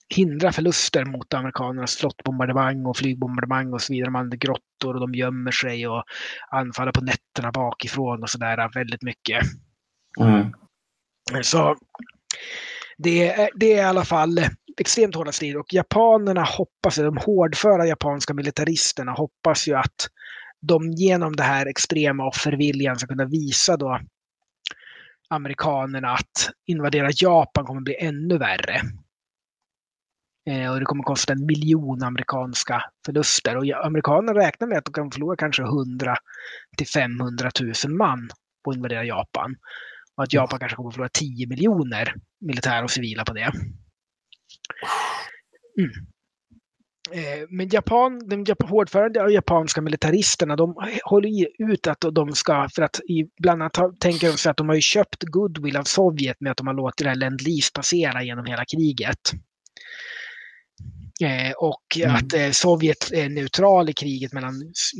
[0.09, 4.07] hindra förluster mot amerikanernas flottbombardemang och flygbombardemang och så vidare.
[4.07, 6.03] De använder grottor och de gömmer sig och
[6.51, 9.43] anfaller på nätterna bakifrån och sådär väldigt mycket.
[10.19, 10.53] Mm.
[11.41, 11.77] Så
[12.97, 14.39] det är, det är i alla fall
[14.79, 20.09] extremt hårda strider och japanerna hoppas, de hårdföra japanska militaristerna hoppas ju att
[20.61, 23.99] de genom det här extrema offerviljan ska kunna visa då
[25.29, 28.81] amerikanerna att invadera Japan kommer bli ännu värre.
[30.49, 33.57] Eh, och det kommer kosta en miljon amerikanska förluster.
[33.57, 36.15] Och amerikanerna räknar med att de kan förlora kanske 100
[36.77, 37.51] till 500
[37.85, 38.29] 000 man
[38.63, 39.55] på att invadera Japan.
[40.15, 43.51] Och att Japan kanske kommer att förlora 10 miljoner militära och civila på det.
[45.79, 45.91] Mm.
[47.11, 52.99] Eh, men Japan, de hårdförande japanska militaristerna, de håller ut att de ska, för att
[53.41, 56.57] bland annat tänker de sig att de har ju köpt goodwill av Sovjet med att
[56.57, 57.39] de har låtit det här Lend
[57.73, 59.19] passera genom hela kriget.
[61.21, 62.15] Eh, och mm.
[62.15, 64.53] att eh, Sovjet är neutral i kriget mellan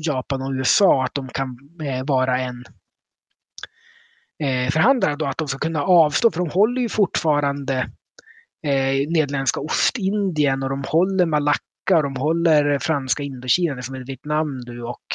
[0.06, 2.64] Japan och USA, att de kan eh, vara en
[4.72, 7.78] förhandlare då, att de ska kunna avstå, för de håller ju fortfarande
[8.66, 11.26] eh, Nederländska Ostindien och de håller
[11.90, 15.06] Malacca och de håller franska Indokina som är Vietnam nu och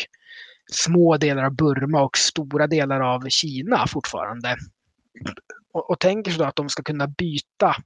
[0.73, 4.57] små delar av Burma och stora delar av Kina fortfarande.
[5.73, 7.77] Och, och tänker sig då att de ska kunna byta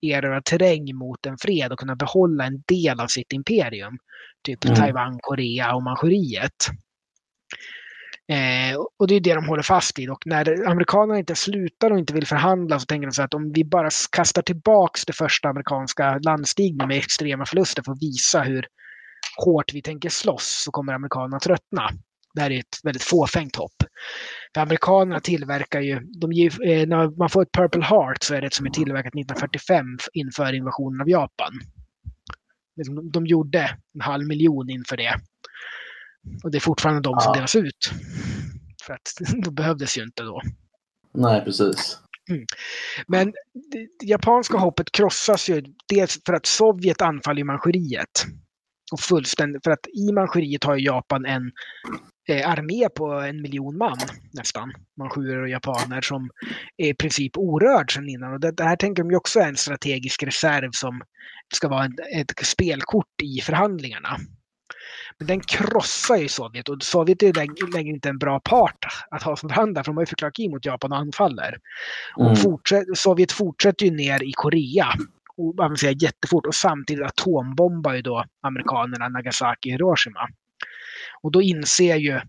[0.00, 3.98] erövra terräng mot en fred och kunna behålla en del av sitt imperium.
[4.42, 4.76] Typ mm.
[4.76, 6.68] Taiwan, Korea och Manchuriet.
[8.32, 10.10] Eh, och det är det de håller fast vid.
[10.10, 13.52] Och när amerikanerna inte slutar och inte vill förhandla så tänker de så att om
[13.52, 18.66] vi bara kastar tillbaks det första amerikanska landstigningen med extrema förluster för att visa hur
[19.44, 21.90] hårt vi tänker slåss så kommer amerikanerna tröttna.
[22.34, 23.76] Det här är ett väldigt fåfängt hopp.
[24.54, 28.40] För amerikanerna tillverkar ju, de ger, eh, när man får ett Purple Heart så är
[28.40, 31.52] det ett som är tillverkat 1945 inför invasionen av Japan.
[32.76, 35.14] Liksom, de gjorde en halv miljon inför det.
[36.44, 37.90] Och det är fortfarande de som delas ut.
[38.82, 39.12] För att
[39.44, 40.42] de behövdes ju inte då.
[41.14, 41.98] Nej, precis.
[42.30, 42.46] Mm.
[43.06, 43.32] Men
[44.00, 48.26] det japanska hoppet krossas ju dels för att Sovjet anfaller Manchuriet.
[48.92, 51.52] Och fullständigt, för att i Manchuriet har Japan en
[52.28, 53.98] eh, armé på en miljon man
[54.32, 54.72] nästan.
[54.98, 56.30] Manchurer och japaner som
[56.76, 58.32] är i princip orörd sedan innan.
[58.32, 61.00] Och det, det här tänker de ju också är en strategisk reserv som
[61.54, 64.16] ska vara ett, ett spelkort i förhandlingarna.
[65.18, 69.36] Men den krossar ju Sovjet och Sovjet är längre inte en bra part att ha
[69.36, 71.58] som förhandlare för de har ju förklarat krig mot Japan och anfaller.
[72.18, 72.32] Mm.
[72.32, 74.88] Och fortsätt, Sovjet fortsätter ju ner i Korea
[75.36, 80.28] och avancerar jättefort och samtidigt atombombar ju då amerikanerna Nagasaki och Hiroshima.
[81.22, 82.20] Och då inser ju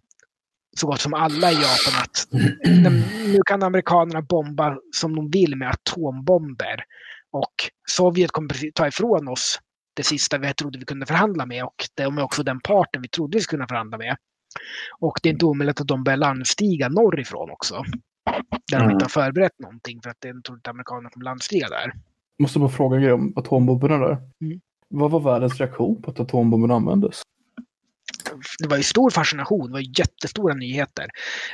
[0.77, 2.27] så gott som alla i Japan att
[3.27, 6.83] nu kan amerikanerna bomba som de vill med atombomber.
[7.31, 7.53] Och
[7.89, 9.59] Sovjet kommer ta ifrån oss
[9.99, 13.07] det sista vi trodde vi kunde förhandla med och de är också den parten vi
[13.07, 14.15] trodde vi skulle kunna förhandla med.
[14.99, 17.83] Och det är inte omöjligt att de börjar landstiga norrifrån också.
[18.71, 18.87] Där mm.
[18.87, 21.93] de inte har förberett någonting för att de trodde att amerikanerna kommer landstiga där.
[22.39, 24.17] Måste bara fråga en grej om atombomberna där.
[24.41, 24.59] Mm.
[24.87, 27.21] Vad var världens reaktion på att atombomberna användes?
[28.59, 31.09] Det var ju stor fascination, det var jättestora nyheter.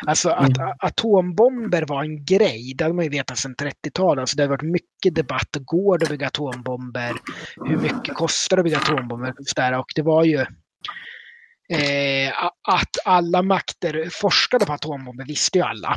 [0.05, 0.73] Alltså att mm.
[0.79, 4.21] atombomber var en grej, det hade man ju vetat sedan 30-talet.
[4.21, 7.13] Alltså det har varit mycket debatt, går det att bygga atombomber?
[7.55, 9.33] Hur mycket kostar det att bygga atombomber?
[9.79, 10.39] Och det var ju
[11.69, 12.33] eh,
[12.67, 15.95] att alla makter forskade på atombomber visste ju alla.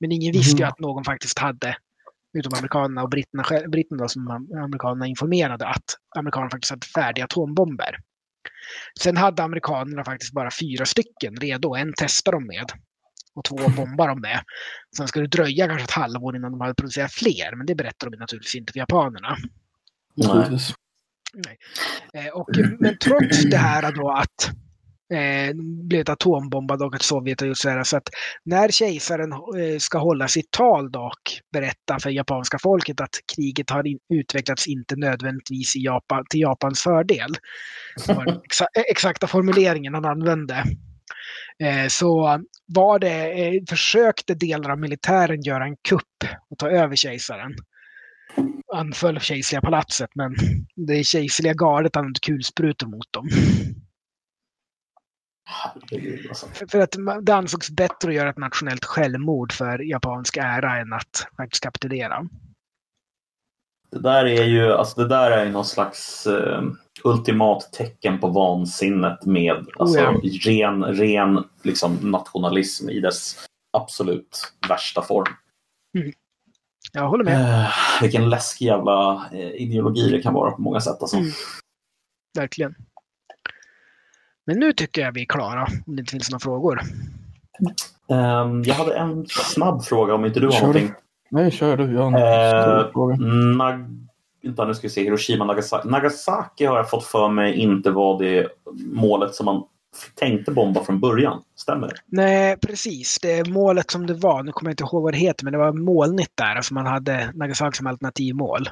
[0.00, 0.68] Men ingen visste ju mm.
[0.68, 1.76] att någon faktiskt hade
[2.38, 5.84] utom amerikanerna och britterna, britterna som amerikanerna informerade att
[6.18, 7.96] amerikanerna faktiskt hade färdiga atombomber.
[9.00, 11.74] Sen hade amerikanerna faktiskt bara fyra stycken redo.
[11.74, 12.66] En testade de med
[13.34, 14.40] och två bombar de med.
[14.96, 18.10] Sen ska det dröja kanske ett halvår innan de hade producerat fler, men det berättar
[18.10, 19.36] de naturligtvis inte för japanerna.
[20.14, 20.58] Nej.
[21.34, 21.58] Nej.
[22.14, 22.48] Eh, och,
[22.78, 24.50] men trots det här då att
[25.12, 25.54] eh,
[25.88, 27.84] blivit atombombad och att Sovjet har gjort så här.
[27.84, 28.08] Så att
[28.44, 33.86] när kejsaren eh, ska hålla sitt tal dock berätta för japanska folket att kriget har
[33.86, 37.34] in, utvecklats inte nödvändigtvis i Japan, till Japans fördel.
[38.06, 40.64] Det var den exa, exakta formuleringen han använde.
[41.62, 46.96] Eh, så var det, eh, försökte delar av militären göra en kupp och ta över
[46.96, 47.54] kejsaren
[48.74, 50.34] anföll kejserliga palatset men
[50.76, 53.28] det kejserliga gardet använde kulsprutor mot dem.
[56.28, 56.46] Alltså.
[56.70, 61.26] För att det ansågs bättre att göra ett nationellt självmord för japansk ära än att
[61.36, 62.28] faktiskt kapitulera.
[63.90, 66.72] Det där är ju alltså det där är någon slags uh,
[67.04, 70.40] ultimat tecken på vansinnet med alltså, oh ja.
[70.50, 73.36] ren, ren liksom, nationalism i dess
[73.76, 75.34] absolut värsta form.
[75.98, 76.12] Mm.
[76.92, 77.64] Jag håller med.
[77.64, 77.68] Uh,
[78.02, 80.96] vilken läskig jävla uh, ideologi det kan vara på många sätt.
[81.00, 81.16] Alltså.
[81.16, 81.30] Mm.
[82.38, 82.74] Verkligen.
[84.50, 86.80] Men nu tycker jag vi är klara, om det inte finns några frågor.
[88.08, 90.92] Um, jag hade en snabb fråga om inte du har kör någonting.
[91.30, 91.92] Nej, kör du.
[91.94, 93.16] Jag har en uh, fråga.
[93.16, 93.86] Nag
[94.42, 95.02] Vänta, nu ska vi se.
[95.02, 95.88] Hiroshima, Nagasaki.
[95.88, 98.48] Nagasaki har jag fått för mig inte var det
[98.92, 99.62] målet som man
[100.14, 101.42] tänkte bomba från början.
[101.56, 101.94] Stämmer det?
[102.06, 103.18] Nej, precis.
[103.22, 105.58] Det målet som det var, nu kommer jag inte ihåg vad det heter, men det
[105.58, 106.56] var molnigt där.
[106.56, 108.68] Alltså man hade Nagasaki som alternativmål.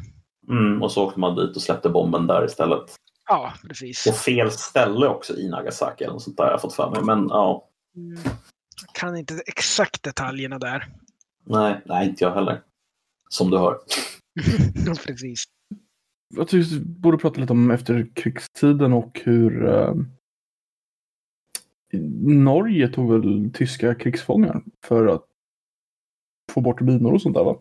[0.48, 2.84] Mm, och så åkte man dit och släppte bomben där istället.
[3.28, 4.04] Ja, precis.
[4.04, 7.02] På fel ställe också i Nagasaki eller något sånt där har jag fått för mig.
[7.04, 7.68] Men ja.
[7.96, 8.18] Mm.
[8.86, 10.88] Jag kan inte exakt detaljerna där.
[11.44, 12.62] Nej, nej, inte jag heller.
[13.28, 13.78] Som du hör.
[15.06, 15.44] precis.
[16.34, 19.94] jag tycker vi borde prata lite om efterkrigstiden och hur eh,
[22.22, 25.24] Norge tog väl tyska krigsfångar för att
[26.52, 27.58] få bort minor och sånt där va?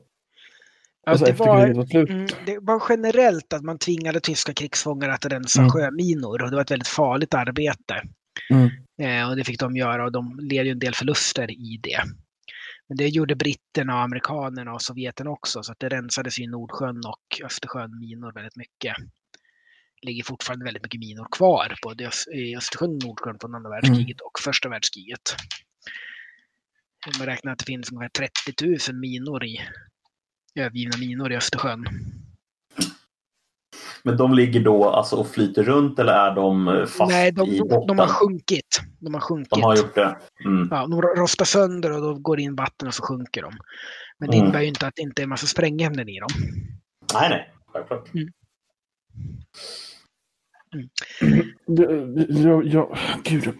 [1.11, 1.65] Alltså det, var,
[1.95, 5.71] mm, det var generellt att man tvingade tyska krigsfångar att rensa Mm.
[5.71, 8.01] sjöminor och det var ett väldigt farligt arbete.
[8.49, 8.69] Mm.
[9.01, 11.99] Eh, och det fick de göra och de led ju en del förluster i det.
[12.87, 16.97] Men det gjorde britterna, och amerikanerna och Sovjeten också så att det rensades i Nordsjön
[17.05, 18.95] och Östersjön minor väldigt mycket.
[20.01, 23.55] Det ligger fortfarande väldigt mycket minor kvar både i Ös- i Östersjön och Nordsjön från
[23.55, 25.35] andra världskriget och första världskriget.
[27.19, 29.59] Man räknar att det finns ungefär 30 000 minor i
[30.61, 31.85] övergivna minor i Östersjön.
[34.03, 37.49] Men de ligger då alltså och flyter runt eller är de eh, fast Nej, de,
[37.49, 37.87] i botten?
[37.87, 38.81] de har sjunkit.
[38.99, 39.49] De har sjunkit.
[39.49, 40.17] De har gjort det.
[40.45, 40.67] Mm.
[40.71, 43.53] Ja, de rostar sönder och då går det in vatten och så sjunker de.
[44.19, 44.45] Men det Mm.
[44.45, 46.29] innebär ju inte att det inte är en massa sprängämnen i dem.
[47.13, 47.53] Nej, nej.
[47.73, 48.09] Självklart.
[51.67, 53.55] Det- Jag, jag, gud, jag har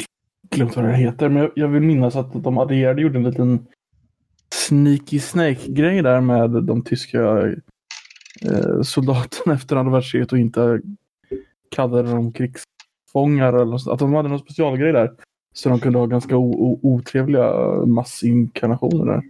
[0.56, 3.68] glömt vad det heter, men jag, jag vill minnas att de allierade gjorde en liten
[4.53, 7.48] sneaky snake-grej där med de tyska
[8.45, 10.82] eh, soldaterna efter andra världskriget och inte
[11.72, 13.88] kallade dem krigsfångar eller något.
[13.88, 15.11] Att de hade någon specialgrej där.
[15.53, 17.53] Så de kunde ha ganska otrevliga
[17.86, 19.22] massinkarnationer där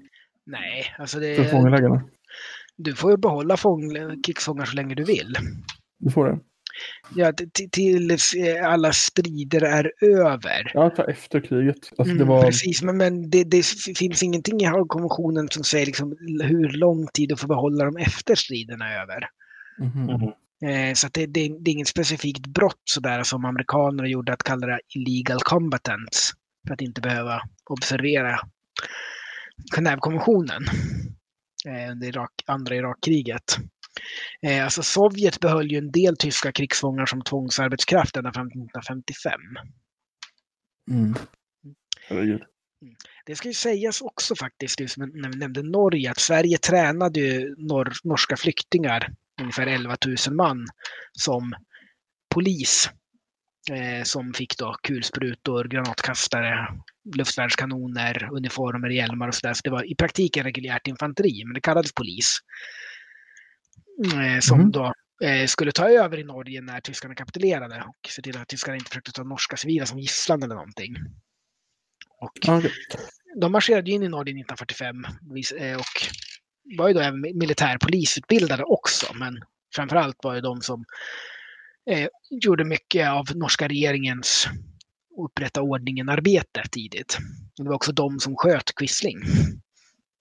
[0.48, 2.02] Nej, alltså för det, fångelägarna.
[2.77, 3.91] du får ju behålla fång,
[4.23, 5.35] krigsfångar så länge du vill.
[5.99, 6.39] Du får det.
[7.15, 10.71] Ja, t- tills eh, alla strider är över.
[10.73, 11.77] Ja, efter kriget.
[11.97, 12.41] Alltså, det Mm, var...
[12.45, 13.65] Precis, men, men det, det
[13.97, 18.35] finns ingenting i Haagkonventionen som säger liksom hur lång tid du får behålla dem efter
[18.35, 19.29] striderna är över.
[19.79, 20.03] Mhm.
[20.05, 20.33] Mhm.
[20.71, 24.43] Eh, Så att det, det, det är inget specifikt brott sådär som amerikaner gjorde att
[24.43, 26.31] kalla det illegal combatants.
[26.67, 28.39] För att inte behöva observera
[29.75, 30.63] Genèvekonventionen
[31.67, 33.57] eh, under Irak, andra Irakkriget.
[34.41, 39.41] Eh, Alltså Sovjet behöll ju en del tyska krigsfångar som tvångsarbetskraft ända fram till 1955.
[40.91, 41.15] Mm.
[42.09, 42.43] Herregud.
[43.25, 47.93] Det ska ju sägas också faktiskt, när vi nämnde Norge, att Sverige tränade ju norr,
[48.03, 49.97] norska flyktingar, ungefär 11
[50.27, 50.65] 000 man,
[51.19, 51.53] som
[52.34, 52.89] polis.
[53.71, 56.67] Eh, som fick då kulsprutor, granatkastare,
[57.15, 59.53] luftvärnskanoner, uniformer, hjälmar och sådär.
[59.53, 62.38] Så det var i praktiken reguljärt infanteri, men det kallades polis.
[64.06, 64.72] Eh, som Mhm.
[64.72, 64.94] då
[65.24, 68.90] eh, skulle ta över i Norge när tyskarna kapitulerade och se till att tyskarna inte
[68.90, 70.95] försökte ta norska civila som gisslan eller någonting.
[72.19, 72.72] Och okej.
[73.41, 74.95] de marscherade in i Norge 1945
[75.34, 75.86] vis- eh, och
[76.78, 79.41] var ju då även militärpolisutbildade också, men
[79.76, 80.86] framförallt var ju de som
[81.90, 84.48] eh, gjorde mycket av norska regeringens
[85.26, 87.18] upprätta ordningen-arbete tidigt.
[87.57, 89.18] Och det var också de som sköt Quisling.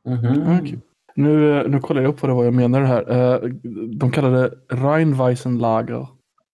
[0.07, 0.59] Mhm.
[0.59, 0.78] Okej.
[1.16, 3.10] Nu, nu kollar jag upp vad det var jag menade här.
[3.34, 3.51] Eh,
[3.98, 6.06] De kallade Rheinweisenlager.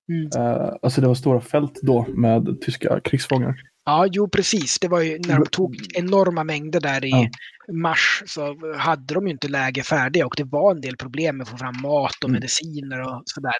[0.09, 0.31] Mm.
[0.37, 3.55] Eh, Alltså det var stora fält då med tyska krigsfångar.
[3.85, 4.79] Ja, jo precis.
[4.81, 7.29] Det var ju när de tog enorma mängder där i Ja.
[7.75, 11.43] mars så hade de ju inte läger färdiga och det var en del problem med
[11.45, 12.33] att få fram mat och Mm.
[12.41, 13.53] mediciner och sådär.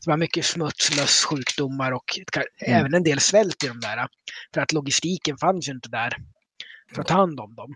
[0.00, 2.04] Så det var mycket smuts, löss, sjukdomar och
[2.66, 2.80] Mm.
[2.80, 4.06] även en del svält i de där.
[4.54, 6.16] För att logistiken fanns ju inte där
[6.94, 7.74] för att ta hand om dem.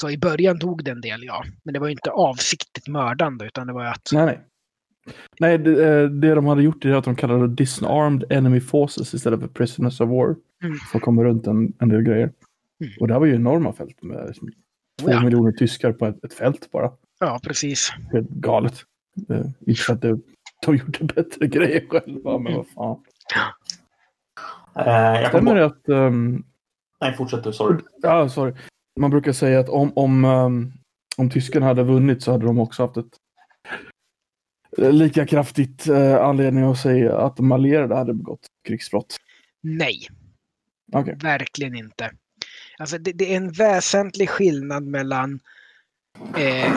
[0.00, 1.44] Så i början tog det en del, ja.
[1.62, 4.10] Men det var ju inte avsiktligt mördande utan det var ju att...
[4.12, 4.40] Nej, nej.
[5.40, 9.14] Nej, det, eh, det de hade gjort är att de kallade det disarmed enemy forces
[9.14, 10.36] istället för prisoners of war.
[10.62, 10.76] Mm.
[10.92, 12.32] För att komma runt en, en del grejer.
[12.80, 12.92] Mm.
[13.00, 14.48] Och det här var ju enorma fält med liksom
[15.00, 15.22] två Ja.
[15.24, 16.90] miljoner tyskar på ett, ett fält bara.
[17.20, 17.92] Ja, precis.
[18.12, 18.74] Helt galet.
[19.30, 20.18] Eh, inte för att det,
[20.66, 23.00] de gjorde bättre grejer själva, men vad fan.
[24.76, 25.88] Eh, jag Stämmer det att...
[25.88, 26.44] ehm,
[27.00, 27.52] Nej, fortsätt du.
[27.52, 27.78] Sorry.
[28.02, 28.52] Ja, sorry.
[28.96, 30.72] Man brukar säga att om, om, um,
[31.16, 33.16] om tyskarna hade vunnit så hade de också haft ett
[34.78, 39.16] eh, lika kraftigt uh, anledning att säga att de allierade hade begått krigsbrott.
[39.62, 40.08] Nej.
[40.92, 41.16] Okej.
[41.22, 42.10] Verkligen inte.
[42.78, 45.40] Alltså det, det är en väsentlig skillnad mellan
[46.36, 46.72] eh,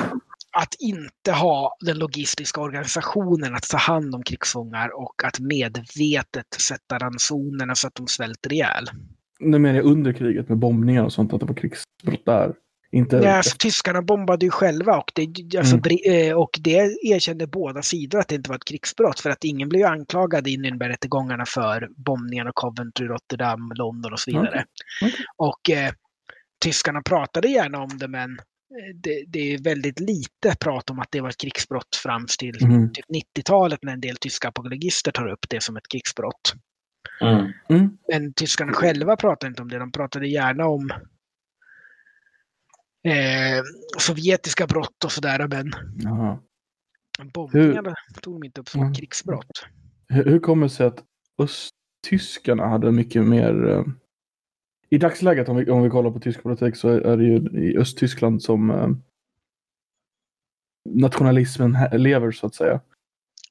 [0.52, 6.98] att inte ha den logistiska organisationen att ta hand om krigsfångar och att medvetet sätta
[6.98, 8.90] ransonerna så att de svälter ihjäl.
[9.40, 12.53] Nu menar jag under kriget med bombningar och sånt, att det var krigsbrott där.
[12.91, 13.16] Inte...
[13.16, 16.30] Ja, alltså, tyskarna bombade ju själva och det, alltså, Mm.
[16.30, 19.70] eh, och det erkände båda sidor att det inte var ett krigsbrott för att ingen
[19.70, 24.48] blev anklagad i Nürnbergrättegångarna för bombningarna av Coventry, Rotterdam, London och så vidare.
[24.48, 24.64] Okej.
[25.02, 25.26] Okej.
[25.38, 25.91] Och eh,
[26.64, 31.07] tyskarna pratade gärna om det men eh, det, det är väldigt lite prat om att
[31.11, 32.91] det var ett krigsbrott fram till Mhm.
[32.94, 33.06] typ
[33.38, 36.53] 90-talet när en del tyska apologister tar upp det som ett krigsbrott.
[37.22, 37.52] Mm.
[37.70, 37.98] Mm.
[38.08, 39.80] Men tyskarna själva pratade inte om det.
[39.80, 40.90] De pratade gärna om
[43.04, 43.64] eh,
[43.98, 45.48] sovjetiska brott och sådär.
[45.48, 45.72] Men.
[47.34, 48.94] Bombningarna tog de inte upp som Mm.
[48.94, 49.66] krigsbrott.
[50.08, 51.04] Hur, hur kommer det sig att
[51.42, 53.68] östtyskarna hade mycket mer...
[53.68, 53.84] eh,
[54.90, 57.36] I dagsläget, om vi, om vi kollar på tysk politik, så är det ju
[57.70, 58.90] i Östtyskland som eh,
[60.90, 62.82] nationalismen lever, så att säga.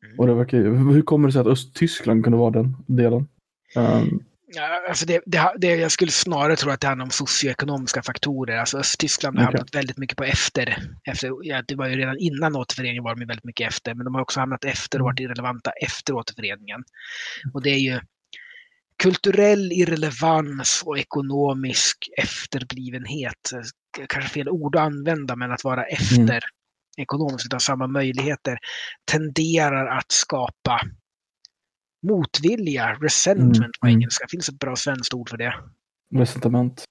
[0.05, 0.19] Mm.
[0.19, 0.59] Och det verkar,
[0.93, 3.29] hur kommer det sig att Östtyskland kunde vara den delen?
[3.77, 8.03] Um, Ja, alltså det, det, det, jag skulle snarare tro att det handlar om socioekonomiska
[8.03, 8.57] faktorer.
[8.57, 9.59] Alltså Östtyskland har Okej.
[9.59, 10.78] hamnat väldigt mycket på efter.
[11.05, 14.15] efter ja, det var ju redan innan återföreningen var de väldigt mycket efter, men de
[14.15, 16.85] har också hamnat efter och varit irrelevanta efter återföreningen.
[17.55, 18.01] Och det är ju
[19.03, 23.51] kulturell irrelevans och ekonomisk efterblivenhet.
[24.09, 26.40] Kanske fel ord att använda, men att vara efter
[26.97, 28.59] ekonomiskt utan samma möjligheter
[29.11, 30.81] tenderar att skapa
[32.03, 33.97] motvilja, resentment Mm, på mm.
[33.99, 34.27] engelska.
[34.31, 35.55] Finns ett bra svenskt ord för det?
[36.15, 36.85] resentament.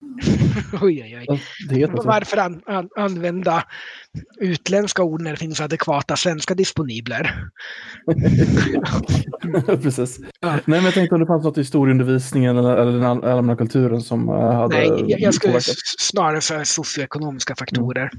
[0.82, 1.42] oj, oj, oj.
[1.68, 1.86] Det.
[2.04, 3.64] Varför an, an, använda
[4.40, 7.48] utländska ord när det finns adekvata svenska disponibler?
[9.82, 10.18] Precis.
[10.40, 10.50] Ja.
[10.50, 13.56] Nej, men jag tänkte om det fanns något i historieundervisningen eller, eller den all- allmänna
[13.56, 15.76] kulturen som eh, hade Nej, jag, jag skulle påverkat.
[15.98, 18.10] snarare säga socioekonomiska faktorer.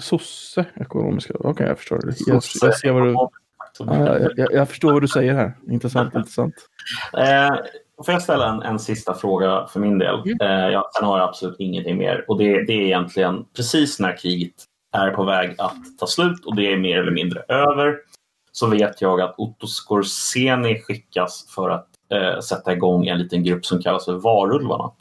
[0.00, 1.34] Sosse-ekonomiska.
[1.38, 1.98] Okej, jag förstår.
[2.06, 2.14] det.
[2.26, 3.14] Jag, jag, ser vad du,
[3.78, 5.52] ja, jag, jag, jag förstår vad du säger här.
[5.70, 6.54] Intressant, intressant.
[7.18, 7.56] Eh,
[8.04, 10.14] får jag ställa en, en sista fråga för min del?
[10.14, 10.36] Mm.
[10.40, 12.24] Eh, ja, sen har jag absolut ingenting mer.
[12.28, 14.54] Och det, det är egentligen precis när kriget
[14.92, 17.96] är på väg att ta slut och det är mer eller mindre över
[18.52, 23.66] så vet jag att Otto Skorseni skickas för att eh, sätta igång en liten grupp
[23.66, 24.92] som kallas för Varulvarna.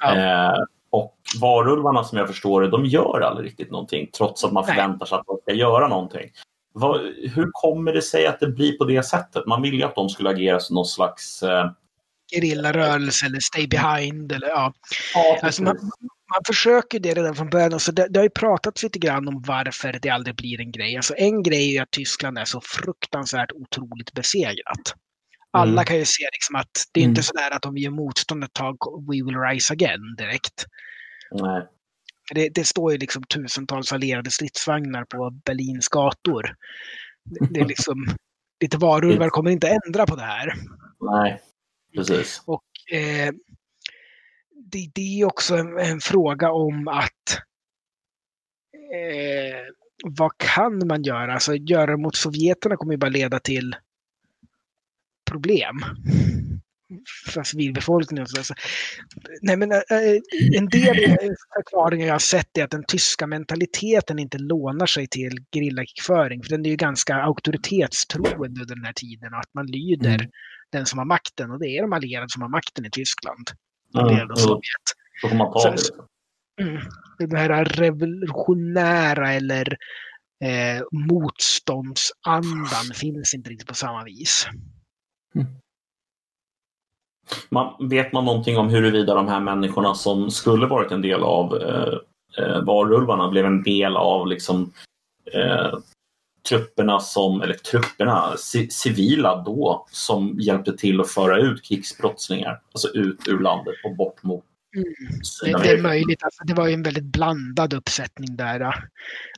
[0.00, 0.16] Ja.
[0.16, 0.58] Eh,
[0.90, 4.74] och Varulvarna som jag förstår det, de gör aldrig riktigt någonting trots att man Nej.
[4.74, 6.30] förväntar sig att de ska göra någonting.
[6.76, 7.00] Vad,
[7.34, 9.46] hur kommer det sig att det blir på det sättet?
[9.46, 11.42] Man vill ju att de skulle agera som någon slags...
[11.42, 11.70] Eh,
[12.32, 14.32] Gerillarörelse eller stay behind.
[14.32, 14.72] Eller, ja.
[15.14, 15.76] ja, Alltså man,
[16.34, 17.74] man försöker det redan från början.
[17.74, 20.72] Och så det, det har ju pratats lite grann om varför det aldrig blir en
[20.72, 20.96] grej.
[20.96, 24.94] Alltså en grej är att Tyskland är så fruktansvärt otroligt besegrat.
[25.50, 25.84] Alla Mm.
[25.84, 27.10] kan ju se liksom att det är Mm.
[27.10, 28.76] inte sådär att om vi gör motstånd ett tag,
[29.08, 30.66] we will rise again direkt.
[31.32, 31.62] Nej.
[32.28, 36.56] För det, det står ju liksom tusentals allierade stridsvagnar på Berlins gator.
[37.24, 38.06] Det, det är liksom,
[38.60, 40.54] lite varulvar kommer inte ändra på det här.
[41.00, 41.40] Nej,
[41.96, 42.42] precis.
[42.92, 43.34] Eh,
[44.64, 47.38] det, det är också en, en fråga om att
[48.94, 49.74] eh,
[50.04, 51.34] vad kan man göra?
[51.34, 53.76] Alltså göra mot sovjeterna kommer ju bara leda till
[55.30, 55.84] problem.
[57.32, 58.26] För civilbefolkningen.
[58.26, 58.38] så.
[58.38, 58.54] Alltså,
[59.42, 59.78] nej men, eh,
[60.56, 61.10] en del eh,
[61.56, 66.42] förklaringar jag har sett är att den tyska mentaliteten inte lånar sig till gerillakrigsföring.
[66.42, 70.30] För den är ju ganska auktoritetstroende under den här tiden och att man lyder Mm.
[70.72, 73.50] den som har makten och det är de allierade som har makten i Tyskland.
[73.98, 74.62] Mm, jo, Sovjet.
[75.22, 75.78] Då får man ta Så- det.
[76.64, 76.82] Mm.
[77.18, 79.76] Den här revolutionära eller
[80.44, 84.46] eh, motståndsandan finns inte riktigt på samma vis.
[87.48, 91.62] Man, vet man någonting om huruvida de här människorna som skulle varit en del av
[91.62, 91.94] eh,
[92.44, 94.72] eh, varulvarna blev en del av liksom,
[95.32, 95.78] eh,
[96.48, 102.88] trupperna som, eller trupperna, ci- civila då, som hjälpte till att föra ut krigsbrottslingar, alltså
[102.88, 104.44] ut ur landet och bort mot
[104.76, 105.62] Mm.
[105.62, 106.22] Det, är möjligt.
[106.24, 108.74] Alltså, det var ju en väldigt blandad uppsättning där.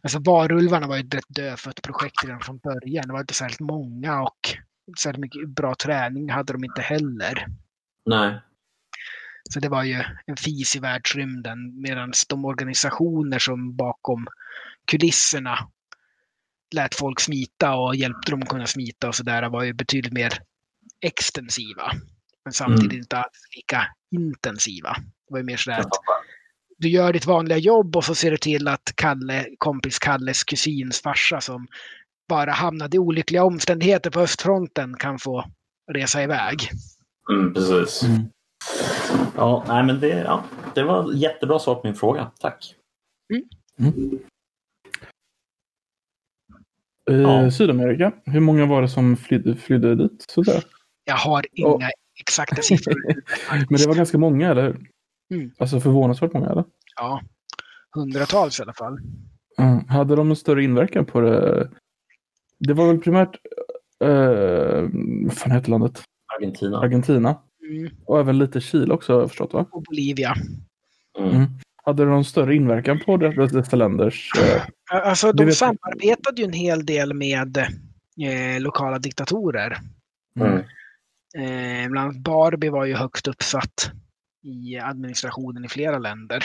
[0.03, 3.05] Alltså, varulvarna var ju ett rätt dödfött projekt redan från början.
[3.07, 4.39] Det var inte särskilt många och
[4.99, 7.47] särskilt mycket bra träning hade de inte heller.
[8.07, 8.41] Nej.
[9.51, 14.27] Så det var ju en fis i världsrymden medan de organisationer som bakom
[14.91, 15.59] kulisserna
[16.74, 20.33] lät folk smita och hjälpte dem att kunna smita och sådär var ju betydligt mer
[21.01, 21.93] extensiva.
[22.45, 22.99] Men samtidigt Mm.
[22.99, 24.97] inte alls lika intensiva.
[24.99, 25.93] Det var ju mer sådär att
[26.78, 31.03] du gör ditt vanliga jobb och så ser du till att Kalle, kompis Kalles kusins
[31.03, 31.66] farsa som
[32.28, 35.45] bara hamnade i olyckliga omständigheter på östfronten kan få
[35.93, 36.70] resa iväg.
[37.32, 38.03] Mm, precis.
[38.03, 38.23] Mm.
[39.36, 40.44] Ja, nej, men det, ja,
[40.74, 42.31] det var jättebra svar på min fråga.
[42.40, 42.74] Tack.
[47.11, 47.51] Eh, Ja.
[47.51, 50.24] Sydamerika, hur många var det som flydde, flydde dit?
[50.28, 50.65] Sådär.
[51.05, 51.90] Jag har inga
[52.20, 52.94] exakta siffror.
[53.70, 54.90] Men det var ganska många, eller hur?
[55.35, 55.51] Mm.
[55.59, 56.65] Alltså förvånansvärt många, eller?
[56.97, 57.20] Ja,
[57.94, 58.98] hundratals i alla fall.
[59.59, 59.89] Mm.
[59.89, 61.70] Hade de en större inverkan på det?
[62.59, 63.36] Det var väl primärt,
[64.05, 64.89] eh,
[65.27, 66.03] vad fan heter landet?
[66.37, 66.79] Argentina.
[66.79, 67.39] Argentina.
[67.71, 67.91] Mm.
[68.07, 69.67] Och även lite Chile också har jag förstått va?
[69.71, 70.35] Och Bolivia.
[71.19, 71.31] Mm.
[71.31, 71.47] Mm.
[71.85, 74.31] Hade det någon större inverkan på det- dessa länders...
[74.39, 74.63] Eh,
[75.09, 79.79] Alltså de samarbetade ju en hel del med eh, lokala diktatorer.
[80.41, 80.59] Mm.
[81.39, 83.91] Eh, bland annat Barbie var ju högst uppsatt
[84.43, 86.45] i administrationen i flera länder.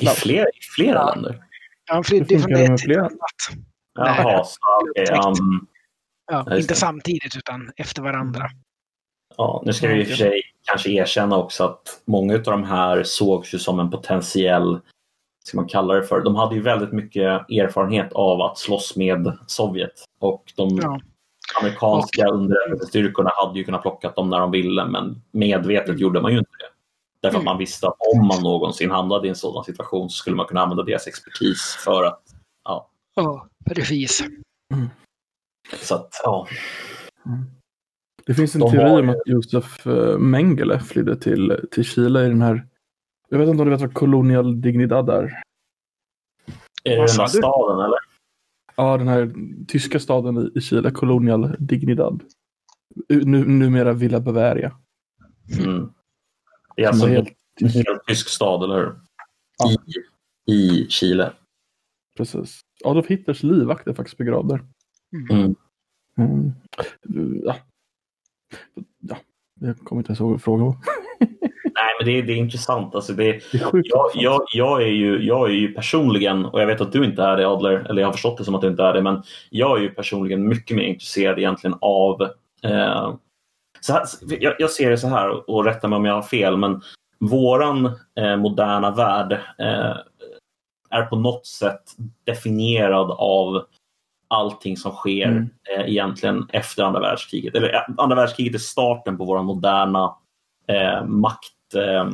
[0.00, 1.14] I flera, i flera Ja.
[1.14, 1.44] länder.
[1.86, 3.10] Han flydde från det till ett annat.
[3.94, 4.58] Jaha, så,
[5.00, 5.40] Upptäckt.
[5.40, 5.66] um,
[6.32, 8.50] Ja, Ja, just inte samtidigt utan efter varandra.
[9.36, 12.64] Ja, nu ska vi i och för sig kanske erkänna också att många av de
[12.64, 14.80] här sågs ju som en potentiell,
[15.44, 19.38] ska man kalla det för, de hade ju väldigt mycket erfarenhet av att slåss med
[19.46, 21.00] Sovjet och de Ja.
[21.60, 26.38] amerikanska underrättelsestyrkorna hade ju kunnat plocka dem när de ville men medvetet gjorde man ju
[26.38, 26.66] inte det.
[27.22, 27.52] Därför att Mm.
[27.52, 30.60] man visste att om man någonsin hamnade i en sådan situation så skulle man kunna
[30.62, 32.22] använda deras expertis för att,
[32.64, 34.22] ja, Ja, precis.
[35.82, 36.46] så att, ja.
[38.26, 42.24] Det finns en De teori har om att Josef eh, Mengele flydde till, till Chile
[42.24, 42.66] i den här...
[43.28, 45.42] Jag vet inte om du vet vad Colonial Dignidad är?
[46.84, 47.28] Är det den du?
[47.28, 47.98] staden eller?
[48.76, 49.32] Ja, den här
[49.68, 52.22] tyska staden i, Chile, Colonial Dignidad.
[53.08, 54.76] Nu, numera Villa Bavaria.
[55.58, 55.92] Mm.
[56.76, 59.00] Det är alltså en helt helt, helt tysk stad, eller hur?
[59.58, 59.70] Ja.
[60.46, 61.32] I, I Chile.
[62.16, 62.60] Precis.
[62.84, 64.64] Adolf Hitlers livvakt är faktiskt begravd där.
[65.30, 65.54] Mm.
[66.18, 66.52] Mm.
[67.44, 67.56] Ja.
[69.00, 69.16] Ja.
[69.60, 70.66] Jag kommer inte ens ihåg frågan.
[71.80, 72.94] Nej, men det är, det är intressant.
[72.94, 76.60] Alltså det, Det är sjukt jag, jag, jag, är ju, jag är ju personligen, och
[76.60, 78.60] jag vet att du inte är det Adler, eller jag har förstått det som att
[78.60, 82.22] du inte är det, men jag är ju personligen mycket mer intresserad egentligen av
[82.62, 83.14] eh,
[83.80, 84.02] så här,
[84.40, 86.82] jag, jag ser det så här, och rätta mig om jag har fel, men
[87.18, 87.86] våran
[88.20, 89.96] eh, moderna värld eh,
[90.90, 91.82] är på något sätt
[92.26, 93.64] definierad av
[94.30, 95.48] allting som sker Mm.
[95.76, 97.54] eh, egentligen efter andra världskriget.
[97.54, 100.14] Eller eh, andra världskriget är starten på våra moderna
[100.68, 102.10] eh, makt, eh,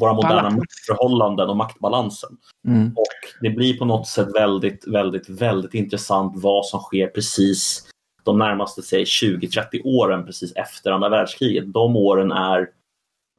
[0.00, 2.30] våra moderna maktförhållanden och maktbalansen.
[2.66, 2.88] Mm.
[2.96, 7.84] Och det blir på något sätt väldigt, väldigt, väldigt intressant vad som sker precis
[8.22, 11.72] de närmaste säg 20-30 åren precis efter andra världskriget.
[11.72, 12.68] De åren är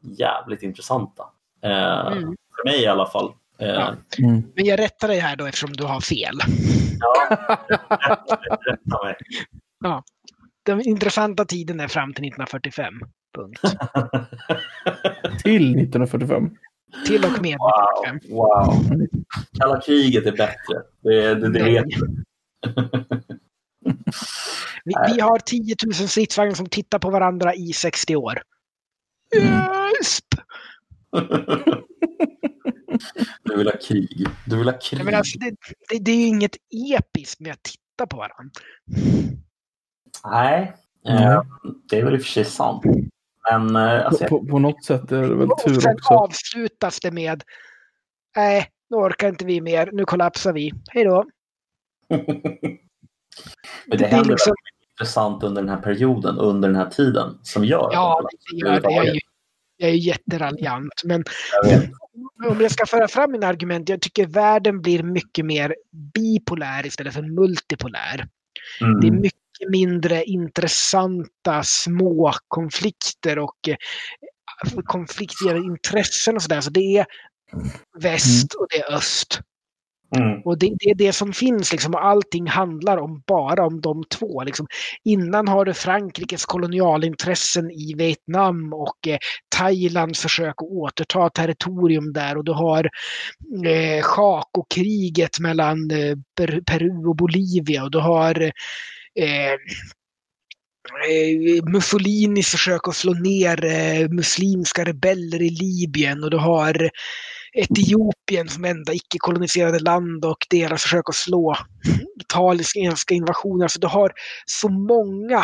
[0.02, 1.24] jävligt intressanta.
[1.64, 2.36] Eh, Mm.
[2.56, 3.32] För mig i alla fall.
[3.62, 3.96] Eh, Ja.
[4.20, 4.44] Mm.
[4.56, 6.36] Men jag rättar dig här då eftersom du har fel.
[7.00, 7.38] ja,
[8.68, 9.16] rätta, mig.
[10.66, 12.94] Den intressanta tiden är fram till 1945.
[13.36, 13.62] Punkt.
[15.44, 16.50] Till 1945.
[17.06, 18.20] Till och med Wow, 1945.
[18.30, 19.08] wow.
[19.60, 20.82] Kalla kriget är bättre.
[21.04, 22.24] Det, det, det vet du.
[24.86, 28.42] Vi, vi har 10 000 stridsvagnar som tittar på varandra i 60 år.
[29.36, 30.20] Yes!
[33.44, 34.28] Du vill ha krig.
[34.46, 35.06] Du vill ha krig.
[35.06, 35.56] Menar, alltså, det,
[35.90, 36.56] det, det är ju inget
[37.00, 38.52] episkt med att titta på varandra.
[40.26, 40.76] Nej,
[41.08, 41.24] Mm.
[41.24, 41.42] eh,
[41.90, 42.84] det är väl i och för sig sant.
[43.52, 46.14] Men eh, alltså, På, på, på något sätt är det väl tur sen också.
[46.14, 47.44] avslutas det med
[48.36, 49.90] Nej, nu orkar inte vi mer.
[49.94, 50.72] Nu kollapsar vi.
[50.90, 51.26] Hej då.
[52.10, 52.22] Men
[53.88, 54.56] det, Det är händer liksom-
[54.94, 58.82] intressant under den här perioden, under den här tiden, som gör Ja, att det gör
[58.82, 59.20] det.
[59.82, 61.02] Jag är jätteraljant.
[61.04, 61.24] Men
[61.64, 63.90] Jag om jag ska föra fram mina argument.
[63.90, 65.76] Jag tycker världen blir mycket mer
[66.14, 68.28] bipolär istället för multipolär.
[68.82, 69.00] Mm.
[69.00, 73.76] Det är mycket mindre intressanta små konflikter och eh,
[74.84, 76.62] konflikter intressen och sådär.
[76.62, 77.06] Så det är
[78.00, 79.42] väst och det är öst.
[80.18, 80.42] Mm.
[80.46, 84.04] Och det, det är det som finns liksom och allting handlar om bara om de
[84.10, 84.44] två.
[84.44, 84.68] Liksom.
[85.04, 89.18] Innan har du Frankrikes kolonialintressen i Vietnam och eh,
[89.56, 92.90] Thailands försök att återta territorium där och du har
[93.66, 96.16] eh, Chaco-kriget mellan eh,
[96.66, 98.42] Peru och Bolivia och du har
[99.20, 99.52] eh,
[101.10, 106.90] eh, Mussolinis försök att slå ner eh, muslimska rebeller i Libyen och du har
[107.54, 111.56] Etiopien som enda icke-koloniserade land och deras försök att slå
[112.22, 113.68] italienska invasioner.
[113.68, 114.12] Så du har
[114.46, 115.44] så många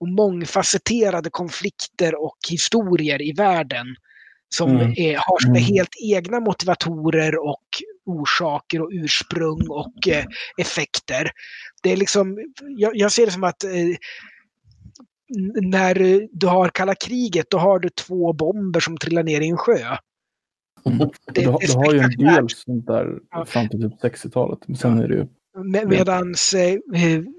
[0.00, 3.86] och mångfacetterade konflikter och historier i världen
[4.54, 4.92] som Mm.
[4.96, 5.64] är, har sina Mm.
[5.64, 7.64] helt egna motivatorer och
[8.06, 10.24] orsaker och ursprung och eh,
[10.58, 11.30] effekter.
[11.82, 12.38] Det är liksom,
[12.76, 13.70] jag, jag ser det som att eh,
[15.62, 15.94] när
[16.32, 19.96] du har kalla kriget, då har du två bomber som trillar ner i en sjö.
[20.88, 23.44] Det- du, har- det är du har ju en del sånt där Ja.
[23.44, 24.58] fram till typ 60-talet.
[24.66, 25.26] Men sen är det ju...
[25.64, 26.78] Med, medans eh,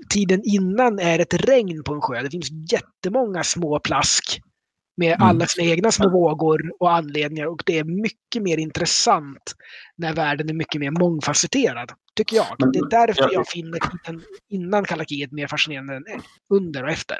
[0.09, 2.21] tiden innan är ett regn på en sjö.
[2.21, 4.41] Det finns jättemånga små plask
[4.97, 5.27] med Mm.
[5.27, 7.45] alla sina egna små vågor och anledningar.
[7.45, 9.53] Och det är mycket mer intressant
[9.97, 12.45] när världen är mycket mer mångfacetterad, tycker jag.
[12.59, 16.03] Men- det är därför jag- jag finner tiden innan kalla kriget mer fascinerande än
[16.53, 17.17] under och efter.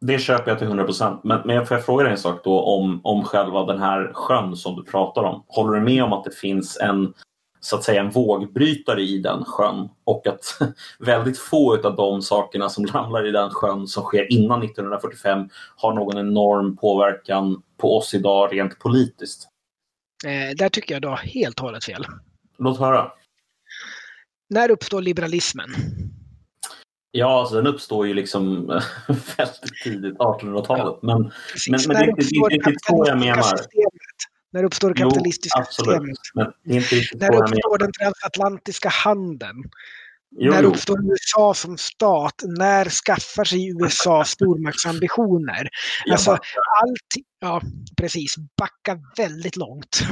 [0.00, 1.24] Det köper jag till 100 procent.
[1.24, 4.56] Men, men får jag fråga dig en sak då om, om själva den här sjön
[4.56, 5.44] som du pratar om.
[5.48, 7.14] Håller du med om att det finns en
[7.60, 10.58] så att säga en vågbrytare i den sjön och att
[10.98, 15.94] väldigt få av de sakerna som ramlar i den sjön som sker innan 1945 har
[15.94, 19.48] någon enorm påverkan på oss idag rent politiskt?
[20.24, 22.06] Eh, där tycker jag du har helt och hållet fel.
[22.58, 23.12] Låt höra.
[24.50, 25.70] När uppstår liberalismen?
[27.12, 28.66] Ja, alltså den uppstår ju liksom
[29.36, 31.02] väldigt tidigt, 1800-talet.
[31.02, 31.70] Men, Precis.
[31.70, 33.42] men, men det, är inte- riktigt så jag menar.
[33.42, 34.18] systemet.
[34.52, 35.88] När uppstår det Jo, kapitalistiska absolut.
[35.90, 36.18] systemet?
[36.34, 39.62] Men det är inte riktigt När uppstår den transatlantiska handeln?
[40.38, 40.68] Jo, när jo.
[40.68, 42.34] uppstår USA som stat?
[42.58, 44.24] När skaffar sig USA
[44.84, 45.68] stormaktsambitioner?
[46.10, 47.60] Alltså, allt, ja,
[47.96, 48.36] precis.
[48.36, 50.00] Backa väldigt långt.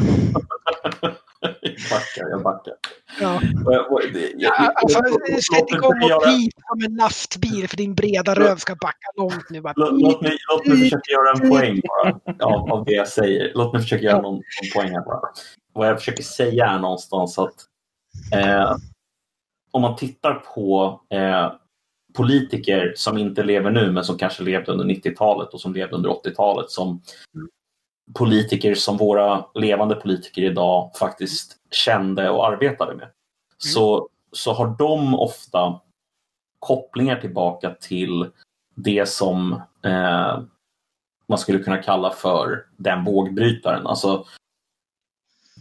[0.83, 2.75] jag backar, jag backar.
[3.21, 3.41] Ja.
[4.75, 4.99] Alltså,
[5.55, 9.51] sätt igång och göra- pip som en lastbil för din breda röv ska backa långt
[9.51, 9.61] nu.
[9.61, 13.09] Bara, Låt, låt, mig, låt mig försöka göra en poäng bara av, av det jag
[13.09, 13.53] säger.
[13.55, 14.43] Låt mig försöka göra någon, någon
[14.75, 15.21] poäng här bara.
[15.73, 17.55] Vad jag försöker säga är någonstans att
[18.35, 18.77] eh,
[19.71, 21.53] om man tittar på eh,
[22.17, 26.11] politiker som inte lever nu men som kanske levde under 90-talet och som levde under
[26.11, 27.03] 80-talet som
[28.15, 33.09] politiker som våra levande politiker idag faktiskt kände och arbetade med.
[33.59, 35.81] Så, så har de ofta
[36.59, 38.31] kopplingar tillbaka till
[38.75, 39.53] det som
[39.83, 40.41] eh,
[41.29, 43.87] man skulle kunna kalla för den vågbrytaren.
[43.87, 44.25] Alltså,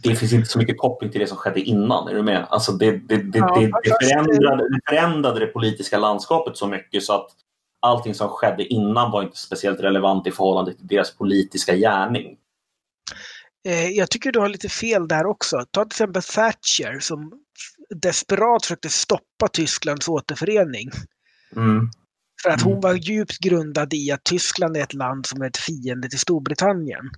[0.02, 2.08] det finns inte så mycket koppling till det som skedde innan.
[2.08, 2.46] Är du med?
[2.50, 7.12] Alltså det, det, det, Ja, det, förändrade, det förändrade det politiska landskapet så mycket så
[7.12, 7.30] att
[7.80, 12.36] allting som skedde innan var inte speciellt relevant i förhållande till deras politiska gärning.
[13.66, 15.64] Eh, jag tycker du har lite fel där också.
[15.70, 17.32] Ta till exempel Thatcher som
[17.94, 20.90] desperat försökte stoppa Tysklands återförening.
[21.56, 21.90] Mm.
[22.42, 22.80] För att hon Mm.
[22.80, 27.10] var djupt grundad i att Tyskland är ett land som är ett fiende till Storbritannien.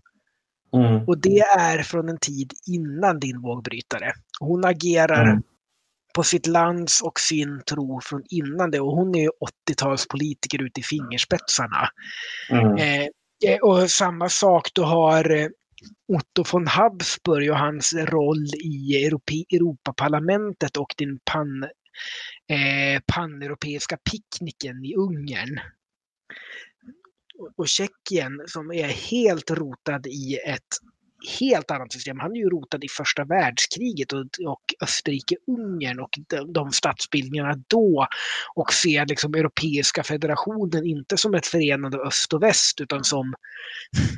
[0.73, 1.09] Mm.
[1.09, 4.13] Och det är från en tid innan din vågbrytare.
[4.41, 5.43] Hon agerar Mm.
[6.15, 8.81] På sitt lands och sin tro från innan det.
[8.81, 9.31] Och hon är ju
[9.71, 11.89] 80-talspolitiker ute i fingerspetsarna.
[12.51, 12.77] Mm.
[12.77, 13.07] Eh,
[13.53, 15.49] eh, och samma sak, du har eh,
[16.13, 21.63] Otto von Habsburg och hans roll i Europe, Europaparlamentet och din pan,
[22.49, 25.61] eh, paneuropeiska picknicken i Ungern.
[27.39, 30.77] Och- Och Tjeckien som är helt rotad i ett
[31.41, 32.21] helt annat system.
[32.21, 38.07] Han är ju rotad i första världskriget och, och Österrike-Ungern och de, de statsbildningarna då
[38.55, 43.35] och ser liksom Europeiska federationen inte som ett förenande öst och väst utan som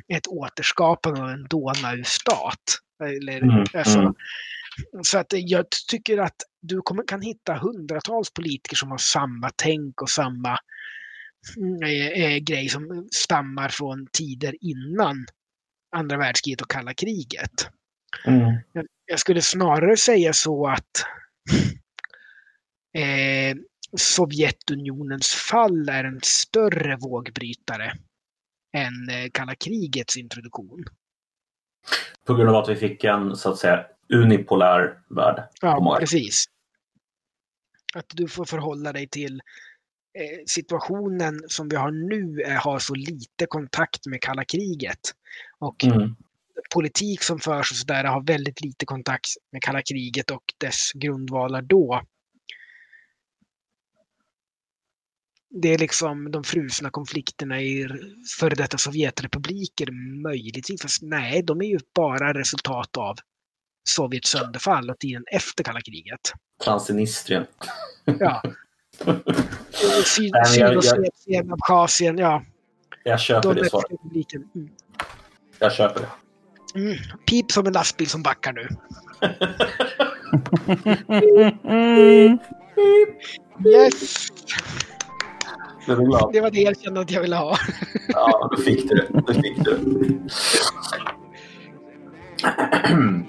[0.08, 2.78] ett återskapande av en Donaustat.
[3.04, 4.14] Eller, Mm, alltså, mm.
[5.02, 10.02] Så att jag tycker att du kommer, kan hitta hundratals politiker som har samma tänk
[10.02, 10.58] och samma
[11.56, 15.26] mm, eh, eh, grej som stammar från tider innan
[15.92, 17.68] andra världskriget och kalla kriget.
[18.26, 18.60] Mm.
[19.06, 21.04] Jag skulle snarare säga så att
[22.98, 23.56] eh,
[23.96, 27.92] Sovjetunionens fall är en större vågbrytare
[28.76, 30.84] än eh, kalla krigets introduktion.
[32.26, 35.48] På grund av att vi fick en så att säga unipolär värld.
[35.60, 36.44] Ja, precis.
[37.94, 39.40] Att du får förhålla dig till
[40.18, 45.00] eh, situationen som vi har nu är, har så lite kontakt med kalla kriget.
[45.62, 46.16] Och Mm.
[46.74, 51.62] politik som förs och sådär har väldigt lite kontakt med kalla kriget och dess grundvalar
[51.62, 52.02] då.
[55.50, 57.88] Det är liksom de frusna konflikterna i
[58.40, 59.90] före detta Sovjetrepubliker
[60.22, 60.82] möjligtvis.
[60.82, 63.16] Fast nej, de är ju bara resultat av
[63.88, 66.32] Sovjets sönderfall och tiden efter kalla kriget.
[66.64, 67.46] Transnistrien.
[68.04, 68.42] Ja.
[70.04, 72.42] Sydossetien, Abchazien, ja.
[73.04, 73.90] Jag köper det svaret.
[74.54, 74.70] Mm.
[75.62, 76.08] Jag köper det.
[76.80, 76.96] Mm.
[77.26, 78.68] Pip som en lastbil som backar nu.
[83.70, 84.28] Yes!
[86.32, 87.56] Det var det erkännandet jag ville ha.
[88.08, 89.22] Ja, då fick du det.
[89.26, 89.78] Då fick du.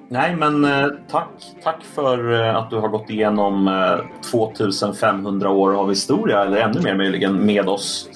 [0.09, 1.29] Nej, men eh, tack,
[1.63, 6.81] tack för eh, att du har gått igenom eh, 2500 år av historia, eller ännu
[6.81, 8.09] mer möjligen, med oss.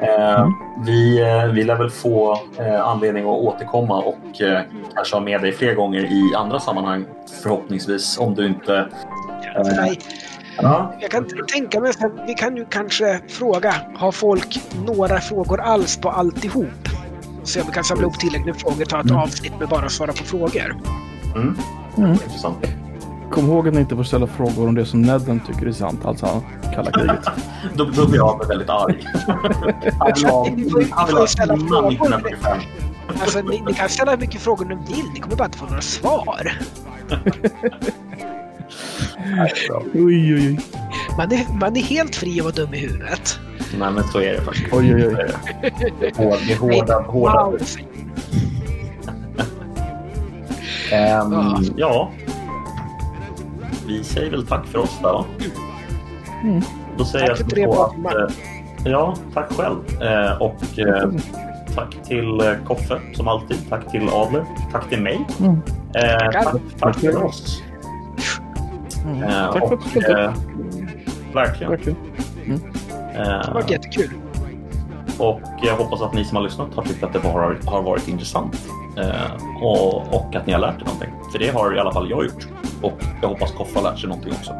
[0.00, 0.48] Eh,
[0.86, 4.60] vi, eh, vi lär väl få eh, anledning att återkomma och eh,
[4.94, 7.04] kanske ha med dig fler gånger i andra sammanhang,
[7.42, 8.76] förhoppningsvis, om du inte...
[8.76, 10.00] Eh, Nej,
[10.62, 15.60] ja, jag kan tänka mig att vi kan ju kanske fråga, har folk några frågor
[15.60, 16.88] alls på alltihop?
[17.44, 19.16] Så vi kan samla ihop tillräckligt med frågor, ta ett Mm.
[19.22, 20.76] avsnitt med bara svara på frågor.
[21.34, 21.56] mm,
[21.98, 22.10] Mm.
[22.10, 22.56] intressant.
[23.32, 26.04] Kom ihåg att ni inte får ställa frågor om det som Nedden tycker är sant,
[26.04, 26.42] alltså
[26.74, 27.18] kalla kriget.
[27.74, 29.08] Då, då blir jag väldigt arg.
[29.98, 31.24] Han vill ha, innan frågor.
[31.24, 32.58] 1945.
[33.20, 35.66] Alltså, ni, ni kan ställa hur mycket frågor ni vill, ni kommer bara inte få
[35.66, 36.52] några svar.
[39.94, 40.60] Oj, oj, oj.
[41.16, 43.38] Man är, man är helt fri att vara dum i huvudet.
[43.78, 44.72] Nej, men så är det faktiskt.
[44.72, 45.14] Oj, oj, oj.
[46.16, 47.44] Hård- Det är hårda, hårda.
[47.44, 47.58] Wow.
[50.92, 52.10] Ehm, Ja.
[53.86, 55.24] Vi säger väl tack för oss då.
[56.42, 56.60] Mm.
[56.98, 58.22] Då säger Tack jag tre så bra att, timmar.
[58.24, 58.32] eh,
[58.92, 60.02] Ja, tack själv.
[60.02, 61.10] Eh, och eh,
[61.74, 63.56] tack till Koffe som alltid.
[63.68, 64.44] Tack till Adler.
[64.72, 65.26] Tack till mig.
[65.40, 65.60] Mm.
[65.94, 67.62] Eh, tack, tack till oss.
[69.04, 69.22] Mm.
[69.22, 70.08] Eh, Tack för att du upp.
[70.08, 70.32] eh,
[71.34, 71.70] Verkligen.
[71.70, 71.98] Verkligen.
[73.14, 74.10] Det har Eh, varit jättekul.
[75.18, 78.08] och jag hoppas att ni som har lyssnat har tyckt att det var, har varit
[78.08, 78.68] intressant.
[78.96, 81.10] Eh, och, och att ni har lärt er någonting.
[81.32, 82.48] För det har i alla fall jag gjort.
[82.82, 84.52] Och jag hoppas Koffe har lärt sig någonting också.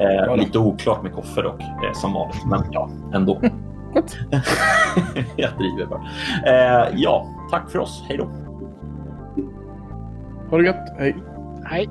[0.00, 2.44] Eh, lite oklart med Koffe dock, eh, som vanligt.
[2.46, 3.40] Men ja, ändå.
[5.36, 6.02] jag driver bara.
[6.46, 8.04] Eh, ja, tack för oss.
[8.08, 8.24] Hej då.
[10.50, 10.88] Ha det gött.
[10.98, 11.16] Hej.
[11.70, 11.88] Nej.